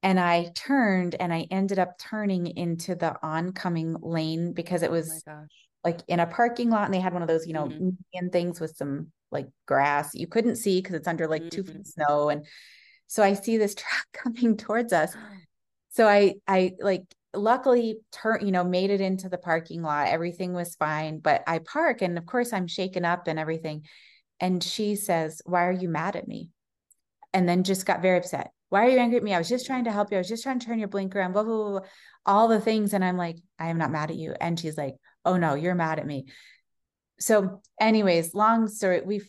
And 0.03 0.19
I 0.19 0.51
turned 0.55 1.15
and 1.15 1.33
I 1.33 1.47
ended 1.51 1.79
up 1.79 1.99
turning 1.99 2.47
into 2.47 2.95
the 2.95 3.15
oncoming 3.23 3.97
lane 4.01 4.53
because 4.53 4.83
it 4.83 4.91
oh 4.91 4.95
was 4.95 5.23
oh 5.29 5.45
like 5.85 6.01
in 6.09 6.21
a 6.21 6.27
parking 6.27 6.71
lot 6.71 6.85
and 6.85 6.95
they 6.95 7.01
had 7.01 7.13
one 7.13 7.23
of 7.23 7.29
those, 7.29 7.47
you 7.47 7.53
know, 7.53 7.67
mm-hmm. 7.67 8.29
things 8.29 8.61
with 8.61 8.77
some 8.77 9.09
like 9.31 9.49
grass 9.67 10.15
you 10.15 10.27
couldn't 10.27 10.57
see 10.57 10.81
because 10.81 10.95
it's 10.95 11.09
under 11.09 11.27
like 11.27 11.43
mm-hmm. 11.43 11.49
two 11.51 11.65
feet 11.65 11.77
of 11.77 11.83
mm-hmm. 11.83 12.05
snow. 12.05 12.29
And 12.29 12.47
so 13.07 13.23
I 13.23 13.35
see 13.35 13.57
this 13.57 13.75
truck 13.77 14.07
coming 14.13 14.57
towards 14.57 14.93
us. 14.93 15.15
So 15.95 16.09
I 16.09 16.37
I 16.49 16.73
like 16.81 17.03
luckily 17.35 17.99
turn 18.13 18.45
you 18.45 18.53
know 18.53 18.65
made 18.65 18.91
it 18.91 19.01
into 19.01 19.29
the 19.29 19.39
parking 19.39 19.83
lot 19.83 20.09
everything 20.09 20.53
was 20.53 20.75
fine 20.77 21.19
but 21.19 21.43
i 21.47 21.59
park 21.59 22.03
and 22.03 22.19
of 22.19 22.27
course 22.27 22.53
i'm 22.53 22.67
shaken 22.67 23.05
up 23.05 23.27
and 23.27 23.39
everything 23.39 23.85
and 24.41 24.63
she 24.63 24.97
says 24.97 25.41
why 25.47 25.67
are 25.67 25.73
you 25.73 25.89
mad 25.89 26.15
at 26.15 26.29
me 26.29 26.51
and 27.33 27.49
then 27.49 27.65
just 27.65 27.87
got 27.87 28.03
very 28.03 28.19
upset 28.19 28.51
why 28.73 28.87
are 28.87 28.89
you 28.89 28.99
angry 28.99 29.19
at 29.19 29.23
me 29.23 29.35
i 29.35 29.39
was 29.39 29.49
just 29.49 29.67
trying 29.67 29.85
to 29.85 29.93
help 29.93 30.11
you 30.11 30.17
i 30.17 30.21
was 30.21 30.29
just 30.29 30.43
trying 30.43 30.59
to 30.59 30.67
turn 30.67 30.79
your 30.79 30.89
blinker 30.89 31.21
on 31.21 31.33
blah 31.33 31.43
blah 31.43 31.57
blah, 31.57 31.71
blah. 31.81 31.89
all 32.27 32.49
the 32.49 32.61
things 32.61 32.95
and 32.95 33.05
i'm 33.05 33.17
like 33.17 33.37
i 33.59 33.69
am 33.69 33.79
not 33.79 33.91
mad 33.91 34.11
at 34.11 34.17
you 34.17 34.35
and 34.41 34.59
she's 34.59 34.77
like 34.77 34.95
oh 35.25 35.37
no 35.37 35.55
you're 35.55 35.75
mad 35.75 35.99
at 35.99 36.07
me 36.07 36.27
so 37.19 37.61
anyways 37.81 38.35
long 38.35 38.69
story 38.69 39.03
we 39.05 39.21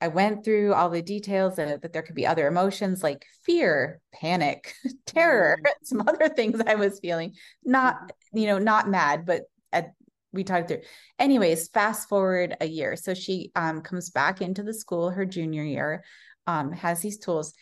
I 0.00 0.08
went 0.08 0.44
through 0.44 0.74
all 0.74 0.90
the 0.90 1.02
details 1.02 1.56
that, 1.56 1.80
that 1.80 1.92
there 1.92 2.02
could 2.02 2.14
be 2.14 2.26
other 2.26 2.46
emotions 2.46 3.02
like 3.02 3.24
fear, 3.44 4.00
panic, 4.12 4.74
terror, 5.06 5.58
mm-hmm. 5.58 5.72
some 5.84 6.06
other 6.06 6.28
things 6.28 6.60
I 6.66 6.74
was 6.74 7.00
feeling. 7.00 7.34
Not, 7.64 7.96
mm-hmm. 7.96 8.38
you 8.38 8.46
know, 8.46 8.58
not 8.58 8.88
mad, 8.90 9.24
but 9.24 9.42
at, 9.72 9.92
we 10.32 10.44
talked 10.44 10.68
through. 10.68 10.82
Anyways, 11.18 11.68
fast 11.68 12.08
forward 12.08 12.56
a 12.60 12.66
year. 12.66 12.96
So 12.96 13.14
she 13.14 13.52
um, 13.56 13.80
comes 13.80 14.10
back 14.10 14.42
into 14.42 14.62
the 14.62 14.74
school 14.74 15.10
her 15.10 15.24
junior 15.24 15.62
year, 15.62 16.04
um, 16.46 16.72
has 16.72 17.00
these 17.00 17.18
tools. 17.18 17.54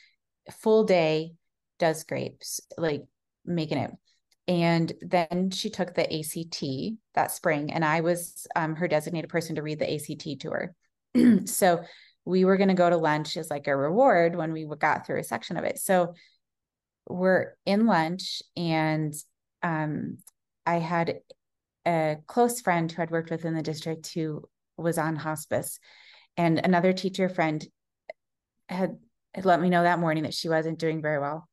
Full 0.53 0.84
day 0.84 1.34
does 1.78 2.05
grapes, 2.05 2.61
like 2.76 3.05
making 3.45 3.78
it. 3.78 3.90
And 4.47 4.92
then 5.01 5.51
she 5.51 5.70
took 5.70 5.95
the 5.95 6.03
ACT 6.03 6.62
that 7.14 7.30
spring, 7.30 7.72
and 7.72 7.84
I 7.84 8.03
was 8.03 8.47
um, 8.55 8.76
her 8.76 8.88
designated 8.88 9.30
person 9.30 9.57
to 9.57 9.62
read 9.62 9.78
the 9.78 9.95
ACT 9.95 10.40
to 10.40 10.51
her. 10.51 10.74
so 11.47 11.82
we 12.26 12.45
were 12.45 12.57
going 12.57 12.68
to 12.68 12.74
go 12.74 12.90
to 12.90 12.97
lunch 12.97 13.36
as 13.36 13.51
like 13.51 13.68
a 13.68 13.76
reward 13.76 14.36
when 14.36 14.53
we 14.53 14.66
got 14.78 15.07
through 15.07 15.20
a 15.20 15.24
section 15.24 15.57
of 15.57 15.64
it. 15.64 15.78
So 15.78 16.14
we're 17.09 17.55
in 17.64 17.86
lunch, 17.86 18.42
and 18.57 19.14
um, 19.62 20.18
I 20.66 20.78
had 20.78 21.20
a 21.86 22.16
close 22.26 22.61
friend 22.61 22.90
who 22.90 23.03
I'd 23.03 23.11
worked 23.11 23.30
with 23.30 23.45
in 23.45 23.55
the 23.55 23.62
district 23.62 24.12
who 24.14 24.42
was 24.76 24.99
on 24.99 25.16
hospice, 25.16 25.78
and 26.36 26.59
another 26.59 26.92
teacher 26.92 27.30
friend 27.30 27.66
had, 28.68 28.78
had 28.78 28.99
let 29.43 29.61
me 29.61 29.70
know 29.70 29.82
that 29.82 29.99
morning 29.99 30.24
that 30.24 30.35
she 30.35 30.49
wasn't 30.49 30.78
doing 30.78 31.03
very 31.03 31.18
well 31.18 31.49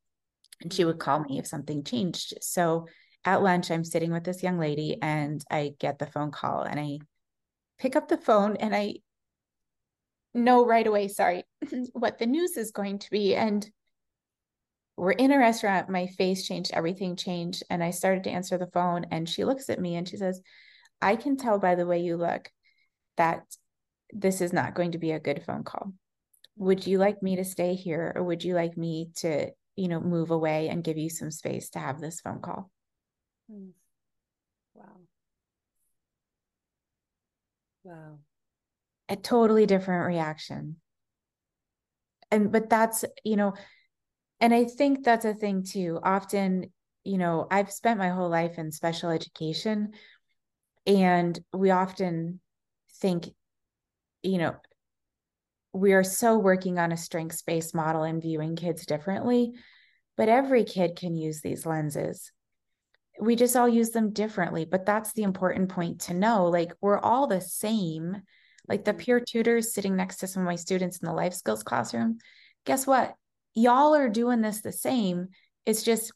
and 0.62 0.72
she 0.72 0.84
would 0.84 0.98
mm-hmm. 0.98 1.04
call 1.04 1.20
me 1.20 1.38
if 1.38 1.46
something 1.46 1.84
changed. 1.84 2.34
So 2.40 2.86
at 3.24 3.42
lunch, 3.42 3.70
I'm 3.70 3.84
sitting 3.84 4.12
with 4.12 4.24
this 4.24 4.42
young 4.42 4.58
lady 4.58 4.98
and 5.00 5.44
I 5.50 5.74
get 5.78 5.98
the 5.98 6.06
phone 6.06 6.30
call 6.30 6.62
and 6.62 6.78
I 6.78 6.98
pick 7.78 7.96
up 7.96 8.08
the 8.08 8.16
phone 8.16 8.56
and 8.56 8.74
I 8.74 8.96
know 10.34 10.64
right 10.64 10.86
away, 10.86 11.08
sorry, 11.08 11.44
what 11.92 12.18
the 12.18 12.26
news 12.26 12.56
is 12.56 12.70
going 12.70 12.98
to 13.00 13.10
be. 13.10 13.34
And 13.34 13.68
we're 14.96 15.12
in 15.12 15.32
a 15.32 15.38
restaurant. 15.38 15.88
My 15.88 16.06
face 16.06 16.46
changed, 16.46 16.72
everything 16.72 17.16
changed. 17.16 17.62
And 17.70 17.82
I 17.82 17.90
started 17.90 18.24
to 18.24 18.30
answer 18.30 18.58
the 18.58 18.66
phone 18.68 19.06
and 19.10 19.28
she 19.28 19.44
looks 19.44 19.68
at 19.68 19.80
me 19.80 19.96
and 19.96 20.08
she 20.08 20.16
says, 20.16 20.40
I 21.00 21.16
can 21.16 21.36
tell 21.36 21.58
by 21.58 21.74
the 21.74 21.86
way 21.86 22.00
you 22.00 22.16
look 22.16 22.50
that 23.16 23.42
this 24.12 24.40
is 24.40 24.52
not 24.52 24.74
going 24.74 24.92
to 24.92 24.98
be 24.98 25.12
a 25.12 25.20
good 25.20 25.42
phone 25.44 25.64
call. 25.64 25.92
Would 26.56 26.86
you 26.86 26.98
like 26.98 27.22
me 27.22 27.36
to 27.36 27.44
stay 27.44 27.74
here 27.74 28.12
or 28.14 28.22
would 28.22 28.44
you 28.44 28.54
like 28.54 28.76
me 28.76 29.10
to 29.16 29.50
you 29.76 29.88
know, 29.88 30.00
move 30.00 30.30
away 30.30 30.68
and 30.68 30.84
give 30.84 30.98
you 30.98 31.08
some 31.08 31.30
space 31.30 31.70
to 31.70 31.78
have 31.78 32.00
this 32.00 32.20
phone 32.20 32.40
call. 32.40 32.70
Hmm. 33.50 33.68
Wow. 34.74 35.00
Wow. 37.84 38.18
A 39.08 39.16
totally 39.16 39.66
different 39.66 40.06
reaction. 40.06 40.76
And, 42.30 42.50
but 42.52 42.70
that's, 42.70 43.04
you 43.24 43.36
know, 43.36 43.54
and 44.40 44.54
I 44.54 44.64
think 44.64 45.04
that's 45.04 45.24
a 45.24 45.34
thing 45.34 45.64
too. 45.64 46.00
Often, 46.02 46.72
you 47.04 47.18
know, 47.18 47.46
I've 47.50 47.70
spent 47.70 47.98
my 47.98 48.08
whole 48.10 48.28
life 48.30 48.58
in 48.58 48.72
special 48.72 49.10
education, 49.10 49.92
and 50.86 51.38
we 51.52 51.70
often 51.70 52.40
think, 53.00 53.28
you 54.22 54.38
know, 54.38 54.54
we 55.72 55.92
are 55.92 56.04
so 56.04 56.38
working 56.38 56.78
on 56.78 56.92
a 56.92 56.96
strengths 56.96 57.42
based 57.42 57.74
model 57.74 58.02
and 58.02 58.20
viewing 58.20 58.56
kids 58.56 58.84
differently, 58.84 59.52
but 60.16 60.28
every 60.28 60.64
kid 60.64 60.96
can 60.96 61.16
use 61.16 61.40
these 61.40 61.64
lenses. 61.64 62.30
We 63.20 63.36
just 63.36 63.56
all 63.56 63.68
use 63.68 63.90
them 63.90 64.12
differently, 64.12 64.64
but 64.64 64.86
that's 64.86 65.12
the 65.12 65.22
important 65.22 65.70
point 65.70 66.02
to 66.02 66.14
know. 66.14 66.46
Like, 66.46 66.72
we're 66.80 66.98
all 66.98 67.26
the 67.26 67.40
same. 67.40 68.22
Like, 68.68 68.84
the 68.84 68.92
mm-hmm. 68.92 69.00
peer 69.00 69.20
tutors 69.20 69.74
sitting 69.74 69.96
next 69.96 70.18
to 70.18 70.26
some 70.26 70.42
of 70.42 70.46
my 70.46 70.56
students 70.56 70.98
in 70.98 71.06
the 71.06 71.14
life 71.14 71.34
skills 71.34 71.62
classroom, 71.62 72.18
guess 72.64 72.86
what? 72.86 73.14
Y'all 73.54 73.94
are 73.94 74.08
doing 74.08 74.40
this 74.40 74.60
the 74.60 74.72
same. 74.72 75.28
It's 75.66 75.82
just 75.82 76.12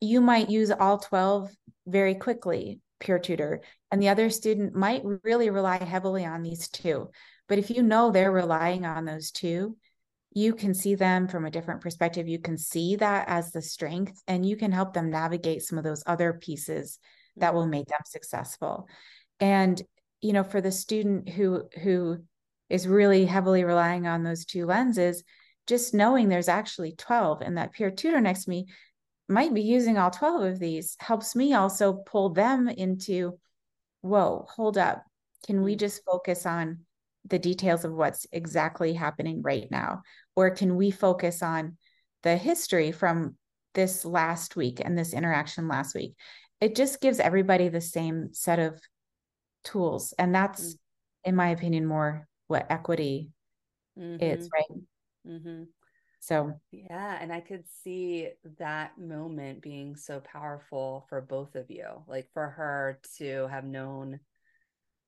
you 0.00 0.20
might 0.20 0.50
use 0.50 0.70
all 0.70 0.98
12 0.98 1.50
very 1.86 2.14
quickly, 2.14 2.80
peer 3.00 3.18
tutor, 3.18 3.62
and 3.90 4.00
the 4.00 4.08
other 4.08 4.30
student 4.30 4.74
might 4.74 5.02
really 5.04 5.50
rely 5.50 5.82
heavily 5.82 6.24
on 6.24 6.42
these 6.42 6.68
two. 6.68 7.10
But 7.48 7.58
if 7.58 7.70
you 7.70 7.82
know 7.82 8.10
they're 8.10 8.32
relying 8.32 8.84
on 8.84 9.04
those 9.04 9.30
two, 9.30 9.76
you 10.32 10.54
can 10.54 10.74
see 10.74 10.94
them 10.94 11.26
from 11.26 11.46
a 11.46 11.50
different 11.50 11.80
perspective. 11.80 12.28
You 12.28 12.38
can 12.38 12.58
see 12.58 12.96
that 12.96 13.28
as 13.28 13.50
the 13.50 13.62
strength, 13.62 14.22
and 14.28 14.46
you 14.46 14.56
can 14.56 14.70
help 14.70 14.92
them 14.92 15.10
navigate 15.10 15.62
some 15.62 15.78
of 15.78 15.84
those 15.84 16.02
other 16.06 16.34
pieces 16.34 16.98
that 17.36 17.54
will 17.54 17.66
make 17.66 17.86
them 17.86 18.00
successful. 18.04 18.86
And 19.40 19.80
you 20.20 20.32
know, 20.32 20.44
for 20.44 20.60
the 20.60 20.72
student 20.72 21.28
who 21.28 21.68
who 21.82 22.18
is 22.68 22.86
really 22.86 23.24
heavily 23.24 23.64
relying 23.64 24.06
on 24.06 24.22
those 24.22 24.44
two 24.44 24.66
lenses, 24.66 25.24
just 25.66 25.94
knowing 25.94 26.28
there's 26.28 26.48
actually 26.48 26.92
12 26.92 27.40
and 27.42 27.56
that 27.56 27.72
peer 27.72 27.90
tutor 27.90 28.20
next 28.20 28.44
to 28.44 28.50
me 28.50 28.66
might 29.28 29.54
be 29.54 29.62
using 29.62 29.98
all 29.98 30.10
12 30.10 30.42
of 30.42 30.58
these 30.58 30.96
helps 30.98 31.36
me 31.36 31.52
also 31.52 31.92
pull 31.92 32.30
them 32.30 32.68
into, 32.68 33.38
whoa, 34.00 34.46
hold 34.48 34.78
up. 34.78 35.04
Can 35.46 35.62
we 35.62 35.76
mm. 35.76 35.78
just 35.78 36.04
focus 36.04 36.46
on 36.46 36.80
the 37.26 37.38
details 37.38 37.84
of 37.84 37.92
what's 37.92 38.26
exactly 38.32 38.92
happening 38.92 39.42
right 39.42 39.68
now? 39.70 40.02
Or 40.36 40.50
can 40.50 40.76
we 40.76 40.90
focus 40.90 41.42
on 41.42 41.76
the 42.22 42.36
history 42.36 42.92
from 42.92 43.36
this 43.74 44.04
last 44.04 44.56
week 44.56 44.80
and 44.84 44.96
this 44.96 45.12
interaction 45.12 45.68
last 45.68 45.94
week? 45.94 46.14
It 46.60 46.74
just 46.74 47.00
gives 47.00 47.20
everybody 47.20 47.68
the 47.68 47.80
same 47.80 48.32
set 48.32 48.58
of 48.58 48.80
tools. 49.64 50.14
And 50.18 50.34
that's, 50.34 50.62
mm-hmm. 50.62 51.28
in 51.30 51.36
my 51.36 51.48
opinion, 51.50 51.86
more 51.86 52.26
what 52.46 52.66
equity 52.70 53.30
mm-hmm. 53.98 54.22
is, 54.22 54.48
right? 54.52 54.80
Mm-hmm. 55.26 55.64
So, 56.20 56.54
yeah. 56.72 57.18
And 57.20 57.32
I 57.32 57.40
could 57.40 57.64
see 57.82 58.28
that 58.58 58.98
moment 58.98 59.62
being 59.62 59.94
so 59.94 60.20
powerful 60.20 61.06
for 61.08 61.20
both 61.20 61.54
of 61.54 61.70
you, 61.70 61.86
like 62.06 62.28
for 62.32 62.48
her 62.48 62.98
to 63.18 63.46
have 63.48 63.64
known 63.64 64.18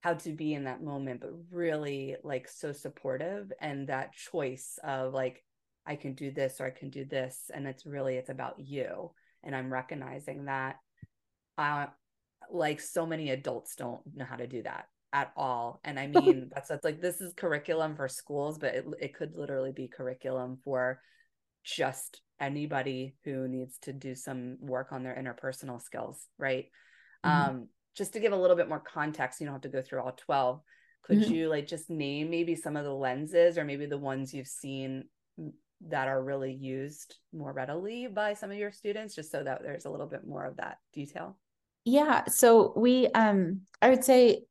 how 0.01 0.15
to 0.15 0.31
be 0.31 0.53
in 0.53 0.65
that 0.65 0.83
moment 0.83 1.21
but 1.21 1.31
really 1.51 2.15
like 2.23 2.47
so 2.47 2.71
supportive 2.71 3.51
and 3.61 3.87
that 3.87 4.13
choice 4.13 4.77
of 4.83 5.13
like 5.13 5.43
i 5.85 5.95
can 5.95 6.13
do 6.13 6.31
this 6.31 6.59
or 6.59 6.65
i 6.65 6.71
can 6.71 6.89
do 6.89 7.05
this 7.05 7.49
and 7.53 7.67
it's 7.67 7.85
really 7.85 8.15
it's 8.15 8.29
about 8.29 8.55
you 8.57 9.11
and 9.43 9.55
i'm 9.55 9.71
recognizing 9.71 10.45
that 10.45 10.75
uh 11.57 11.85
like 12.51 12.81
so 12.81 13.05
many 13.05 13.29
adults 13.29 13.75
don't 13.75 14.01
know 14.15 14.25
how 14.25 14.35
to 14.35 14.47
do 14.47 14.63
that 14.63 14.85
at 15.13 15.31
all 15.37 15.79
and 15.83 15.99
i 15.99 16.07
mean 16.21 16.49
that's 16.53 16.69
that's 16.69 16.83
like 16.83 16.99
this 16.99 17.21
is 17.21 17.33
curriculum 17.33 17.95
for 17.95 18.07
schools 18.07 18.57
but 18.57 18.73
it, 18.73 18.85
it 18.99 19.13
could 19.13 19.35
literally 19.35 19.71
be 19.71 19.87
curriculum 19.87 20.57
for 20.63 20.99
just 21.63 22.21
anybody 22.39 23.13
who 23.23 23.47
needs 23.47 23.77
to 23.77 23.93
do 23.93 24.15
some 24.15 24.57
work 24.59 24.91
on 24.91 25.03
their 25.03 25.15
interpersonal 25.15 25.79
skills 25.79 26.27
right 26.39 26.65
mm-hmm. 27.23 27.49
um 27.49 27.67
just 27.95 28.13
to 28.13 28.19
give 28.19 28.33
a 28.33 28.37
little 28.37 28.55
bit 28.55 28.69
more 28.69 28.79
context, 28.79 29.39
you 29.39 29.45
don't 29.45 29.55
have 29.55 29.61
to 29.61 29.69
go 29.69 29.81
through 29.81 30.01
all 30.01 30.13
12. 30.13 30.61
Could 31.03 31.19
mm-hmm. 31.19 31.33
you 31.33 31.49
like 31.49 31.67
just 31.67 31.89
name 31.89 32.29
maybe 32.29 32.55
some 32.55 32.75
of 32.75 32.85
the 32.85 32.93
lenses 32.93 33.57
or 33.57 33.65
maybe 33.65 33.85
the 33.85 33.97
ones 33.97 34.33
you've 34.33 34.47
seen 34.47 35.05
that 35.87 36.07
are 36.07 36.23
really 36.23 36.53
used 36.53 37.15
more 37.33 37.51
readily 37.51 38.07
by 38.07 38.33
some 38.33 38.51
of 38.51 38.57
your 38.57 38.71
students, 38.71 39.15
just 39.15 39.31
so 39.31 39.43
that 39.43 39.63
there's 39.63 39.85
a 39.85 39.89
little 39.89 40.05
bit 40.05 40.25
more 40.25 40.45
of 40.45 40.57
that 40.57 40.77
detail? 40.93 41.37
Yeah. 41.85 42.25
So 42.27 42.73
we, 42.75 43.07
um, 43.07 43.61
I 43.81 43.89
would 43.89 44.03
say 44.03 44.43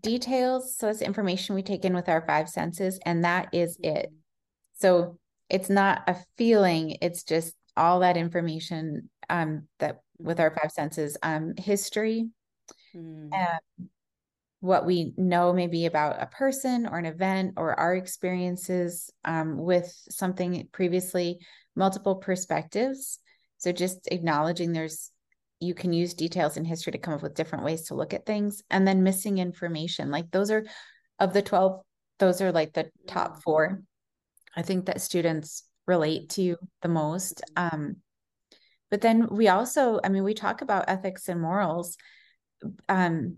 details. 0.00 0.76
So 0.76 0.88
it's 0.88 1.02
information 1.02 1.54
we 1.54 1.62
take 1.62 1.84
in 1.84 1.94
with 1.94 2.08
our 2.08 2.24
five 2.26 2.48
senses, 2.48 2.98
and 3.04 3.24
that 3.24 3.48
is 3.52 3.76
it. 3.82 4.06
Mm-hmm. 4.06 4.16
So 4.78 5.18
it's 5.50 5.68
not 5.68 6.02
a 6.06 6.16
feeling, 6.38 6.96
it's 7.02 7.22
just 7.22 7.54
all 7.76 8.00
that 8.00 8.16
information 8.16 9.10
um, 9.28 9.68
that 9.78 10.00
with 10.18 10.40
our 10.40 10.54
five 10.54 10.70
senses 10.70 11.16
um, 11.22 11.54
history 11.58 12.28
mm. 12.94 13.58
what 14.60 14.86
we 14.86 15.12
know 15.16 15.52
maybe 15.52 15.86
about 15.86 16.22
a 16.22 16.26
person 16.26 16.86
or 16.86 16.98
an 16.98 17.06
event 17.06 17.54
or 17.56 17.78
our 17.78 17.94
experiences 17.94 19.10
um, 19.24 19.56
with 19.56 19.92
something 20.10 20.68
previously, 20.72 21.38
multiple 21.76 22.16
perspectives. 22.16 23.18
So 23.58 23.72
just 23.72 24.08
acknowledging 24.10 24.72
there's 24.72 25.10
you 25.60 25.74
can 25.74 25.92
use 25.92 26.14
details 26.14 26.56
in 26.56 26.64
history 26.64 26.92
to 26.92 26.98
come 26.98 27.14
up 27.14 27.22
with 27.22 27.34
different 27.34 27.64
ways 27.64 27.82
to 27.84 27.94
look 27.94 28.14
at 28.14 28.26
things 28.26 28.62
and 28.70 28.88
then 28.88 29.02
missing 29.02 29.38
information 29.38 30.10
like 30.10 30.30
those 30.30 30.50
are 30.50 30.64
of 31.18 31.32
the 31.32 31.42
12 31.42 31.82
those 32.18 32.40
are 32.40 32.50
like 32.50 32.72
the 32.72 32.90
top 33.06 33.42
four 33.42 33.82
i 34.56 34.62
think 34.62 34.86
that 34.86 35.00
students 35.00 35.64
relate 35.86 36.30
to 36.30 36.56
the 36.82 36.88
most 36.88 37.42
um, 37.56 37.96
but 38.90 39.00
then 39.00 39.28
we 39.30 39.48
also 39.48 40.00
i 40.02 40.08
mean 40.08 40.24
we 40.24 40.34
talk 40.34 40.62
about 40.62 40.88
ethics 40.88 41.28
and 41.28 41.40
morals 41.40 41.96
um, 42.88 43.36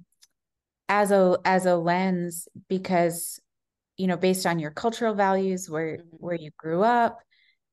as 0.89 1.11
a 1.11 1.39
as 1.45 1.67
a 1.67 1.77
lens 1.77 2.49
because 2.69 3.41
you 3.97 4.07
know 4.07 4.17
based 4.17 4.47
on 4.47 4.59
your 4.59 4.71
cultural 4.71 5.15
values 5.15 5.69
where 5.69 5.99
mm-hmm. 5.99 6.17
where 6.19 6.35
you 6.35 6.51
grew 6.57 6.83
up 6.83 7.19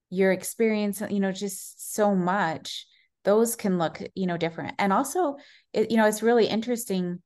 your 0.09 0.31
experience 0.31 1.01
you 1.09 1.19
know 1.19 1.31
just 1.31 1.93
so 1.93 2.15
much 2.15 2.85
those 3.25 3.55
can 3.55 3.77
look 3.77 4.01
you 4.15 4.25
know 4.25 4.37
different 4.37 4.73
and 4.79 4.93
also 4.93 5.35
it, 5.73 5.91
you 5.91 5.97
know 5.97 6.07
it's 6.07 6.23
really 6.23 6.47
interesting 6.47 7.21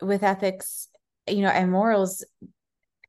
with 0.00 0.22
ethics 0.22 0.88
you 1.28 1.40
know 1.40 1.48
and 1.48 1.70
morals 1.70 2.24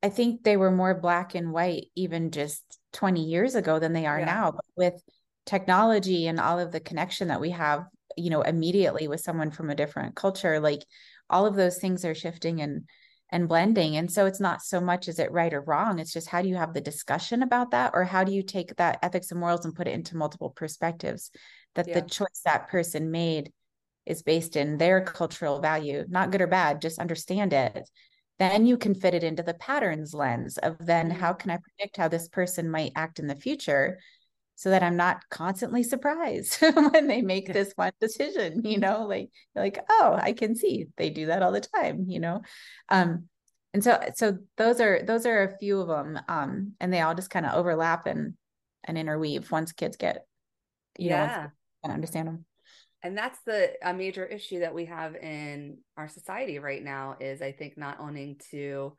i 0.02 0.08
think 0.08 0.42
they 0.42 0.56
were 0.56 0.70
more 0.70 0.94
black 0.94 1.34
and 1.34 1.52
white 1.52 1.86
even 1.94 2.30
just 2.30 2.62
20 2.92 3.24
years 3.24 3.54
ago 3.54 3.78
than 3.78 3.92
they 3.92 4.06
are 4.06 4.20
yeah. 4.20 4.24
now 4.24 4.50
but 4.50 4.64
with 4.76 5.02
technology 5.44 6.26
and 6.26 6.40
all 6.40 6.58
of 6.58 6.72
the 6.72 6.80
connection 6.80 7.28
that 7.28 7.40
we 7.40 7.50
have 7.50 7.84
you 8.16 8.30
know 8.30 8.42
immediately 8.42 9.08
with 9.08 9.20
someone 9.20 9.50
from 9.50 9.70
a 9.70 9.74
different 9.74 10.16
culture 10.16 10.58
like 10.58 10.84
all 11.28 11.46
of 11.46 11.54
those 11.54 11.78
things 11.78 12.04
are 12.04 12.14
shifting 12.14 12.60
and 12.60 12.84
and 13.30 13.48
blending. 13.48 13.96
And 13.96 14.10
so 14.10 14.26
it's 14.26 14.40
not 14.40 14.62
so 14.62 14.80
much 14.80 15.08
is 15.08 15.18
it 15.18 15.32
right 15.32 15.52
or 15.52 15.60
wrong. 15.60 15.98
It's 15.98 16.12
just 16.12 16.28
how 16.28 16.42
do 16.42 16.48
you 16.48 16.56
have 16.56 16.74
the 16.74 16.80
discussion 16.80 17.42
about 17.42 17.72
that? 17.72 17.92
Or 17.94 18.04
how 18.04 18.24
do 18.24 18.32
you 18.32 18.42
take 18.42 18.76
that 18.76 18.98
ethics 19.02 19.30
and 19.30 19.40
morals 19.40 19.64
and 19.64 19.74
put 19.74 19.88
it 19.88 19.94
into 19.94 20.16
multiple 20.16 20.50
perspectives 20.50 21.30
that 21.74 21.88
yeah. 21.88 22.00
the 22.00 22.08
choice 22.08 22.42
that 22.44 22.68
person 22.68 23.10
made 23.10 23.52
is 24.04 24.22
based 24.22 24.54
in 24.54 24.78
their 24.78 25.00
cultural 25.00 25.60
value, 25.60 26.04
not 26.08 26.30
good 26.30 26.40
or 26.40 26.46
bad, 26.46 26.80
just 26.80 27.00
understand 27.00 27.52
it. 27.52 27.88
Then 28.38 28.66
you 28.66 28.76
can 28.76 28.94
fit 28.94 29.14
it 29.14 29.24
into 29.24 29.42
the 29.42 29.54
patterns 29.54 30.14
lens 30.14 30.58
of 30.58 30.76
then 30.78 31.10
how 31.10 31.32
mm-hmm. 31.32 31.38
can 31.38 31.50
I 31.50 31.58
predict 31.58 31.96
how 31.96 32.08
this 32.08 32.28
person 32.28 32.70
might 32.70 32.92
act 32.94 33.18
in 33.18 33.26
the 33.26 33.34
future 33.34 33.98
so 34.56 34.70
that 34.70 34.82
I'm 34.82 34.96
not 34.96 35.22
constantly 35.30 35.82
surprised 35.82 36.60
when 36.60 37.06
they 37.06 37.22
make 37.22 37.52
this 37.52 37.72
one 37.76 37.92
decision, 38.00 38.64
you 38.64 38.78
know, 38.78 39.06
like 39.06 39.30
like 39.54 39.78
oh, 39.88 40.18
I 40.20 40.32
can 40.32 40.56
see 40.56 40.86
they 40.96 41.10
do 41.10 41.26
that 41.26 41.42
all 41.42 41.52
the 41.52 41.60
time, 41.60 42.06
you 42.08 42.20
know. 42.20 42.42
Um 42.88 43.28
and 43.72 43.84
so 43.84 44.00
so 44.16 44.38
those 44.56 44.80
are 44.80 45.02
those 45.04 45.26
are 45.26 45.44
a 45.44 45.58
few 45.58 45.80
of 45.80 45.88
them 45.88 46.18
um 46.28 46.72
and 46.80 46.92
they 46.92 47.00
all 47.00 47.14
just 47.14 47.30
kind 47.30 47.46
of 47.46 47.54
overlap 47.54 48.06
and 48.06 48.34
and 48.84 48.96
interweave 48.96 49.50
once 49.50 49.72
kids 49.72 49.96
get 49.96 50.26
you 50.98 51.10
yeah. 51.10 51.26
know 51.26 51.50
understand 51.90 52.28
them. 52.28 52.44
And 53.02 53.16
that's 53.16 53.38
the 53.46 53.72
a 53.82 53.94
major 53.94 54.24
issue 54.24 54.60
that 54.60 54.74
we 54.74 54.86
have 54.86 55.14
in 55.14 55.78
our 55.96 56.08
society 56.08 56.58
right 56.58 56.82
now 56.82 57.16
is 57.20 57.42
I 57.42 57.52
think 57.52 57.76
not 57.76 58.00
owning 58.00 58.40
to 58.50 58.96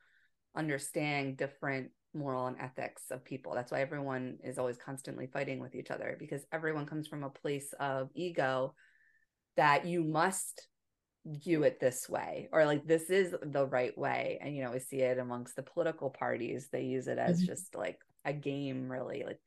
understand 0.55 1.37
different 1.37 1.91
moral 2.17 2.47
and 2.47 2.57
ethics 2.59 3.03
of 3.11 3.23
people. 3.23 3.53
That's 3.53 3.71
why 3.71 3.81
everyone 3.81 4.37
is 4.43 4.57
always 4.57 4.77
constantly 4.77 5.27
fighting 5.27 5.59
with 5.59 5.75
each 5.75 5.91
other 5.91 6.15
because 6.19 6.45
everyone 6.51 6.85
comes 6.85 7.07
from 7.07 7.23
a 7.23 7.29
place 7.29 7.73
of 7.79 8.09
ego 8.15 8.73
that 9.55 9.85
you 9.85 10.03
must 10.03 10.67
view 11.25 11.63
it 11.63 11.79
this 11.79 12.07
way 12.07 12.47
or 12.51 12.65
like 12.65 12.87
this 12.87 13.09
is 13.09 13.35
the 13.41 13.65
right 13.65 13.97
way. 13.97 14.39
And 14.41 14.55
you 14.55 14.63
know, 14.63 14.71
we 14.71 14.79
see 14.79 15.01
it 15.01 15.19
amongst 15.19 15.55
the 15.55 15.63
political 15.63 16.09
parties. 16.09 16.69
They 16.71 16.83
use 16.83 17.07
it 17.07 17.17
as 17.17 17.37
mm-hmm. 17.37 17.47
just 17.47 17.75
like 17.75 17.99
a 18.23 18.33
game, 18.33 18.89
really. 18.89 19.23
Like 19.25 19.39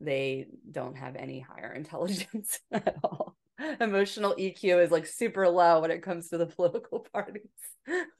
they 0.00 0.46
don't 0.70 0.96
have 0.96 1.16
any 1.16 1.40
higher 1.40 1.72
intelligence 1.76 2.58
at 2.72 2.96
all. 3.02 3.36
Emotional 3.78 4.34
EQ 4.38 4.82
is 4.82 4.90
like 4.90 5.06
super 5.06 5.46
low 5.48 5.80
when 5.80 5.90
it 5.90 6.02
comes 6.02 6.28
to 6.28 6.38
the 6.38 6.46
political 6.46 7.00
parties. 7.12 7.42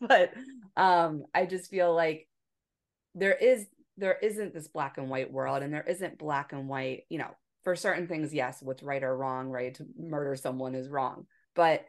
but 0.01 0.33
um 0.77 1.25
I 1.35 1.47
just 1.47 1.71
feel 1.71 1.95
like 1.95 2.29
there 3.15 3.35
is 3.35 3.67
there 3.97 4.17
isn't 4.23 4.55
this 4.55 4.69
black 4.69 4.99
and 4.99 5.11
white 5.11 5.33
world 5.33 5.63
and 5.63 5.73
there 5.73 5.85
isn't 5.87 6.19
black 6.19 6.53
and 6.53 6.69
white 6.69 7.03
you 7.09 7.19
know 7.19 7.31
for 7.65 7.77
certain 7.77 8.07
things 8.07 8.33
yes 8.33 8.63
what's 8.63 8.83
right 8.83 9.03
or 9.03 9.17
wrong 9.17 9.49
right? 9.49 9.75
To 9.75 9.87
murder 9.99 10.37
someone 10.37 10.75
is 10.75 10.89
wrong 10.89 11.27
but 11.55 11.85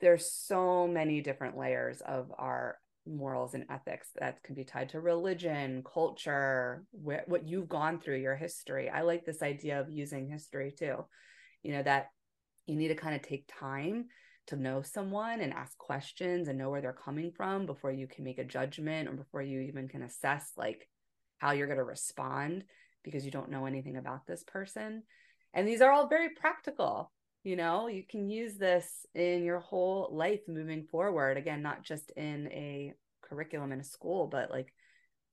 there's 0.00 0.30
so 0.30 0.86
many 0.86 1.20
different 1.20 1.56
layers 1.56 2.00
of 2.00 2.30
our 2.38 2.78
morals 3.06 3.54
and 3.54 3.66
ethics 3.70 4.08
that 4.18 4.42
can 4.42 4.54
be 4.54 4.64
tied 4.64 4.88
to 4.90 5.00
religion 5.00 5.82
culture 5.82 6.84
wh- 6.92 7.26
what 7.28 7.46
you've 7.46 7.68
gone 7.68 8.00
through 8.00 8.16
your 8.16 8.34
history. 8.34 8.88
I 8.88 9.02
like 9.02 9.24
this 9.26 9.42
idea 9.42 9.80
of 9.80 9.90
using 9.90 10.28
history 10.28 10.72
too 10.76 11.04
you 11.62 11.72
know 11.72 11.82
that 11.82 12.10
you 12.66 12.76
need 12.76 12.88
to 12.88 12.94
kind 12.94 13.14
of 13.16 13.22
take 13.22 13.50
time 13.58 14.06
to 14.46 14.56
know 14.56 14.82
someone 14.82 15.40
and 15.40 15.52
ask 15.52 15.76
questions 15.78 16.48
and 16.48 16.58
know 16.58 16.70
where 16.70 16.80
they're 16.80 16.92
coming 16.92 17.32
from 17.36 17.66
before 17.66 17.90
you 17.90 18.06
can 18.06 18.24
make 18.24 18.38
a 18.38 18.44
judgment 18.44 19.08
or 19.08 19.12
before 19.12 19.42
you 19.42 19.60
even 19.60 19.88
can 19.88 20.02
assess 20.02 20.52
like 20.56 20.88
how 21.38 21.52
you're 21.52 21.66
going 21.66 21.78
to 21.78 21.84
respond 21.84 22.64
because 23.02 23.24
you 23.24 23.30
don't 23.30 23.50
know 23.50 23.66
anything 23.66 23.96
about 23.96 24.26
this 24.26 24.42
person. 24.44 25.02
And 25.52 25.66
these 25.66 25.80
are 25.80 25.90
all 25.90 26.08
very 26.08 26.30
practical. 26.30 27.10
You 27.42 27.56
know, 27.56 27.88
you 27.88 28.02
can 28.08 28.28
use 28.28 28.56
this 28.56 29.06
in 29.14 29.44
your 29.44 29.60
whole 29.60 30.08
life 30.12 30.40
moving 30.48 30.84
forward. 30.84 31.36
Again, 31.36 31.62
not 31.62 31.82
just 31.82 32.10
in 32.16 32.48
a 32.48 32.94
curriculum 33.22 33.72
in 33.72 33.80
a 33.80 33.84
school, 33.84 34.26
but 34.26 34.50
like 34.50 34.72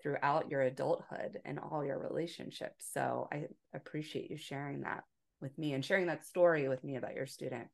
throughout 0.01 0.49
your 0.49 0.61
adulthood 0.61 1.39
and 1.45 1.59
all 1.59 1.85
your 1.85 1.99
relationships. 1.99 2.87
So 2.93 3.27
I 3.31 3.45
appreciate 3.73 4.29
you 4.29 4.37
sharing 4.37 4.81
that 4.81 5.03
with 5.41 5.57
me 5.57 5.73
and 5.73 5.83
sharing 5.83 6.07
that 6.07 6.25
story 6.25 6.67
with 6.67 6.83
me 6.83 6.97
about 6.97 7.15
your 7.15 7.25
student 7.25 7.67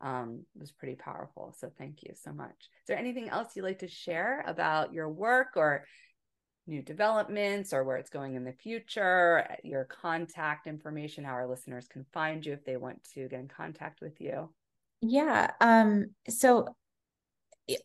um, 0.00 0.44
was 0.58 0.70
pretty 0.70 0.94
powerful. 0.94 1.54
So 1.58 1.70
thank 1.78 2.02
you 2.02 2.12
so 2.14 2.32
much. 2.32 2.50
Is 2.50 2.86
there 2.86 2.98
anything 2.98 3.28
else 3.28 3.54
you'd 3.54 3.64
like 3.64 3.80
to 3.80 3.88
share 3.88 4.44
about 4.46 4.92
your 4.92 5.08
work 5.08 5.48
or 5.56 5.84
new 6.66 6.82
developments 6.82 7.72
or 7.72 7.82
where 7.82 7.96
it's 7.96 8.10
going 8.10 8.34
in 8.34 8.44
the 8.44 8.52
future, 8.52 9.46
your 9.64 9.84
contact 9.84 10.66
information, 10.66 11.24
how 11.24 11.32
our 11.32 11.48
listeners 11.48 11.88
can 11.88 12.04
find 12.12 12.44
you 12.44 12.52
if 12.52 12.64
they 12.64 12.76
want 12.76 13.02
to 13.14 13.28
get 13.28 13.40
in 13.40 13.48
contact 13.48 14.00
with 14.00 14.20
you? 14.20 14.48
Yeah. 15.00 15.50
Um, 15.60 16.06
so 16.28 16.66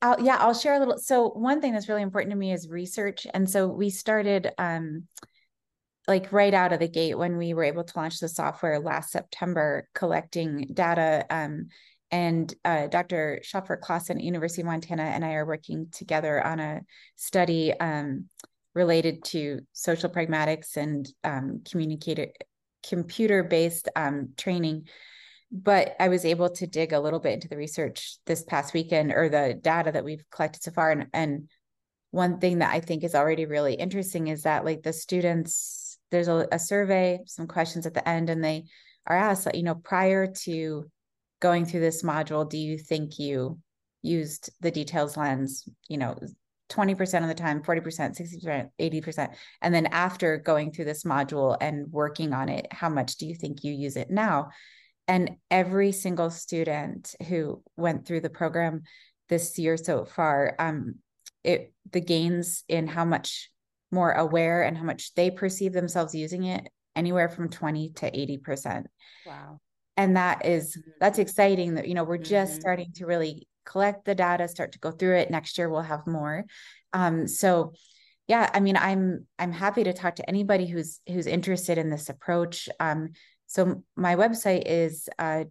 I'll, 0.02 0.22
yeah, 0.22 0.38
I'll 0.40 0.54
share 0.54 0.76
a 0.76 0.80
little. 0.80 0.98
So 0.98 1.30
one 1.30 1.62
thing 1.62 1.74
that's 1.74 1.90
really 1.90 2.02
important 2.02 2.32
to 2.32 2.38
me 2.38 2.52
is 2.52 2.68
research. 2.70 3.26
And 3.34 3.50
so 3.50 3.68
we 3.68 3.90
started, 3.90 4.52
um, 4.58 5.08
like 6.06 6.34
right 6.34 6.54
out 6.54 6.74
of 6.74 6.80
the 6.80 6.88
gate 6.88 7.18
when 7.18 7.38
we 7.38 7.54
were 7.54 7.64
able 7.64 7.86
to 7.86 7.98
launch 7.98 8.20
the 8.20 8.28
software 8.28 8.80
last 8.80 9.12
September, 9.12 9.88
collecting 9.96 10.68
data 10.74 11.26
um, 11.30 11.68
and 12.14 12.54
uh, 12.64 12.86
Dr. 12.86 13.42
Schopfer 13.44 13.82
Clausen 13.82 14.20
at 14.20 14.24
University 14.24 14.62
of 14.62 14.68
Montana 14.68 15.02
and 15.02 15.26
I 15.26 15.34
are 15.34 15.48
working 15.48 15.88
together 15.92 16.46
on 16.46 16.60
a 16.60 16.82
study 17.16 17.74
um, 17.74 18.26
related 18.76 19.24
to 19.26 19.62
social 19.72 20.12
pragmatics 20.12 20.78
and 20.78 21.12
um, 21.24 21.64
communicator 21.68 22.28
computer-based 22.88 23.90
um, 23.96 24.30
training. 24.38 24.88
But 25.52 25.96
I 26.00 26.10
was 26.10 26.24
able 26.24 26.52
to 26.52 26.68
dig 26.68 26.94
a 26.94 27.00
little 27.00 27.20
bit 27.20 27.34
into 27.34 27.48
the 27.48 27.58
research 27.58 28.18
this 28.28 28.44
past 28.44 28.76
weekend 28.76 29.12
or 29.12 29.28
the 29.28 29.60
data 29.60 29.92
that 29.92 30.06
we've 30.06 30.24
collected 30.30 30.62
so 30.62 30.70
far. 30.70 30.92
And, 30.92 31.08
and 31.14 31.50
one 32.12 32.40
thing 32.40 32.60
that 32.60 32.72
I 32.72 32.80
think 32.80 33.04
is 33.04 33.16
already 33.16 33.48
really 33.48 33.74
interesting 33.74 34.28
is 34.28 34.44
that 34.44 34.66
like 34.66 34.84
the 34.84 34.94
students, 34.94 35.98
there's 36.12 36.28
a, 36.28 36.48
a 36.52 36.60
survey, 36.60 37.22
some 37.26 37.48
questions 37.48 37.88
at 37.88 37.96
the 37.96 38.08
end, 38.08 38.30
and 38.30 38.44
they 38.44 38.66
are 39.08 39.18
asked, 39.18 39.48
you 39.56 39.64
know, 39.64 39.76
prior 39.76 40.28
to 40.28 40.86
going 41.44 41.66
through 41.66 41.82
this 41.82 42.04
module, 42.04 42.50
do 42.50 42.58
you 42.58 42.78
think 42.78 43.20
you 43.20 43.60
used 44.02 44.50
the 44.62 44.72
details 44.72 45.18
lens, 45.18 45.68
you 45.90 45.98
know, 45.98 46.18
20% 46.70 47.22
of 47.22 47.28
the 47.28 47.36
time, 47.36 47.62
40%, 47.62 48.18
60%, 48.18 48.70
80%. 48.80 49.36
And 49.62 49.76
then 49.76 49.88
after 49.88 50.38
going 50.38 50.72
through 50.72 50.86
this 50.86 51.04
module 51.04 51.58
and 51.60 51.92
working 51.92 52.32
on 52.32 52.48
it, 52.48 52.68
how 52.72 52.88
much 52.88 53.18
do 53.18 53.28
you 53.28 53.36
think 53.36 53.64
you 53.64 53.74
use 53.74 53.98
it 53.98 54.10
now? 54.10 54.52
And 55.10 55.32
every 55.52 55.92
single 55.92 56.30
student 56.30 57.14
who 57.28 57.62
went 57.76 58.08
through 58.08 58.22
the 58.22 58.30
program 58.30 58.84
this 59.28 59.60
year 59.60 59.76
so 59.76 60.06
far, 60.06 60.56
um, 60.58 60.96
it 61.44 61.74
the 61.92 62.00
gains 62.00 62.64
in 62.70 62.88
how 62.88 63.04
much 63.04 63.50
more 63.92 64.14
aware 64.14 64.64
and 64.64 64.78
how 64.78 64.86
much 64.86 65.14
they 65.16 65.30
perceive 65.30 65.74
themselves 65.74 66.16
using 66.16 66.46
it 66.46 66.70
anywhere 66.96 67.28
from 67.28 67.50
20 67.50 67.90
to 67.90 68.10
80%. 68.10 68.86
Wow 69.26 69.60
and 69.98 70.18
that 70.18 70.46
is 70.46 70.78
that's 71.00 71.16
mm-hmm. 71.16 71.22
exciting 71.22 71.76
that 71.76 71.88
you 71.88 71.94
know 71.94 72.04
we're 72.04 72.18
just 72.18 72.54
mm-hmm. 72.54 72.62
starting 72.62 72.92
to 72.94 73.06
really 73.06 73.48
collect 73.66 74.06
the 74.06 74.16
data 74.16 74.48
start 74.48 74.74
to 74.74 74.80
go 74.80 74.92
through 74.92 75.18
it 75.18 75.32
next 75.32 75.58
year 75.58 75.70
we'll 75.70 75.82
have 75.82 76.06
more 76.06 76.46
um 76.94 77.28
so 77.28 77.74
yeah 78.28 78.50
i 78.54 78.60
mean 78.60 78.78
i'm 78.78 79.26
i'm 79.40 79.52
happy 79.52 79.84
to 79.84 79.94
talk 79.94 80.16
to 80.16 80.30
anybody 80.30 80.68
who's 80.68 81.00
who's 81.08 81.28
interested 81.28 81.78
in 81.78 81.90
this 81.90 82.10
approach 82.10 82.68
um 82.80 83.10
so 83.46 83.84
my 83.96 84.16
website 84.16 84.64
is 84.66 85.08
uh 85.20 85.44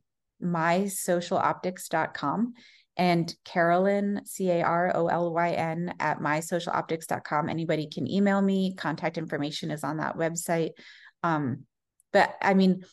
mysocialoptics.com 0.42 2.54
and 2.96 3.34
Carolyn, 3.44 4.22
C 4.24 4.50
A 4.50 4.62
R 4.62 4.94
O 4.94 5.06
L 5.06 5.32
Y 5.32 5.52
N, 5.52 5.94
at 5.98 6.18
mysocialoptics.com. 6.18 7.48
Anybody 7.48 7.88
can 7.88 8.10
email 8.10 8.42
me. 8.42 8.74
Contact 8.74 9.16
information 9.16 9.70
is 9.70 9.82
on 9.82 9.96
that 9.96 10.16
website. 10.16 10.72
Um, 11.22 11.64
but 12.12 12.34
I 12.42 12.54
mean, 12.54 12.84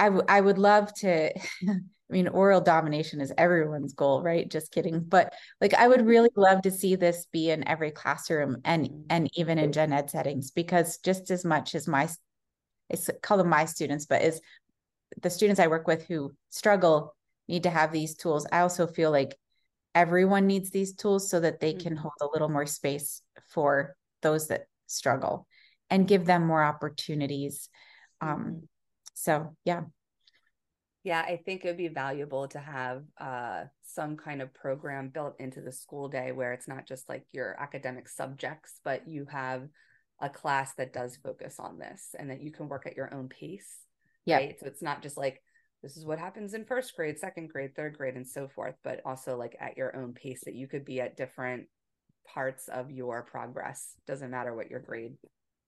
I, 0.00 0.04
w- 0.06 0.24
I 0.28 0.40
would 0.40 0.58
love 0.58 0.92
to 0.94 1.32
I 2.10 2.12
mean, 2.12 2.26
oral 2.26 2.60
domination 2.60 3.20
is 3.20 3.32
everyone's 3.38 3.92
goal, 3.92 4.20
right? 4.20 4.50
Just 4.50 4.72
kidding. 4.72 5.00
But 5.00 5.32
like, 5.60 5.74
I 5.74 5.86
would 5.86 6.04
really 6.04 6.30
love 6.34 6.62
to 6.62 6.70
see 6.70 6.96
this 6.96 7.26
be 7.30 7.50
in 7.50 7.66
every 7.68 7.92
classroom 7.92 8.56
and 8.64 8.86
mm-hmm. 8.86 9.02
and 9.10 9.30
even 9.34 9.58
in 9.58 9.70
gen 9.70 9.92
ed 9.92 10.10
settings, 10.10 10.50
because 10.50 10.98
just 10.98 11.30
as 11.30 11.44
much 11.44 11.76
as 11.76 11.86
my, 11.86 12.08
it's 12.88 13.08
call 13.22 13.38
them 13.38 13.48
my 13.48 13.64
students, 13.64 14.06
but 14.06 14.22
is 14.22 14.40
the 15.22 15.30
students 15.30 15.60
I 15.60 15.68
work 15.68 15.86
with 15.86 16.04
who 16.08 16.32
struggle 16.50 17.14
need 17.48 17.62
to 17.62 17.70
have 17.70 17.92
these 17.92 18.16
tools. 18.16 18.44
I 18.50 18.60
also 18.60 18.88
feel 18.88 19.12
like 19.12 19.36
everyone 19.94 20.48
needs 20.48 20.70
these 20.70 20.94
tools 20.94 21.30
so 21.30 21.38
that 21.38 21.60
they 21.60 21.74
can 21.74 21.94
mm-hmm. 21.94 22.02
hold 22.02 22.14
a 22.22 22.32
little 22.32 22.48
more 22.48 22.66
space 22.66 23.22
for 23.50 23.94
those 24.22 24.48
that 24.48 24.66
struggle 24.88 25.46
and 25.90 26.08
give 26.08 26.24
them 26.24 26.44
more 26.44 26.62
opportunities. 26.62 27.68
Um, 28.20 28.38
mm-hmm. 28.38 28.58
So 29.20 29.54
yeah. 29.64 29.82
Yeah, 31.02 31.20
I 31.20 31.40
think 31.44 31.64
it 31.64 31.68
would 31.68 31.76
be 31.76 31.88
valuable 31.88 32.48
to 32.48 32.58
have 32.58 33.04
uh, 33.18 33.64
some 33.82 34.16
kind 34.16 34.42
of 34.42 34.52
program 34.52 35.08
built 35.08 35.34
into 35.38 35.60
the 35.60 35.72
school 35.72 36.08
day 36.08 36.32
where 36.32 36.52
it's 36.52 36.68
not 36.68 36.86
just 36.86 37.08
like 37.08 37.24
your 37.32 37.56
academic 37.58 38.08
subjects, 38.08 38.80
but 38.84 39.08
you 39.08 39.26
have 39.30 39.68
a 40.20 40.28
class 40.28 40.74
that 40.74 40.92
does 40.92 41.16
focus 41.16 41.56
on 41.58 41.78
this 41.78 42.14
and 42.18 42.30
that 42.30 42.42
you 42.42 42.52
can 42.52 42.68
work 42.68 42.86
at 42.86 42.96
your 42.96 43.12
own 43.14 43.28
pace. 43.28 43.78
Yeah. 44.26 44.36
Right? 44.36 44.56
So 44.58 44.66
it's 44.66 44.82
not 44.82 45.02
just 45.02 45.16
like 45.16 45.42
this 45.82 45.96
is 45.96 46.04
what 46.04 46.18
happens 46.18 46.52
in 46.52 46.64
first 46.64 46.94
grade, 46.94 47.18
second 47.18 47.48
grade, 47.48 47.74
third 47.74 47.96
grade, 47.96 48.14
and 48.14 48.28
so 48.28 48.48
forth, 48.48 48.74
but 48.84 49.00
also 49.06 49.36
like 49.36 49.56
at 49.58 49.78
your 49.78 49.96
own 49.96 50.12
pace 50.12 50.42
that 50.44 50.54
you 50.54 50.66
could 50.66 50.84
be 50.84 51.00
at 51.00 51.16
different 51.16 51.66
parts 52.26 52.68
of 52.68 52.90
your 52.90 53.22
progress 53.22 53.94
doesn't 54.06 54.30
matter 54.30 54.54
what 54.54 54.70
your 54.70 54.80
grade 54.80 55.14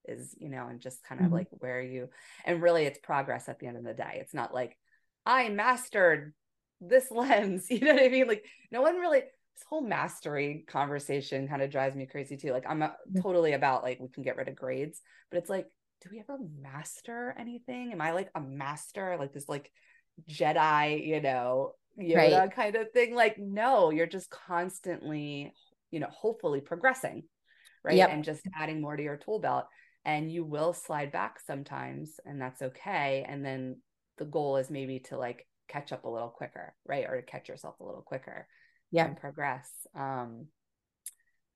is 0.05 0.35
you 0.37 0.49
know 0.49 0.67
and 0.67 0.79
just 0.79 1.03
kind 1.03 1.21
of 1.21 1.25
mm-hmm. 1.27 1.35
like 1.35 1.47
where 1.51 1.81
you 1.81 2.09
and 2.45 2.61
really 2.61 2.85
it's 2.85 2.99
progress 2.99 3.47
at 3.47 3.59
the 3.59 3.67
end 3.67 3.77
of 3.77 3.83
the 3.83 3.93
day. 3.93 4.17
It's 4.19 4.33
not 4.33 4.53
like 4.53 4.77
i 5.25 5.49
mastered 5.49 6.33
this 6.81 7.07
lens 7.11 7.67
you 7.69 7.79
know 7.79 7.93
what 7.93 8.03
i 8.03 8.09
mean? 8.09 8.27
Like 8.27 8.45
no 8.71 8.81
one 8.81 8.97
really 8.97 9.19
this 9.19 9.65
whole 9.69 9.81
mastery 9.81 10.65
conversation 10.67 11.47
kind 11.47 11.61
of 11.61 11.69
drives 11.69 11.95
me 11.95 12.05
crazy 12.05 12.37
too. 12.37 12.51
Like 12.51 12.65
i'm 12.67 12.81
a, 12.81 12.95
totally 13.21 13.53
about 13.53 13.83
like 13.83 13.99
we 13.99 14.09
can 14.09 14.23
get 14.23 14.37
rid 14.37 14.47
of 14.47 14.55
grades 14.55 15.01
but 15.29 15.37
it's 15.37 15.49
like 15.49 15.67
do 16.01 16.09
we 16.11 16.19
ever 16.19 16.37
master 16.61 17.33
anything? 17.37 17.93
Am 17.93 18.01
i 18.01 18.11
like 18.11 18.29
a 18.35 18.41
master 18.41 19.15
like 19.19 19.33
this 19.33 19.47
like 19.47 19.71
jedi 20.29 21.07
you 21.07 21.21
know 21.21 21.71
yoda 21.99 22.39
right. 22.39 22.55
kind 22.55 22.75
of 22.75 22.91
thing? 22.91 23.15
Like 23.15 23.37
no 23.37 23.89
you're 23.89 24.07
just 24.07 24.29
constantly 24.29 25.53
you 25.91 25.99
know 25.99 26.09
hopefully 26.11 26.59
progressing 26.59 27.23
right? 27.83 27.97
Yep. 27.97 28.09
and 28.11 28.23
just 28.23 28.41
adding 28.55 28.81
more 28.81 28.95
to 28.95 29.03
your 29.03 29.17
tool 29.17 29.39
belt 29.39 29.65
and 30.05 30.31
you 30.31 30.43
will 30.43 30.73
slide 30.73 31.11
back 31.11 31.39
sometimes 31.39 32.19
and 32.25 32.41
that's 32.41 32.61
okay 32.61 33.25
and 33.27 33.45
then 33.45 33.77
the 34.17 34.25
goal 34.25 34.57
is 34.57 34.69
maybe 34.69 34.99
to 34.99 35.17
like 35.17 35.47
catch 35.67 35.91
up 35.91 36.03
a 36.03 36.09
little 36.09 36.29
quicker 36.29 36.73
right 36.85 37.05
or 37.07 37.15
to 37.15 37.21
catch 37.23 37.49
yourself 37.49 37.79
a 37.79 37.83
little 37.83 38.01
quicker 38.01 38.47
yeah. 38.91 39.05
and 39.05 39.17
progress 39.17 39.69
um 39.95 40.47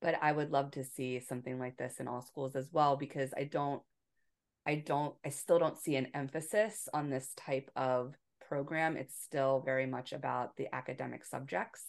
but 0.02 0.16
i 0.22 0.32
would 0.32 0.52
love 0.52 0.72
to 0.72 0.84
see 0.84 1.20
something 1.20 1.60
like 1.60 1.78
this 1.78 2.00
in 2.00 2.08
all 2.08 2.22
schools 2.22 2.56
as 2.56 2.70
well 2.72 2.96
because 2.96 3.34
i 3.38 3.44
don't 3.44 3.82
i 4.66 4.76
don't 4.76 5.14
i 5.26 5.30
still 5.30 5.60
don't 5.60 5.80
see 5.80 5.96
an 5.96 6.08
emphasis 6.14 6.88
on 6.94 7.10
this 7.10 7.34
type 7.36 7.70
of 7.76 8.16
program. 8.48 8.98
It's 8.98 9.22
still 9.22 9.62
very 9.64 9.86
much 9.86 10.14
about 10.14 10.56
the 10.58 10.74
academic 10.74 11.26
subjects. 11.26 11.84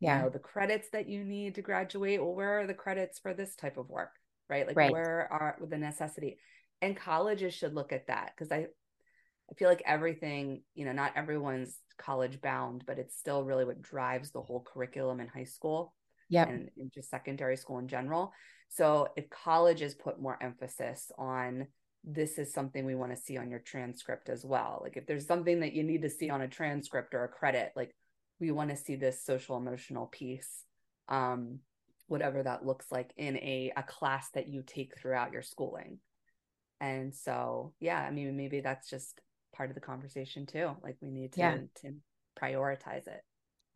Yeah. 0.00 0.16
you 0.16 0.22
know 0.22 0.30
the 0.30 0.38
credits 0.38 0.88
that 0.94 1.10
you 1.10 1.24
need 1.24 1.56
to 1.56 1.62
graduate 1.62 2.22
well 2.22 2.34
where 2.34 2.60
are 2.60 2.66
the 2.66 2.72
credits 2.72 3.18
for 3.18 3.34
this 3.34 3.54
type 3.54 3.76
of 3.76 3.90
work 3.90 4.12
right? 4.50 4.66
Like 4.66 4.76
right. 4.76 4.92
where 4.92 5.28
are 5.30 5.56
the 5.66 5.78
necessity? 5.78 6.38
And 6.82 6.96
colleges 6.96 7.54
should 7.54 7.74
look 7.74 7.92
at 7.92 8.08
that 8.08 8.32
because 8.36 8.52
I 8.52 8.66
I 9.50 9.54
feel 9.56 9.68
like 9.68 9.82
everything, 9.84 10.62
you 10.74 10.84
know, 10.84 10.92
not 10.92 11.12
everyone's 11.16 11.78
college 11.98 12.40
bound, 12.40 12.84
but 12.86 12.98
it's 12.98 13.16
still 13.16 13.44
really 13.44 13.64
what 13.64 13.82
drives 13.82 14.30
the 14.30 14.40
whole 14.42 14.62
curriculum 14.62 15.20
in 15.20 15.28
high 15.28 15.44
school. 15.44 15.94
Yeah. 16.28 16.48
And, 16.48 16.70
and 16.76 16.92
just 16.92 17.10
secondary 17.10 17.56
school 17.56 17.78
in 17.78 17.88
general. 17.88 18.32
So 18.68 19.08
if 19.16 19.28
colleges 19.30 19.94
put 19.94 20.20
more 20.20 20.38
emphasis 20.40 21.10
on 21.18 21.66
this 22.04 22.38
is 22.38 22.52
something 22.52 22.86
we 22.86 22.94
want 22.94 23.14
to 23.14 23.20
see 23.20 23.36
on 23.36 23.50
your 23.50 23.58
transcript 23.58 24.28
as 24.28 24.44
well. 24.44 24.80
Like 24.82 24.96
if 24.96 25.06
there's 25.06 25.26
something 25.26 25.60
that 25.60 25.74
you 25.74 25.82
need 25.82 26.02
to 26.02 26.10
see 26.10 26.30
on 26.30 26.40
a 26.40 26.48
transcript 26.48 27.14
or 27.14 27.24
a 27.24 27.28
credit, 27.28 27.72
like 27.76 27.94
we 28.38 28.52
want 28.52 28.70
to 28.70 28.76
see 28.76 28.94
this 28.94 29.24
social 29.24 29.56
emotional 29.56 30.06
piece. 30.06 30.64
Um, 31.08 31.58
whatever 32.10 32.42
that 32.42 32.66
looks 32.66 32.86
like 32.90 33.12
in 33.16 33.36
a, 33.36 33.72
a 33.76 33.84
class 33.84 34.28
that 34.34 34.48
you 34.48 34.62
take 34.66 34.98
throughout 34.98 35.32
your 35.32 35.42
schooling. 35.42 35.98
And 36.80 37.14
so, 37.14 37.72
yeah, 37.78 38.00
I 38.00 38.10
mean, 38.10 38.36
maybe 38.36 38.60
that's 38.60 38.90
just 38.90 39.20
part 39.54 39.70
of 39.70 39.76
the 39.76 39.80
conversation 39.80 40.44
too. 40.44 40.72
Like 40.82 40.96
we 41.00 41.10
need 41.10 41.34
to, 41.34 41.40
yeah. 41.40 41.56
to 41.82 41.94
prioritize 42.40 43.06
it. 43.06 43.20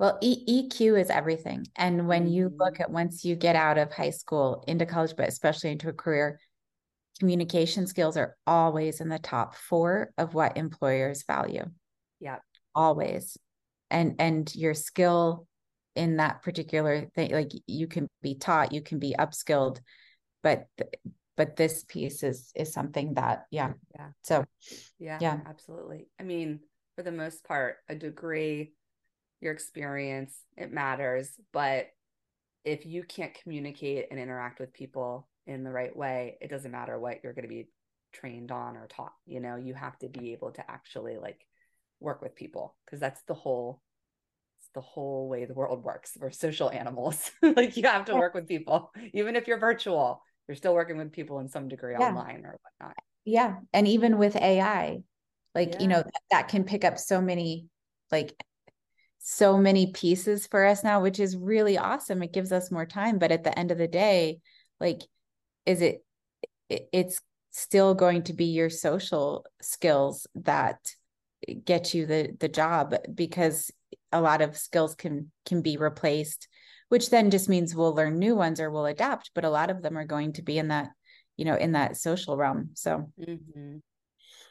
Well, 0.01 0.19
e- 0.21 0.69
EQ 0.69 1.01
is 1.01 1.11
everything. 1.11 1.67
And 1.77 2.09
when 2.09 2.27
you 2.27 2.49
mm-hmm. 2.49 2.61
look 2.61 2.81
at 2.81 2.91
once 2.91 3.25
you 3.25 3.37
get 3.37 3.55
out 3.55 3.79
of 3.79 3.93
high 3.93 4.11
school 4.11 4.65
into 4.67 4.85
college, 4.85 5.15
but 5.17 5.29
especially 5.29 5.71
into 5.71 5.89
a 5.89 5.93
career, 5.93 6.41
communication 7.21 7.87
skills 7.87 8.17
are 8.17 8.37
always 8.49 9.01
in 9.01 9.09
the 9.09 9.21
top 9.21 9.55
four 9.55 10.11
of 10.19 10.35
what 10.35 10.57
employers 10.57 11.23
value. 11.23 11.65
Yeah. 12.19 12.39
Always. 12.75 13.39
And 13.91 14.17
and 14.19 14.53
your 14.57 14.75
skill 14.75 15.47
in 15.95 16.17
that 16.17 16.43
particular 16.43 17.07
thing 17.15 17.31
like 17.33 17.53
you 17.67 17.87
can 17.87 18.09
be 18.23 18.35
taught 18.35 18.73
you 18.73 18.83
can 18.83 18.99
be 18.99 19.15
upskilled 19.19 19.81
but 20.43 20.67
but 21.37 21.57
this 21.57 21.85
piece 21.85 22.23
is 22.23 22.51
is 22.55 22.73
something 22.73 23.15
that 23.15 23.47
yeah 23.51 23.73
yeah. 23.95 24.09
so 24.23 24.45
yeah 24.99 25.19
yeah. 25.21 25.41
absolutely. 25.47 26.09
I 26.19 26.23
mean 26.23 26.61
for 26.97 27.03
the 27.03 27.13
most 27.13 27.45
part 27.45 27.77
a 27.89 27.95
degree 27.95 28.73
your 29.41 29.53
experience 29.53 30.37
it 30.57 30.73
matters 30.73 31.31
but 31.53 31.87
if 32.65 32.87
you 32.87 33.03
can't 33.03 33.35
communicate 33.43 34.07
and 34.11 34.19
interact 34.19 34.59
with 34.59 34.73
people 34.73 35.29
in 35.47 35.65
the 35.65 35.71
right 35.71 35.95
way 35.95 36.39
it 36.41 36.51
doesn't 36.51 36.71
matter 36.71 36.99
what 36.99 37.19
you're 37.23 37.35
going 37.35 37.43
to 37.43 37.49
be 37.49 37.69
trained 38.13 38.51
on 38.51 38.77
or 38.77 38.87
taught 38.87 39.13
you 39.27 39.41
know? 39.41 39.57
You 39.57 39.75
have 39.75 39.99
to 39.99 40.09
be 40.09 40.33
able 40.33 40.53
to 40.53 40.71
actually 40.71 41.19
like 41.19 41.45
work 42.01 42.23
with 42.23 42.35
people 42.35 42.77
because 42.85 43.01
that's 43.01 43.23
the 43.23 43.35
whole 43.35 43.81
the 44.75 44.81
whole 44.81 45.29
way 45.29 45.45
the 45.45 45.55
world 45.55 45.83
works. 45.85 46.17
We're 46.21 46.31
social 46.31 46.71
animals. 46.71 47.31
like 47.43 47.77
you 47.77 47.85
have 47.85 48.07
to 48.07 48.15
work 48.15 48.35
with 48.35 48.49
people, 48.49 48.93
even 49.13 49.37
if 49.37 49.47
you're 49.47 49.59
virtual, 49.59 50.23
you're 50.49 50.57
still 50.57 50.75
working 50.75 50.99
with 50.99 51.13
people 51.13 51.39
in 51.39 51.49
some 51.49 51.69
degree 51.69 51.95
yeah. 51.99 52.09
online 52.09 52.45
or 52.45 52.59
whatnot. 52.63 52.97
Yeah. 53.25 53.57
And 53.73 53.89
even 53.89 54.19
with 54.19 54.37
AI, 54.37 54.99
like, 55.55 55.75
yeah. 55.75 55.81
you 55.81 55.89
know, 55.89 56.03
that, 56.03 56.23
that 56.31 56.49
can 56.49 56.65
pick 56.65 56.85
up 56.85 56.99
so 56.99 57.21
many, 57.21 57.67
like, 58.11 58.35
so 59.21 59.57
many 59.57 59.93
pieces 59.93 60.47
for 60.47 60.67
us 60.67 60.85
now, 60.85 61.01
which 61.01 61.19
is 61.19 61.37
really 61.37 61.79
awesome. 61.79 62.23
It 62.23 62.35
gives 62.35 62.53
us 62.53 62.71
more 62.71 62.85
time. 62.85 63.19
But 63.19 63.33
at 63.33 63.45
the 63.45 63.59
end 63.59 63.71
of 63.71 63.79
the 63.79 63.89
day, 63.89 64.41
like, 64.81 65.01
is 65.65 65.81
it, 65.81 66.05
it 66.69 66.89
it's 66.93 67.21
still 67.51 67.95
going 67.95 68.25
to 68.25 68.35
be 68.35 68.47
your 68.47 68.69
social 68.69 69.47
skills 69.63 70.27
that 70.35 70.79
get 71.65 71.95
you 71.95 72.07
the 72.07 72.37
the 72.41 72.49
job 72.49 72.95
because 73.15 73.71
a 74.15 74.21
lot 74.21 74.41
of 74.41 74.57
skills 74.57 74.95
can 74.95 75.31
can 75.45 75.61
be 75.61 75.77
replaced 75.77 76.49
which 76.89 77.11
then 77.11 77.31
just 77.31 77.49
means 77.49 77.75
we'll 77.75 77.95
learn 77.95 78.19
new 78.19 78.35
ones 78.35 78.61
or 78.61 78.71
we'll 78.71 78.87
adapt 78.87 79.31
but 79.35 79.45
a 79.45 79.51
lot 79.51 79.71
of 79.71 79.83
them 79.83 79.99
are 79.99 80.07
going 80.07 80.33
to 80.33 80.43
be 80.43 80.59
in 80.59 80.69
that 80.69 80.89
you 81.37 81.45
know 81.45 81.57
in 81.57 81.73
that 81.73 81.97
social 81.97 82.37
realm 82.37 82.71
so. 82.75 83.11
Mm-hmm. 83.21 83.77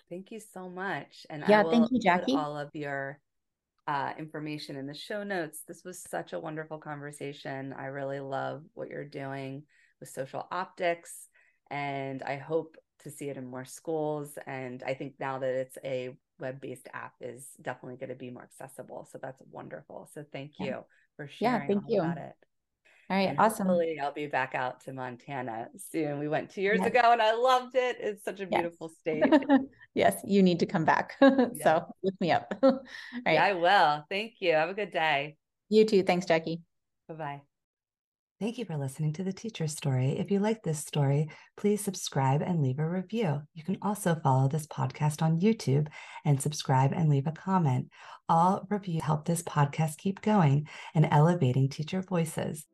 thank 0.10 0.32
you 0.32 0.40
so 0.40 0.70
much 0.70 1.26
and 1.30 1.44
yeah 1.48 1.64
thank 1.64 1.90
you 1.92 2.00
jackie. 2.00 2.36
all 2.36 2.58
of 2.58 2.70
your 2.74 3.20
uh, 3.86 4.14
information 4.18 4.78
in 4.78 4.88
the 4.88 4.94
show 4.94 5.24
notes. 5.24 5.64
This 5.68 5.84
was 5.84 6.02
such 6.10 6.32
a 6.32 6.40
wonderful 6.40 6.78
conversation. 6.78 7.76
I 7.78 7.88
really 7.88 8.22
love 8.22 8.64
what 8.76 8.88
you're 8.88 9.04
doing 9.04 9.64
with 10.00 10.08
social 10.08 10.48
optics 10.52 11.28
and 11.74 12.22
i 12.24 12.36
hope 12.36 12.76
to 13.00 13.10
see 13.10 13.30
it 13.30 13.38
in 13.38 13.46
more 13.46 13.66
schools 13.66 14.38
and 14.46 14.84
i 14.86 14.94
think 14.94 15.14
now 15.20 15.40
that 15.40 15.54
it's 15.54 15.78
a 15.84 16.16
web-based 16.44 16.90
app 16.94 17.14
is 17.22 17.48
definitely 17.62 17.96
going 17.96 18.10
to 18.10 18.16
be 18.16 18.30
more 18.30 18.44
accessible. 18.44 19.08
So 19.12 19.18
that's 19.22 19.42
wonderful. 19.50 20.10
So 20.14 20.26
thank 20.32 20.60
you 20.60 20.66
yeah. 20.68 20.80
for 21.16 21.28
sharing 21.28 21.62
yeah, 21.62 21.68
thank 21.68 21.84
you. 21.88 22.02
about 22.02 22.18
it. 22.18 22.36
All 23.10 23.18
right, 23.18 23.30
and 23.30 23.40
awesome. 23.40 23.68
Hopefully, 23.68 24.00
I'll 24.02 24.14
be 24.14 24.28
back 24.28 24.56
out 24.56 24.82
to 24.82 24.94
Montana 24.94 25.68
soon. 25.92 26.20
We 26.20 26.28
went 26.28 26.50
two 26.50 26.62
years 26.62 26.80
yes. 26.80 26.88
ago 26.88 27.12
and 27.12 27.22
I 27.22 27.34
loved 27.34 27.76
it. 27.76 27.98
It's 28.00 28.24
such 28.24 28.40
a 28.40 28.46
beautiful 28.46 28.92
yes. 29.06 29.28
state. 29.28 29.42
yes, 29.94 30.16
you 30.26 30.42
need 30.42 30.60
to 30.60 30.66
come 30.66 30.86
back. 30.86 31.16
so 31.22 31.86
look 32.04 32.16
me 32.22 32.32
up. 32.32 32.54
All 32.64 32.82
right. 33.26 33.34
Yeah, 33.34 33.46
I 33.46 33.54
will. 33.54 34.06
Thank 34.10 34.36
you. 34.40 34.54
Have 34.54 34.70
a 34.70 34.74
good 34.74 34.92
day. 34.92 35.38
You 35.70 35.86
too. 35.86 36.04
Thanks, 36.04 36.26
Jackie. 36.26 36.62
Bye 37.08 37.16
bye. 37.16 37.42
Thank 38.40 38.58
you 38.58 38.66
for 38.66 38.76
listening 38.76 39.14
to 39.14 39.24
the 39.24 39.32
teacher 39.32 39.68
story. 39.68 40.18
If 40.20 40.30
you 40.30 40.40
like 40.40 40.64
this 40.64 40.80
story, 40.80 41.30
please 41.56 41.82
subscribe 41.82 42.42
and 42.42 42.62
leave 42.62 42.80
a 42.80 42.90
review. 42.90 43.42
You 43.54 43.64
can 43.64 43.78
also 43.82 44.16
follow 44.16 44.50
this 44.50 44.68
podcast 44.68 45.22
on 45.22 45.40
YouTube 45.40 45.88
and 46.26 46.42
subscribe 46.42 46.92
and 46.94 47.10
leave 47.10 47.28
a 47.28 47.32
comment. 47.32 47.90
All 48.28 48.66
reviews 48.70 49.04
help 49.04 49.26
this 49.26 49.44
podcast 49.44 49.98
keep 49.98 50.22
going 50.22 50.68
and 50.94 51.08
elevating 51.10 51.70
teacher 51.70 52.02
voices. 52.02 52.66